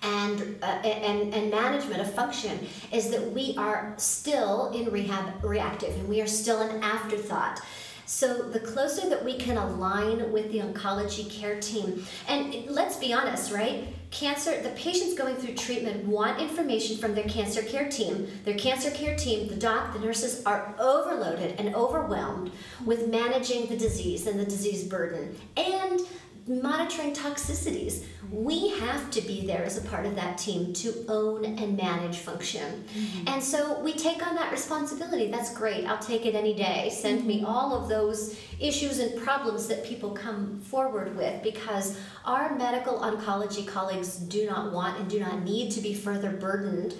and, 0.02 0.58
uh, 0.62 0.66
and, 0.66 1.32
and 1.32 1.50
management 1.50 2.00
of 2.00 2.12
function 2.12 2.66
is 2.92 3.10
that 3.10 3.32
we 3.32 3.54
are 3.56 3.94
still 3.96 4.70
in 4.70 4.90
rehab 4.90 5.42
reactive 5.44 5.94
and 5.94 6.08
we 6.08 6.20
are 6.20 6.26
still 6.26 6.60
an 6.60 6.82
afterthought. 6.82 7.60
So 8.04 8.42
the 8.42 8.60
closer 8.60 9.08
that 9.08 9.24
we 9.24 9.38
can 9.38 9.56
align 9.56 10.32
with 10.32 10.52
the 10.52 10.58
oncology 10.58 11.30
care 11.30 11.58
team, 11.60 12.04
and 12.28 12.66
let's 12.66 12.96
be 12.96 13.12
honest, 13.12 13.52
right? 13.52 13.84
Cancer, 14.10 14.60
the 14.60 14.68
patients 14.70 15.14
going 15.14 15.36
through 15.36 15.54
treatment 15.54 16.04
want 16.04 16.38
information 16.38 16.98
from 16.98 17.14
their 17.14 17.24
cancer 17.24 17.62
care 17.62 17.88
team. 17.88 18.28
Their 18.44 18.58
cancer 18.58 18.90
care 18.90 19.16
team, 19.16 19.48
the 19.48 19.56
doc, 19.56 19.94
the 19.94 20.00
nurses 20.00 20.44
are 20.44 20.74
overloaded 20.78 21.58
and 21.58 21.74
overwhelmed 21.74 22.52
with 22.84 23.08
managing 23.08 23.68
the 23.68 23.76
disease 23.78 24.26
and 24.26 24.38
the 24.38 24.44
disease 24.44 24.84
burden. 24.84 25.34
And 25.56 26.00
monitoring 26.46 27.14
toxicities. 27.14 28.04
We 28.30 28.70
have 28.70 29.10
to 29.12 29.20
be 29.20 29.46
there 29.46 29.64
as 29.64 29.76
a 29.76 29.86
part 29.88 30.06
of 30.06 30.14
that 30.16 30.38
team 30.38 30.72
to 30.74 31.04
own 31.08 31.44
and 31.44 31.76
manage 31.76 32.18
function. 32.18 32.84
Mm-hmm. 32.94 33.28
And 33.28 33.42
so 33.42 33.80
we 33.80 33.92
take 33.92 34.26
on 34.26 34.34
that 34.36 34.50
responsibility. 34.50 35.30
That's 35.30 35.54
great. 35.54 35.84
I'll 35.86 35.98
take 35.98 36.26
it 36.26 36.34
any 36.34 36.54
day. 36.54 36.90
Send 36.92 37.20
mm-hmm. 37.20 37.28
me 37.28 37.44
all 37.44 37.74
of 37.74 37.88
those 37.88 38.38
issues 38.58 38.98
and 38.98 39.20
problems 39.22 39.66
that 39.68 39.84
people 39.84 40.10
come 40.10 40.60
forward 40.60 41.16
with 41.16 41.42
because 41.42 41.98
our 42.24 42.54
medical 42.56 43.00
oncology 43.00 43.66
colleagues 43.66 44.16
do 44.16 44.46
not 44.46 44.72
want 44.72 44.98
and 44.98 45.10
do 45.10 45.20
not 45.20 45.42
need 45.42 45.70
to 45.72 45.80
be 45.80 45.94
further 45.94 46.30
burdened 46.30 46.94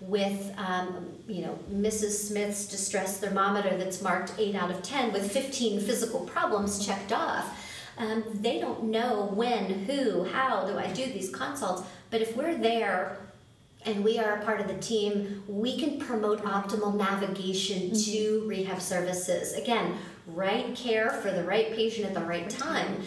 with 0.00 0.52
um, 0.58 1.06
you 1.26 1.40
know 1.40 1.58
Mrs. 1.72 2.28
Smith's 2.28 2.66
distress 2.66 3.20
thermometer 3.20 3.76
that's 3.76 4.02
marked 4.02 4.34
8 4.36 4.54
out 4.54 4.70
of 4.70 4.82
10 4.82 5.12
with 5.12 5.30
15 5.30 5.80
physical 5.80 6.20
problems 6.20 6.84
checked 6.84 7.12
off 7.12 7.63
um, 7.96 8.24
they 8.32 8.60
don't 8.60 8.84
know 8.84 9.30
when, 9.34 9.84
who, 9.84 10.24
how 10.24 10.66
do 10.66 10.78
I 10.78 10.88
do 10.92 11.04
these 11.06 11.30
consults. 11.30 11.82
But 12.10 12.20
if 12.20 12.36
we're 12.36 12.56
there 12.56 13.18
and 13.86 14.02
we 14.02 14.18
are 14.18 14.36
a 14.36 14.44
part 14.44 14.60
of 14.60 14.68
the 14.68 14.78
team, 14.78 15.44
we 15.46 15.78
can 15.78 15.98
promote 15.98 16.42
optimal 16.42 16.94
navigation 16.94 17.90
mm-hmm. 17.90 18.12
to 18.12 18.48
rehab 18.48 18.80
services. 18.80 19.52
Again, 19.54 19.98
right 20.26 20.74
care 20.74 21.10
for 21.10 21.30
the 21.30 21.44
right 21.44 21.74
patient 21.74 22.06
at 22.06 22.14
the 22.14 22.24
right 22.24 22.48
time 22.48 23.02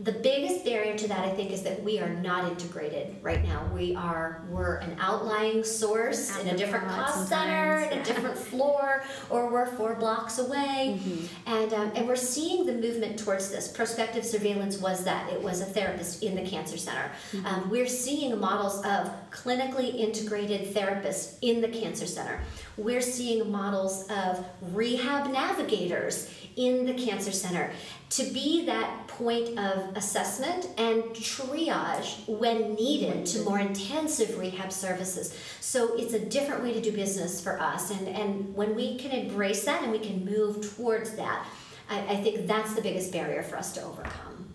the 0.00 0.12
biggest 0.12 0.64
barrier 0.64 0.96
to 0.96 1.08
that 1.08 1.20
i 1.20 1.30
think 1.30 1.50
is 1.50 1.62
that 1.62 1.82
we 1.82 1.98
are 1.98 2.08
not 2.08 2.50
integrated 2.50 3.16
right 3.22 3.44
now. 3.44 3.68
We 3.74 3.94
are 3.94 4.42
we're 4.48 4.76
an 4.76 4.96
outlying 5.00 5.64
source 5.64 6.38
in 6.40 6.48
a 6.48 6.56
different 6.56 6.86
cost 6.88 7.28
center 7.28 7.80
in 7.90 7.98
a 7.98 8.04
different 8.04 8.36
floor 8.36 9.02
or 9.28 9.50
we're 9.50 9.66
four 9.66 9.94
blocks 9.94 10.38
away. 10.38 10.98
Mm-hmm. 10.98 11.52
and 11.52 11.74
um, 11.74 11.92
and 11.94 12.06
we're 12.06 12.16
seeing 12.16 12.66
the 12.66 12.72
movement 12.72 13.18
towards 13.18 13.50
this. 13.50 13.68
Prospective 13.68 14.24
surveillance 14.24 14.78
was 14.78 15.04
that. 15.04 15.30
It 15.32 15.42
was 15.42 15.60
a 15.60 15.64
therapist 15.64 16.22
in 16.22 16.34
the 16.34 16.42
cancer 16.42 16.76
center. 16.76 17.10
Mm-hmm. 17.32 17.46
um, 17.46 17.70
we're 17.70 17.86
seeing 17.86 18.38
models 18.38 18.84
of 18.84 19.10
clinically 19.30 19.94
integrated 19.94 20.74
therapists 20.74 21.38
in 21.42 21.60
the 21.60 21.68
cancer 21.68 22.06
center 22.06 22.40
we're 22.80 23.00
seeing 23.00 23.50
models 23.50 24.06
of 24.10 24.44
rehab 24.72 25.30
navigators 25.30 26.32
in 26.56 26.84
the 26.84 26.94
cancer 26.94 27.32
center 27.32 27.70
to 28.10 28.24
be 28.24 28.66
that 28.66 29.06
point 29.06 29.58
of 29.58 29.96
assessment 29.96 30.68
and 30.78 31.02
triage 31.14 32.26
when 32.26 32.74
needed 32.74 33.24
to 33.24 33.42
more 33.42 33.60
intensive 33.60 34.38
rehab 34.38 34.72
services. 34.72 35.38
So 35.60 35.94
it's 35.96 36.12
a 36.12 36.18
different 36.18 36.62
way 36.62 36.72
to 36.72 36.80
do 36.80 36.90
business 36.90 37.40
for 37.40 37.60
us. 37.60 37.90
And, 37.90 38.08
and 38.08 38.54
when 38.54 38.74
we 38.74 38.96
can 38.98 39.12
embrace 39.12 39.64
that 39.64 39.82
and 39.82 39.92
we 39.92 40.00
can 40.00 40.24
move 40.24 40.76
towards 40.76 41.12
that, 41.12 41.46
I, 41.88 41.98
I 42.00 42.16
think 42.16 42.46
that's 42.46 42.74
the 42.74 42.82
biggest 42.82 43.12
barrier 43.12 43.42
for 43.42 43.56
us 43.56 43.72
to 43.74 43.82
overcome. 43.82 44.48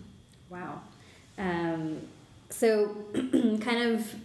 Wow. 0.49 0.81
Um, 1.37 2.01
so, 2.49 2.87
kind 3.61 3.93
of 3.93 4.15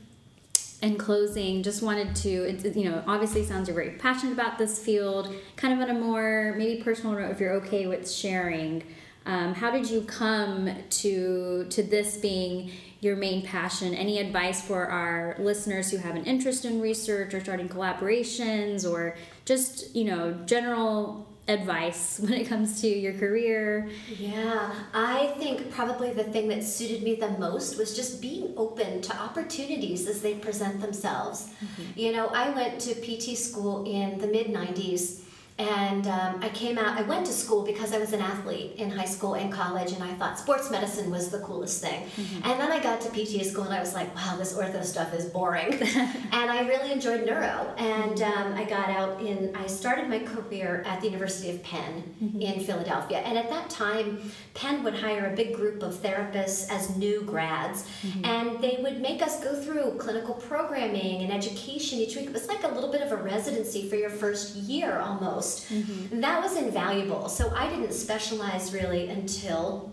in 0.83 0.97
closing, 0.97 1.62
just 1.62 1.83
wanted 1.83 2.16
to, 2.16 2.78
you 2.78 2.91
know, 2.91 3.03
obviously 3.07 3.45
sounds 3.45 3.68
you're 3.68 3.74
very 3.74 3.91
passionate 3.91 4.33
about 4.33 4.57
this 4.57 4.78
field, 4.78 5.35
kind 5.57 5.74
of 5.74 5.81
on 5.81 5.95
a 5.95 5.99
more 5.99 6.55
maybe 6.57 6.83
personal 6.83 7.12
note, 7.12 7.31
if 7.31 7.41
you're 7.41 7.53
okay 7.55 7.87
with 7.87 8.11
sharing. 8.11 8.83
Um, 9.26 9.55
how 9.55 9.70
did 9.70 9.91
you 9.91 10.01
come 10.03 10.70
to 10.89 11.66
to 11.68 11.83
this 11.83 12.16
being 12.16 12.70
your 13.01 13.16
main 13.16 13.45
passion? 13.45 13.95
Any 13.95 14.18
advice 14.18 14.62
for 14.62 14.87
our 14.87 15.37
listeners 15.39 15.91
who 15.91 15.99
have 15.99 16.16
an 16.16 16.24
interest 16.24 16.64
in 16.64 16.81
research 16.81 17.35
or 17.35 17.41
starting 17.41 17.68
collaborations 17.68 18.91
or 18.91 19.16
just 19.45 19.95
you 19.95 20.05
know 20.05 20.33
general 20.47 21.26
advice 21.51 22.19
when 22.23 22.33
it 22.33 22.49
comes 22.49 22.81
to 22.83 22.89
your 22.89 23.15
career? 23.15 23.89
Yeah, 24.19 24.75
I 24.95 25.35
think 25.39 25.71
probably 25.71 26.13
the 26.13 26.25
thing 26.25 26.49
that 26.49 26.65
suited 26.65 27.03
me 27.03 27.17
the 27.17 27.31
most 27.31 27.79
was 27.79 27.95
just 27.95 28.21
being 28.21 28.55
open 28.57 29.03
to 29.03 29.17
opportunities 29.17 30.07
as 30.09 30.23
they 30.23 30.35
present 30.35 30.81
themselves. 30.81 31.51
Mm-hmm. 31.63 31.99
You 31.99 32.13
know, 32.13 32.27
I 32.29 32.51
went 32.51 32.81
to 32.83 32.95
PT 32.95 33.37
school 33.37 33.85
in 33.85 34.19
the 34.19 34.27
mid 34.27 34.47
90s 34.49 35.21
and 35.61 36.07
um, 36.07 36.41
I 36.43 36.49
came 36.49 36.79
out, 36.79 36.99
I 36.99 37.03
went 37.03 37.27
to 37.27 37.33
school 37.33 37.67
because 37.67 37.93
I 37.93 37.99
was 37.99 38.15
an 38.15 38.23
athlete 38.23 38.77
in 38.77 38.91
high 38.91 39.05
school 39.05 39.35
and 39.35 39.53
college, 39.53 39.93
and 39.93 40.03
I 40.03 40.15
thought 40.15 40.39
sports 40.39 40.71
medicine 40.71 41.11
was 41.11 41.29
the 41.29 41.41
coolest 41.41 41.83
thing. 41.83 42.07
Mm-hmm. 42.17 42.49
And 42.49 42.59
then 42.59 42.73
I 42.73 42.83
got 42.83 43.03
to 43.03 43.11
PT 43.11 43.45
school 43.45 43.65
and 43.65 43.75
I 43.75 43.79
was 43.79 43.93
like, 43.93 44.15
wow, 44.15 44.37
this 44.39 44.55
ortho 44.55 44.83
stuff 44.83 45.13
is 45.13 45.27
boring. 45.27 45.75
and 45.75 46.51
I 46.51 46.67
really 46.67 46.91
enjoyed 46.93 47.27
neuro. 47.27 47.75
And 47.77 48.23
um, 48.23 48.55
I 48.55 48.65
got 48.65 48.89
out 48.89 49.21
in, 49.21 49.55
I 49.55 49.67
started 49.67 50.09
my 50.09 50.21
career 50.21 50.83
at 50.87 51.03
the 51.03 51.09
University 51.09 51.51
of 51.51 51.63
Penn 51.63 52.05
mm-hmm. 52.23 52.41
in 52.41 52.61
Philadelphia. 52.61 53.19
And 53.19 53.37
at 53.37 53.51
that 53.51 53.69
time, 53.69 54.33
Penn 54.55 54.83
would 54.83 54.95
hire 54.95 55.31
a 55.31 55.37
big 55.37 55.55
group 55.55 55.83
of 55.83 55.95
therapists 55.95 56.71
as 56.71 56.97
new 56.97 57.21
grads, 57.23 57.87
mm-hmm. 58.03 58.25
and 58.25 58.63
they 58.63 58.79
would 58.83 59.03
make 59.03 59.21
us 59.21 59.45
go 59.45 59.55
through 59.61 59.99
clinical 59.99 60.35
programming 60.35 61.21
and 61.21 61.31
education 61.31 61.99
each 61.99 62.17
week. 62.17 62.27
It 62.27 62.33
was 62.33 62.49
like 62.49 62.65
a 62.65 62.69
little 62.69 62.91
bit 62.91 63.03
of 63.03 63.13
a 63.13 63.17
residency 63.17 63.91
for 63.91 63.97
your 63.97 64.11
first 64.11 64.57
year 64.57 64.99
almost. 65.01 65.50
Mm-hmm. 65.71 66.21
That 66.21 66.43
was 66.43 66.57
invaluable. 66.57 67.29
So 67.29 67.53
I 67.55 67.69
didn't 67.69 67.93
specialize 67.93 68.73
really 68.73 69.09
until 69.09 69.93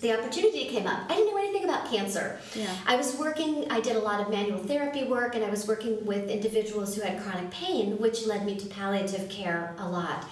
the 0.00 0.12
opportunity 0.18 0.66
came 0.66 0.86
up. 0.86 1.08
I 1.08 1.14
didn't 1.14 1.32
know 1.32 1.38
anything 1.38 1.64
about 1.64 1.88
cancer. 1.90 2.40
Yeah. 2.54 2.74
I 2.86 2.96
was 2.96 3.16
working, 3.16 3.70
I 3.70 3.80
did 3.80 3.96
a 3.96 4.00
lot 4.00 4.20
of 4.20 4.28
manual 4.28 4.58
therapy 4.58 5.04
work, 5.04 5.36
and 5.36 5.44
I 5.44 5.50
was 5.50 5.68
working 5.68 6.04
with 6.04 6.28
individuals 6.28 6.96
who 6.96 7.02
had 7.02 7.22
chronic 7.22 7.50
pain, 7.50 7.98
which 7.98 8.26
led 8.26 8.44
me 8.44 8.56
to 8.56 8.66
palliative 8.66 9.28
care 9.28 9.74
a 9.78 9.88
lot. 9.88 10.24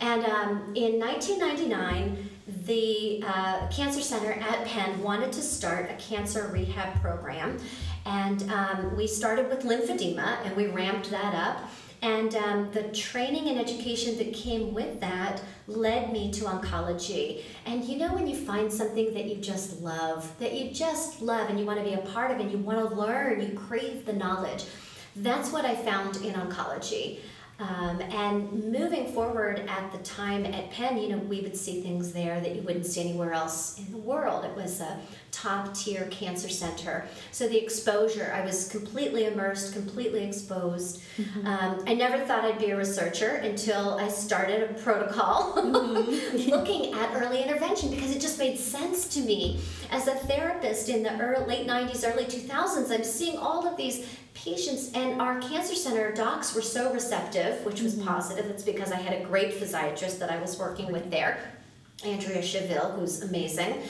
And 0.00 0.24
um, 0.24 0.72
in 0.74 0.98
1999, 0.98 2.30
the 2.66 3.22
uh, 3.24 3.68
Cancer 3.68 4.00
Center 4.00 4.32
at 4.32 4.64
Penn 4.66 5.00
wanted 5.00 5.30
to 5.32 5.42
start 5.42 5.90
a 5.90 5.94
cancer 5.94 6.48
rehab 6.52 7.00
program. 7.00 7.58
And 8.04 8.50
um, 8.50 8.96
we 8.96 9.06
started 9.06 9.48
with 9.48 9.60
lymphedema 9.60 10.44
and 10.44 10.56
we 10.56 10.66
ramped 10.66 11.10
that 11.10 11.34
up. 11.34 11.70
And 12.02 12.34
um, 12.34 12.70
the 12.72 12.82
training 12.88 13.48
and 13.48 13.60
education 13.60 14.18
that 14.18 14.34
came 14.34 14.74
with 14.74 15.00
that 15.00 15.40
led 15.68 16.12
me 16.12 16.32
to 16.32 16.44
oncology. 16.44 17.42
And 17.64 17.84
you 17.84 17.96
know, 17.96 18.12
when 18.12 18.26
you 18.26 18.36
find 18.36 18.72
something 18.72 19.14
that 19.14 19.26
you 19.26 19.36
just 19.36 19.80
love, 19.80 20.36
that 20.40 20.52
you 20.52 20.72
just 20.72 21.22
love 21.22 21.48
and 21.48 21.60
you 21.60 21.64
want 21.64 21.78
to 21.78 21.84
be 21.84 21.94
a 21.94 21.98
part 21.98 22.32
of 22.32 22.40
and 22.40 22.50
you 22.50 22.58
want 22.58 22.78
to 22.78 22.94
learn, 22.94 23.40
you 23.40 23.56
crave 23.56 24.04
the 24.04 24.12
knowledge. 24.12 24.64
That's 25.14 25.52
what 25.52 25.64
I 25.64 25.76
found 25.76 26.16
in 26.16 26.34
oncology. 26.34 27.20
Um, 27.62 28.00
and 28.00 28.72
moving 28.72 29.12
forward 29.12 29.60
at 29.68 29.92
the 29.92 29.98
time 29.98 30.44
at 30.44 30.70
Penn, 30.72 30.98
you 30.98 31.10
know, 31.10 31.18
we 31.18 31.40
would 31.42 31.56
see 31.56 31.80
things 31.80 32.12
there 32.12 32.40
that 32.40 32.56
you 32.56 32.62
wouldn't 32.62 32.86
see 32.86 33.00
anywhere 33.00 33.32
else 33.32 33.78
in 33.78 33.90
the 33.92 33.98
world. 33.98 34.44
It 34.44 34.56
was 34.56 34.80
a 34.80 34.98
top 35.30 35.72
tier 35.72 36.06
cancer 36.10 36.48
center. 36.48 37.06
So 37.30 37.48
the 37.48 37.62
exposure, 37.62 38.32
I 38.34 38.44
was 38.44 38.68
completely 38.68 39.26
immersed, 39.26 39.74
completely 39.74 40.24
exposed. 40.24 41.02
Mm-hmm. 41.16 41.46
Um, 41.46 41.84
I 41.86 41.94
never 41.94 42.24
thought 42.24 42.44
I'd 42.44 42.58
be 42.58 42.70
a 42.70 42.76
researcher 42.76 43.36
until 43.36 43.94
I 43.94 44.08
started 44.08 44.68
a 44.68 44.74
protocol 44.74 45.52
mm-hmm. 45.56 46.36
looking 46.50 46.92
at 46.94 47.14
early 47.14 47.42
intervention 47.42 47.90
because 47.90 48.14
it 48.14 48.20
just 48.20 48.40
made 48.40 48.58
sense 48.58 49.06
to 49.14 49.20
me. 49.20 49.60
As 49.90 50.08
a 50.08 50.14
therapist 50.14 50.88
in 50.88 51.02
the 51.04 51.16
early, 51.20 51.46
late 51.46 51.66
90s, 51.68 52.10
early 52.10 52.24
2000s, 52.24 52.90
I'm 52.90 53.04
seeing 53.04 53.38
all 53.38 53.66
of 53.66 53.76
these 53.76 54.06
patients 54.34 54.92
and 54.94 55.20
our 55.20 55.40
cancer 55.40 55.74
center 55.74 56.12
docs 56.12 56.54
were 56.54 56.62
so 56.62 56.92
receptive 56.92 57.64
which 57.64 57.80
was 57.82 57.94
mm-hmm. 57.94 58.08
positive 58.08 58.46
it's 58.46 58.62
because 58.62 58.92
i 58.92 58.96
had 58.96 59.20
a 59.20 59.24
great 59.24 59.52
physiatrist 59.52 60.18
that 60.18 60.30
i 60.30 60.40
was 60.40 60.58
working 60.58 60.90
with 60.90 61.10
there 61.10 61.38
andrea 62.04 62.42
cheville 62.42 62.94
who's 62.96 63.22
amazing 63.22 63.82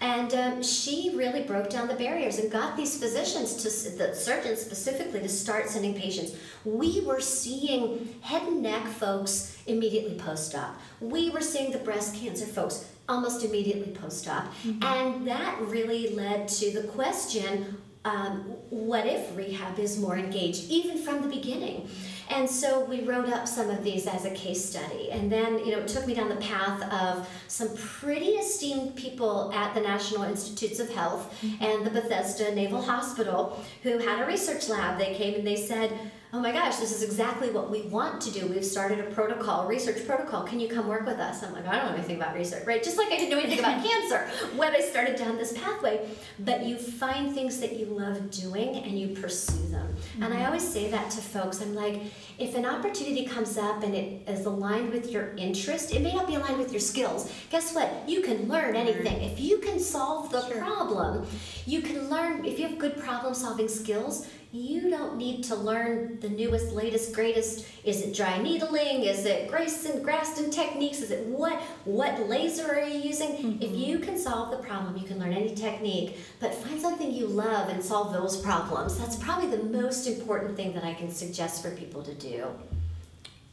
And 0.00 0.32
um, 0.32 0.62
she 0.62 1.12
really 1.14 1.42
broke 1.42 1.68
down 1.68 1.86
the 1.86 1.94
barriers 1.94 2.38
and 2.38 2.50
got 2.50 2.74
these 2.74 2.98
physicians, 2.98 3.56
to 3.56 3.96
the 3.98 4.14
surgeons 4.14 4.60
specifically, 4.60 5.20
to 5.20 5.28
start 5.28 5.68
sending 5.68 5.94
patients. 5.94 6.36
We 6.64 7.02
were 7.02 7.20
seeing 7.20 8.18
head 8.22 8.42
and 8.42 8.62
neck 8.62 8.86
folks 8.86 9.58
immediately 9.66 10.14
post 10.14 10.54
op. 10.54 10.80
We 11.00 11.28
were 11.28 11.42
seeing 11.42 11.70
the 11.70 11.78
breast 11.78 12.14
cancer 12.14 12.46
folks 12.46 12.86
almost 13.10 13.44
immediately 13.44 13.92
post 13.92 14.26
op. 14.26 14.44
Mm-hmm. 14.64 14.82
And 14.82 15.28
that 15.28 15.60
really 15.60 16.14
led 16.14 16.48
to 16.48 16.70
the 16.70 16.88
question 16.88 17.76
um, 18.04 18.40
what 18.70 19.06
if 19.06 19.36
rehab 19.36 19.78
is 19.78 19.98
more 19.98 20.16
engaged, 20.16 20.70
even 20.70 20.98
from 20.98 21.22
the 21.22 21.28
beginning? 21.28 21.88
And 22.30 22.48
so 22.48 22.84
we 22.84 23.02
wrote 23.02 23.28
up 23.28 23.48
some 23.48 23.70
of 23.70 23.82
these 23.82 24.06
as 24.06 24.24
a 24.24 24.30
case 24.30 24.64
study. 24.64 25.10
And 25.10 25.30
then, 25.30 25.58
you 25.58 25.72
know, 25.72 25.78
it 25.80 25.88
took 25.88 26.06
me 26.06 26.14
down 26.14 26.28
the 26.28 26.36
path 26.36 26.80
of 26.92 27.28
some 27.48 27.68
pretty 27.76 28.30
esteemed 28.30 28.94
people 28.94 29.52
at 29.52 29.74
the 29.74 29.80
National 29.80 30.22
Institutes 30.22 30.78
of 30.78 30.88
Health 30.94 31.36
mm-hmm. 31.42 31.62
and 31.62 31.84
the 31.84 31.90
Bethesda 31.90 32.54
Naval 32.54 32.82
Hospital 32.82 33.62
who 33.82 33.98
had 33.98 34.22
a 34.22 34.26
research 34.26 34.68
lab. 34.68 34.98
They 34.98 35.14
came 35.14 35.34
and 35.34 35.46
they 35.46 35.56
said, 35.56 35.92
oh 36.32 36.38
my 36.40 36.52
gosh, 36.52 36.76
this 36.76 36.92
is 36.92 37.02
exactly 37.02 37.50
what 37.50 37.70
we 37.70 37.82
want 37.82 38.20
to 38.20 38.30
do. 38.30 38.46
We've 38.46 38.64
started 38.64 39.00
a 39.00 39.04
protocol, 39.04 39.64
a 39.64 39.66
research 39.66 40.06
protocol. 40.06 40.44
Can 40.44 40.60
you 40.60 40.68
come 40.68 40.86
work 40.86 41.04
with 41.04 41.18
us? 41.18 41.42
I'm 41.42 41.52
like, 41.52 41.66
I 41.66 41.76
don't 41.76 41.86
know 41.86 41.94
anything 41.94 42.16
about 42.16 42.34
research, 42.34 42.64
right? 42.66 42.82
Just 42.82 42.96
like 42.96 43.08
I 43.08 43.16
didn't 43.16 43.30
know 43.30 43.40
anything 43.40 43.58
about 43.58 43.84
cancer 43.90 44.28
when 44.56 44.72
I 44.74 44.80
started 44.80 45.16
down 45.16 45.36
this 45.36 45.52
pathway. 45.52 46.08
But 46.38 46.64
you 46.64 46.76
find 46.76 47.34
things 47.34 47.58
that 47.60 47.76
you 47.76 47.86
love 47.86 48.30
doing 48.30 48.76
and 48.76 48.98
you 48.98 49.08
pursue 49.08 49.68
them. 49.68 49.88
Mm-hmm. 49.88 50.22
And 50.22 50.32
I 50.32 50.36
mm-hmm. 50.38 50.46
always 50.46 50.66
say 50.66 50.88
that 50.90 51.10
to 51.10 51.20
folks. 51.20 51.60
I'm 51.60 51.74
like, 51.74 52.00
if 52.38 52.54
an 52.54 52.64
opportunity 52.64 53.26
comes 53.26 53.58
up 53.58 53.82
and 53.82 53.94
it 53.94 54.22
is 54.28 54.46
aligned 54.46 54.92
with 54.92 55.10
your 55.10 55.34
interest, 55.36 55.92
it 55.92 56.00
may 56.00 56.14
not 56.14 56.28
be 56.28 56.36
aligned 56.36 56.58
with 56.58 56.70
your 56.70 56.80
skills. 56.80 57.32
Guess 57.50 57.74
what? 57.74 58.08
You 58.08 58.22
can 58.22 58.46
learn 58.46 58.76
anything. 58.76 59.20
If 59.22 59.40
you 59.40 59.58
can 59.58 59.80
solve 59.80 60.30
the 60.30 60.46
sure. 60.46 60.58
problem, 60.58 61.26
you 61.66 61.82
can 61.82 62.08
learn, 62.08 62.44
if 62.44 62.58
you 62.58 62.68
have 62.68 62.78
good 62.78 62.96
problem 62.98 63.34
solving 63.34 63.68
skills, 63.68 64.28
you 64.52 64.90
don't 64.90 65.16
need 65.16 65.44
to 65.44 65.54
learn 65.54 66.18
the 66.20 66.28
newest, 66.28 66.72
latest, 66.72 67.14
greatest. 67.14 67.66
Is 67.84 68.02
it 68.02 68.14
dry 68.14 68.42
needling? 68.42 69.04
Is 69.04 69.24
it 69.24 69.48
Grayson 69.48 70.02
Graston 70.04 70.50
techniques? 70.50 71.00
Is 71.00 71.12
it 71.12 71.26
what 71.26 71.60
what 71.84 72.28
laser 72.28 72.68
are 72.68 72.84
you 72.84 72.98
using? 72.98 73.30
Mm-hmm. 73.30 73.62
If 73.62 73.76
you 73.76 74.00
can 74.00 74.18
solve 74.18 74.50
the 74.50 74.58
problem, 74.58 74.96
you 74.96 75.06
can 75.06 75.20
learn 75.20 75.32
any 75.32 75.54
technique, 75.54 76.18
but 76.40 76.52
find 76.52 76.80
something 76.80 77.12
you 77.12 77.26
love 77.26 77.68
and 77.68 77.82
solve 77.82 78.12
those 78.12 78.36
problems. 78.38 78.98
That's 78.98 79.16
probably 79.16 79.56
the 79.56 79.62
most 79.62 80.08
important 80.08 80.56
thing 80.56 80.72
that 80.72 80.82
I 80.84 80.94
can 80.94 81.10
suggest 81.10 81.62
for 81.62 81.70
people 81.70 82.02
to 82.02 82.14
do. 82.14 82.48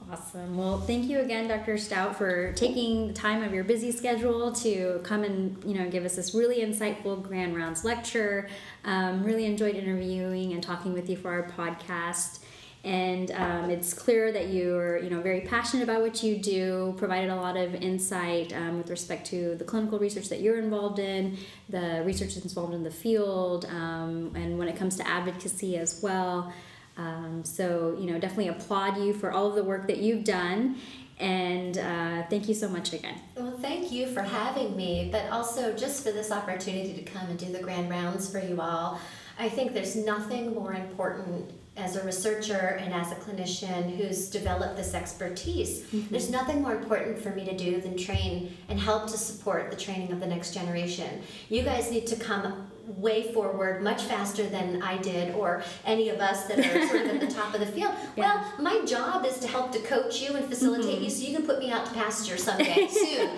Awesome. 0.10 0.58
Well, 0.58 0.80
thank 0.80 1.10
you 1.10 1.20
again, 1.20 1.50
Dr. 1.50 1.78
Stout, 1.78 2.16
for 2.18 2.54
taking 2.54 3.10
the 3.10 3.14
time 3.14 3.44
of 3.44 3.54
your 3.54 3.66
busy 3.66 3.92
schedule 3.92 4.54
to 4.54 5.02
come 5.04 5.26
and 5.26 5.62
you 5.66 5.78
know 5.78 5.90
give 5.90 6.06
us 6.06 6.16
this 6.16 6.34
really 6.34 6.60
insightful 6.60 7.22
Grand 7.22 7.58
Rounds 7.58 7.84
lecture. 7.84 8.48
Um, 8.86 9.22
really 9.22 9.44
enjoyed 9.44 9.76
interviewing 9.76 10.54
and 10.54 10.64
talking 10.64 10.94
with 10.94 11.10
you 11.10 11.18
for 11.18 11.32
our 11.32 11.50
podcast. 11.50 12.40
And 12.86 13.32
um, 13.32 13.70
it's 13.70 13.94
clear 13.94 14.32
that 14.32 14.48
you're 14.48 14.98
you 15.00 15.10
know 15.10 15.20
very 15.20 15.42
passionate 15.42 15.84
about 15.84 16.02
what 16.02 16.24
you 16.24 16.38
do. 16.38 16.96
Provided 16.98 17.30
a 17.30 17.36
lot 17.36 17.58
of 17.58 17.76
insight 17.76 18.54
um, 18.54 18.78
with 18.78 18.90
respect 18.90 19.28
to 19.28 19.56
the 19.56 19.66
clinical 19.66 20.00
research 20.00 20.30
that 20.30 20.40
you're 20.40 20.60
involved 20.60 21.00
in, 21.00 21.38
the 21.68 22.02
research 22.06 22.36
that's 22.36 22.46
involved 22.46 22.74
in 22.74 22.84
the 22.84 22.92
field, 22.92 23.66
um, 23.66 24.32
and 24.36 24.58
when 24.58 24.70
it 24.70 24.78
comes 24.78 24.96
to 24.96 25.06
advocacy 25.06 25.76
as 25.76 26.00
well. 26.02 26.54
Um, 26.98 27.44
so, 27.46 27.96
you 28.00 28.12
know, 28.12 28.20
definitely 28.20 28.48
applaud 28.50 28.98
you 28.98 29.14
for 29.14 29.32
all 29.32 29.48
of 29.48 29.56
the 29.56 29.64
work 29.64 29.88
that 29.88 29.98
you've 29.98 30.24
done. 30.24 30.78
And 31.20 31.78
uh, 31.78 32.24
thank 32.30 32.48
you 32.48 32.54
so 32.54 32.70
much 32.70 32.94
again. 32.94 33.16
Well, 33.36 33.58
thank 33.60 33.92
you 33.92 34.08
for 34.08 34.22
having 34.22 34.76
me, 34.76 35.10
but 35.12 35.30
also 35.32 35.74
just 35.74 36.04
for 36.04 36.12
this 36.12 36.32
opportunity 36.32 36.94
to 36.94 37.02
come 37.02 37.28
and 37.30 37.40
do 37.40 37.52
the 37.52 37.60
grand 37.60 37.90
rounds 37.90 38.30
for 38.32 38.40
you 38.40 38.62
all. 38.62 39.00
I 39.40 39.50
think 39.50 39.74
there's 39.74 39.96
nothing 39.96 40.54
more 40.54 40.74
important 40.74 41.52
as 41.76 41.96
a 41.96 42.04
researcher 42.04 42.80
and 42.82 42.92
as 42.92 43.12
a 43.12 43.16
clinician 43.16 43.96
who's 43.96 44.30
developed 44.30 44.78
this 44.78 44.96
expertise. 44.96 45.82
Mm-hmm. 45.82 46.08
There's 46.10 46.32
nothing 46.32 46.62
more 46.64 46.76
important 46.76 47.20
for 47.20 47.30
me 47.30 47.46
to 47.46 47.56
do 47.56 47.80
than 47.80 47.96
train 47.96 48.58
and 48.68 48.80
help 48.80 49.08
to 49.08 49.18
support 49.18 49.70
the 49.70 49.78
training 49.78 50.12
of 50.12 50.20
the 50.20 50.26
next 50.26 50.56
generation. 50.56 51.22
You 51.50 51.62
guys 51.62 51.92
need 51.92 52.08
to 52.08 52.16
come 52.16 52.68
way 52.88 53.32
forward 53.34 53.82
much 53.82 54.04
faster 54.04 54.44
than 54.44 54.82
I 54.82 54.98
did 54.98 55.36
or 55.36 55.64
any 55.86 56.10
of 56.10 56.20
us 56.20 56.46
that 56.46 56.60
are 56.60 56.88
sort 56.88 57.02
of 57.02 57.08
at 57.10 57.20
the 57.20 57.28
top 57.28 57.54
of 57.54 57.60
the 57.60 57.66
field. 57.66 57.94
Yeah. 58.18 58.42
Well, 58.42 58.54
my 58.60 58.86
job 58.86 59.26
is 59.26 59.38
to 59.40 59.48
help 59.48 59.72
to 59.74 59.80
coach 59.80 60.22
you 60.22 60.36
and 60.36 60.48
facilitate 60.48 60.96
mm-hmm. 60.96 61.04
you 61.04 61.10
so 61.10 61.28
you 61.28 61.36
can 61.36 61.46
put 61.46 61.60
me 61.60 61.70
out 61.72 61.86
to 61.86 61.94
pasture 61.94 62.36
someday 62.36 62.88
soon. 62.90 63.38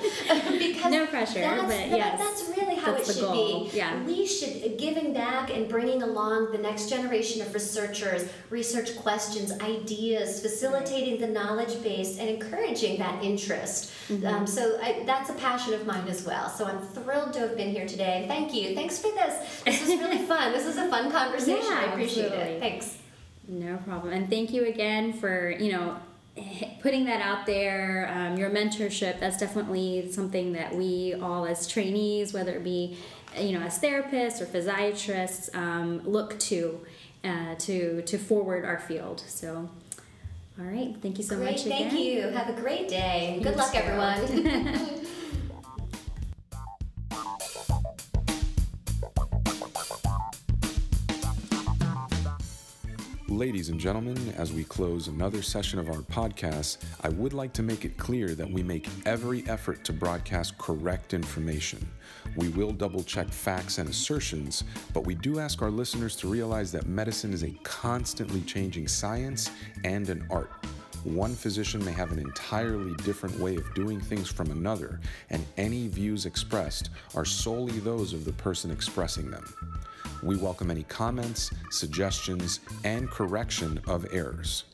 because 0.57 0.91
no 0.91 1.05
pressure, 1.07 1.41
that's, 1.41 1.63
but 1.63 1.89
yes, 1.89 2.17
that's 2.17 2.57
really 2.57 2.75
how 2.75 2.93
that's 2.93 3.09
it 3.09 3.13
should 3.13 3.21
goal. 3.21 3.65
be. 3.65 3.77
Yeah. 3.77 4.01
We 4.03 4.25
should 4.25 4.77
giving 4.77 5.13
back 5.13 5.49
and 5.49 5.67
bringing 5.67 6.01
along 6.01 6.51
the 6.51 6.57
next 6.57 6.89
generation 6.89 7.41
of 7.41 7.53
researchers, 7.53 8.29
research 8.49 8.95
questions, 8.95 9.51
ideas, 9.59 10.41
facilitating 10.41 11.19
the 11.19 11.27
knowledge 11.27 11.81
base 11.83 12.17
and 12.19 12.29
encouraging 12.29 12.97
that 12.99 13.23
interest. 13.23 13.91
Mm-hmm. 14.07 14.25
Um, 14.25 14.47
so 14.47 14.79
I, 14.81 15.03
that's 15.05 15.29
a 15.29 15.33
passion 15.33 15.73
of 15.73 15.85
mine 15.85 16.07
as 16.07 16.25
well. 16.25 16.49
So 16.49 16.65
I'm 16.65 16.79
thrilled 16.79 17.33
to 17.33 17.39
have 17.39 17.57
been 17.57 17.69
here 17.69 17.87
today. 17.87 18.25
Thank 18.27 18.53
you. 18.53 18.75
Thanks 18.75 18.97
for 18.97 19.11
this. 19.11 19.38
This 19.65 19.81
was 19.81 19.89
really 19.89 20.17
fun. 20.25 20.51
This 20.51 20.65
was 20.65 20.77
a 20.77 20.89
fun 20.89 21.11
conversation. 21.11 21.63
Yeah, 21.63 21.85
I 21.87 21.91
appreciate 21.91 22.25
absolutely. 22.25 22.53
it. 22.53 22.59
Thanks. 22.59 22.97
No 23.47 23.77
problem. 23.77 24.13
And 24.13 24.29
thank 24.29 24.51
you 24.51 24.65
again 24.65 25.13
for, 25.13 25.51
you 25.51 25.71
know, 25.71 25.97
putting 26.81 27.05
that 27.05 27.21
out 27.21 27.45
there, 27.45 28.09
um, 28.13 28.37
your 28.37 28.49
mentorship, 28.49 29.19
that's 29.19 29.37
definitely 29.37 30.11
something 30.11 30.53
that 30.53 30.75
we 30.75 31.15
all 31.15 31.45
as 31.45 31.67
trainees, 31.67 32.33
whether 32.33 32.53
it 32.53 32.63
be, 32.63 32.97
you 33.37 33.57
know, 33.57 33.65
as 33.65 33.79
therapists 33.79 34.41
or 34.41 34.45
physiatrists, 34.45 35.53
um, 35.55 36.01
look 36.05 36.39
to 36.39 36.79
uh, 37.23 37.55
to 37.55 38.01
to 38.03 38.17
forward 38.17 38.63
our 38.65 38.79
field. 38.79 39.23
So, 39.27 39.69
all 40.57 40.65
right, 40.65 40.95
thank 41.01 41.17
you 41.17 41.23
so 41.23 41.35
great, 41.35 41.51
much. 41.51 41.65
Again. 41.65 41.89
Thank 41.89 41.99
you. 41.99 42.21
Have 42.29 42.49
a 42.49 42.59
great 42.59 42.87
day. 42.87 43.39
Good 43.43 43.57
luck, 43.57 43.75
everyone. 43.75 44.99
Ladies 53.39 53.69
and 53.69 53.79
gentlemen, 53.79 54.33
as 54.35 54.51
we 54.51 54.65
close 54.65 55.07
another 55.07 55.41
session 55.41 55.79
of 55.79 55.87
our 55.87 56.01
podcast, 56.01 56.79
I 57.03 57.07
would 57.07 57.31
like 57.31 57.53
to 57.53 57.63
make 57.63 57.85
it 57.85 57.95
clear 57.95 58.35
that 58.35 58.51
we 58.51 58.61
make 58.61 58.89
every 59.05 59.47
effort 59.47 59.85
to 59.85 59.93
broadcast 59.93 60.57
correct 60.57 61.13
information. 61.13 61.87
We 62.35 62.49
will 62.49 62.73
double 62.73 63.01
check 63.01 63.29
facts 63.29 63.77
and 63.77 63.87
assertions, 63.87 64.65
but 64.93 65.05
we 65.05 65.15
do 65.15 65.39
ask 65.39 65.61
our 65.61 65.71
listeners 65.71 66.17
to 66.17 66.27
realize 66.27 66.73
that 66.73 66.87
medicine 66.87 67.31
is 67.31 67.43
a 67.43 67.57
constantly 67.63 68.41
changing 68.41 68.89
science 68.89 69.51
and 69.85 70.09
an 70.09 70.27
art. 70.29 70.51
One 71.05 71.33
physician 71.33 71.83
may 71.85 71.93
have 71.93 72.11
an 72.11 72.19
entirely 72.19 72.93
different 73.05 73.39
way 73.39 73.55
of 73.55 73.73
doing 73.73 74.01
things 74.01 74.29
from 74.29 74.51
another, 74.51 74.99
and 75.29 75.45
any 75.55 75.87
views 75.87 76.25
expressed 76.25 76.89
are 77.15 77.23
solely 77.23 77.79
those 77.79 78.11
of 78.11 78.25
the 78.25 78.33
person 78.33 78.69
expressing 78.69 79.31
them. 79.31 79.45
We 80.21 80.35
welcome 80.35 80.69
any 80.69 80.83
comments, 80.83 81.49
suggestions, 81.71 82.59
and 82.83 83.09
correction 83.09 83.79
of 83.87 84.05
errors. 84.11 84.65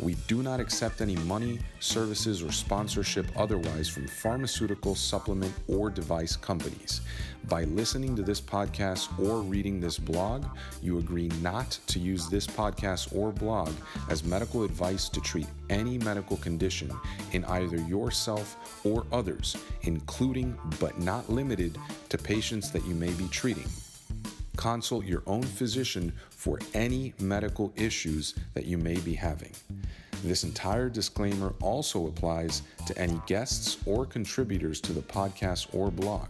We 0.00 0.14
do 0.26 0.42
not 0.42 0.58
accept 0.58 1.00
any 1.00 1.14
money, 1.16 1.60
services, 1.78 2.42
or 2.42 2.50
sponsorship 2.50 3.26
otherwise 3.36 3.88
from 3.88 4.08
pharmaceutical, 4.08 4.96
supplement, 4.96 5.52
or 5.68 5.88
device 5.88 6.34
companies. 6.34 7.00
By 7.48 7.64
listening 7.64 8.16
to 8.16 8.22
this 8.22 8.40
podcast 8.40 9.16
or 9.20 9.40
reading 9.40 9.80
this 9.80 9.98
blog, 9.98 10.44
you 10.82 10.98
agree 10.98 11.28
not 11.42 11.78
to 11.88 12.00
use 12.00 12.28
this 12.28 12.46
podcast 12.46 13.14
or 13.14 13.30
blog 13.30 13.70
as 14.08 14.24
medical 14.24 14.64
advice 14.64 15.08
to 15.10 15.20
treat 15.20 15.46
any 15.70 15.98
medical 15.98 16.36
condition 16.38 16.92
in 17.32 17.44
either 17.44 17.78
yourself 17.78 18.80
or 18.84 19.04
others, 19.12 19.56
including 19.82 20.58
but 20.80 20.98
not 20.98 21.28
limited 21.30 21.78
to 22.08 22.18
patients 22.18 22.70
that 22.72 22.84
you 22.84 22.94
may 22.94 23.12
be 23.12 23.28
treating 23.28 23.66
consult 24.58 25.04
your 25.04 25.22
own 25.28 25.44
physician 25.44 26.12
for 26.30 26.58
any 26.74 27.14
medical 27.20 27.72
issues 27.76 28.34
that 28.54 28.66
you 28.66 28.76
may 28.76 28.98
be 28.98 29.14
having. 29.14 29.52
This 30.24 30.42
entire 30.42 30.88
disclaimer 30.88 31.54
also 31.62 32.08
applies 32.08 32.62
to 32.86 32.98
any 32.98 33.22
guests 33.26 33.78
or 33.86 34.04
contributors 34.04 34.80
to 34.80 34.92
the 34.92 35.00
podcast 35.00 35.72
or 35.72 35.92
blog. 35.92 36.28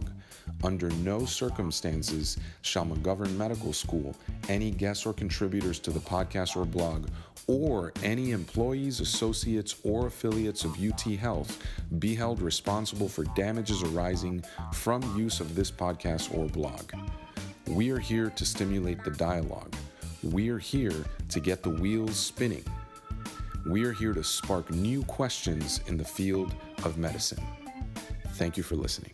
Under 0.63 0.89
no 0.91 1.25
circumstances 1.25 2.37
shall 2.61 2.85
McGovern 2.85 3.35
Medical 3.35 3.73
School, 3.73 4.15
any 4.47 4.69
guests 4.69 5.07
or 5.07 5.13
contributors 5.13 5.79
to 5.79 5.89
the 5.89 5.99
podcast 5.99 6.55
or 6.55 6.65
blog, 6.65 7.07
or 7.47 7.91
any 8.03 8.29
employees, 8.29 8.99
associates, 8.99 9.77
or 9.83 10.05
affiliates 10.05 10.65
of 10.65 10.77
UT 10.79 11.01
Health 11.01 11.63
be 11.97 12.13
held 12.13 12.43
responsible 12.43 13.09
for 13.09 13.23
damages 13.35 13.81
arising 13.81 14.43
from 14.71 15.01
use 15.17 15.39
of 15.39 15.55
this 15.55 15.71
podcast 15.71 16.31
or 16.37 16.47
blog. 16.47 16.91
We 17.69 17.91
are 17.91 17.99
here 17.99 18.31
to 18.31 18.45
stimulate 18.45 19.03
the 19.03 19.11
dialogue. 19.11 19.75
We 20.23 20.49
are 20.49 20.57
here 20.57 21.05
to 21.29 21.39
get 21.39 21.61
the 21.61 21.69
wheels 21.69 22.17
spinning. 22.17 22.65
We 23.67 23.83
are 23.85 23.91
here 23.91 24.13
to 24.13 24.23
spark 24.23 24.71
new 24.71 25.03
questions 25.03 25.79
in 25.85 25.95
the 25.95 26.03
field 26.03 26.55
of 26.83 26.97
medicine. 26.97 27.43
Thank 28.33 28.57
you 28.57 28.63
for 28.63 28.75
listening. 28.75 29.11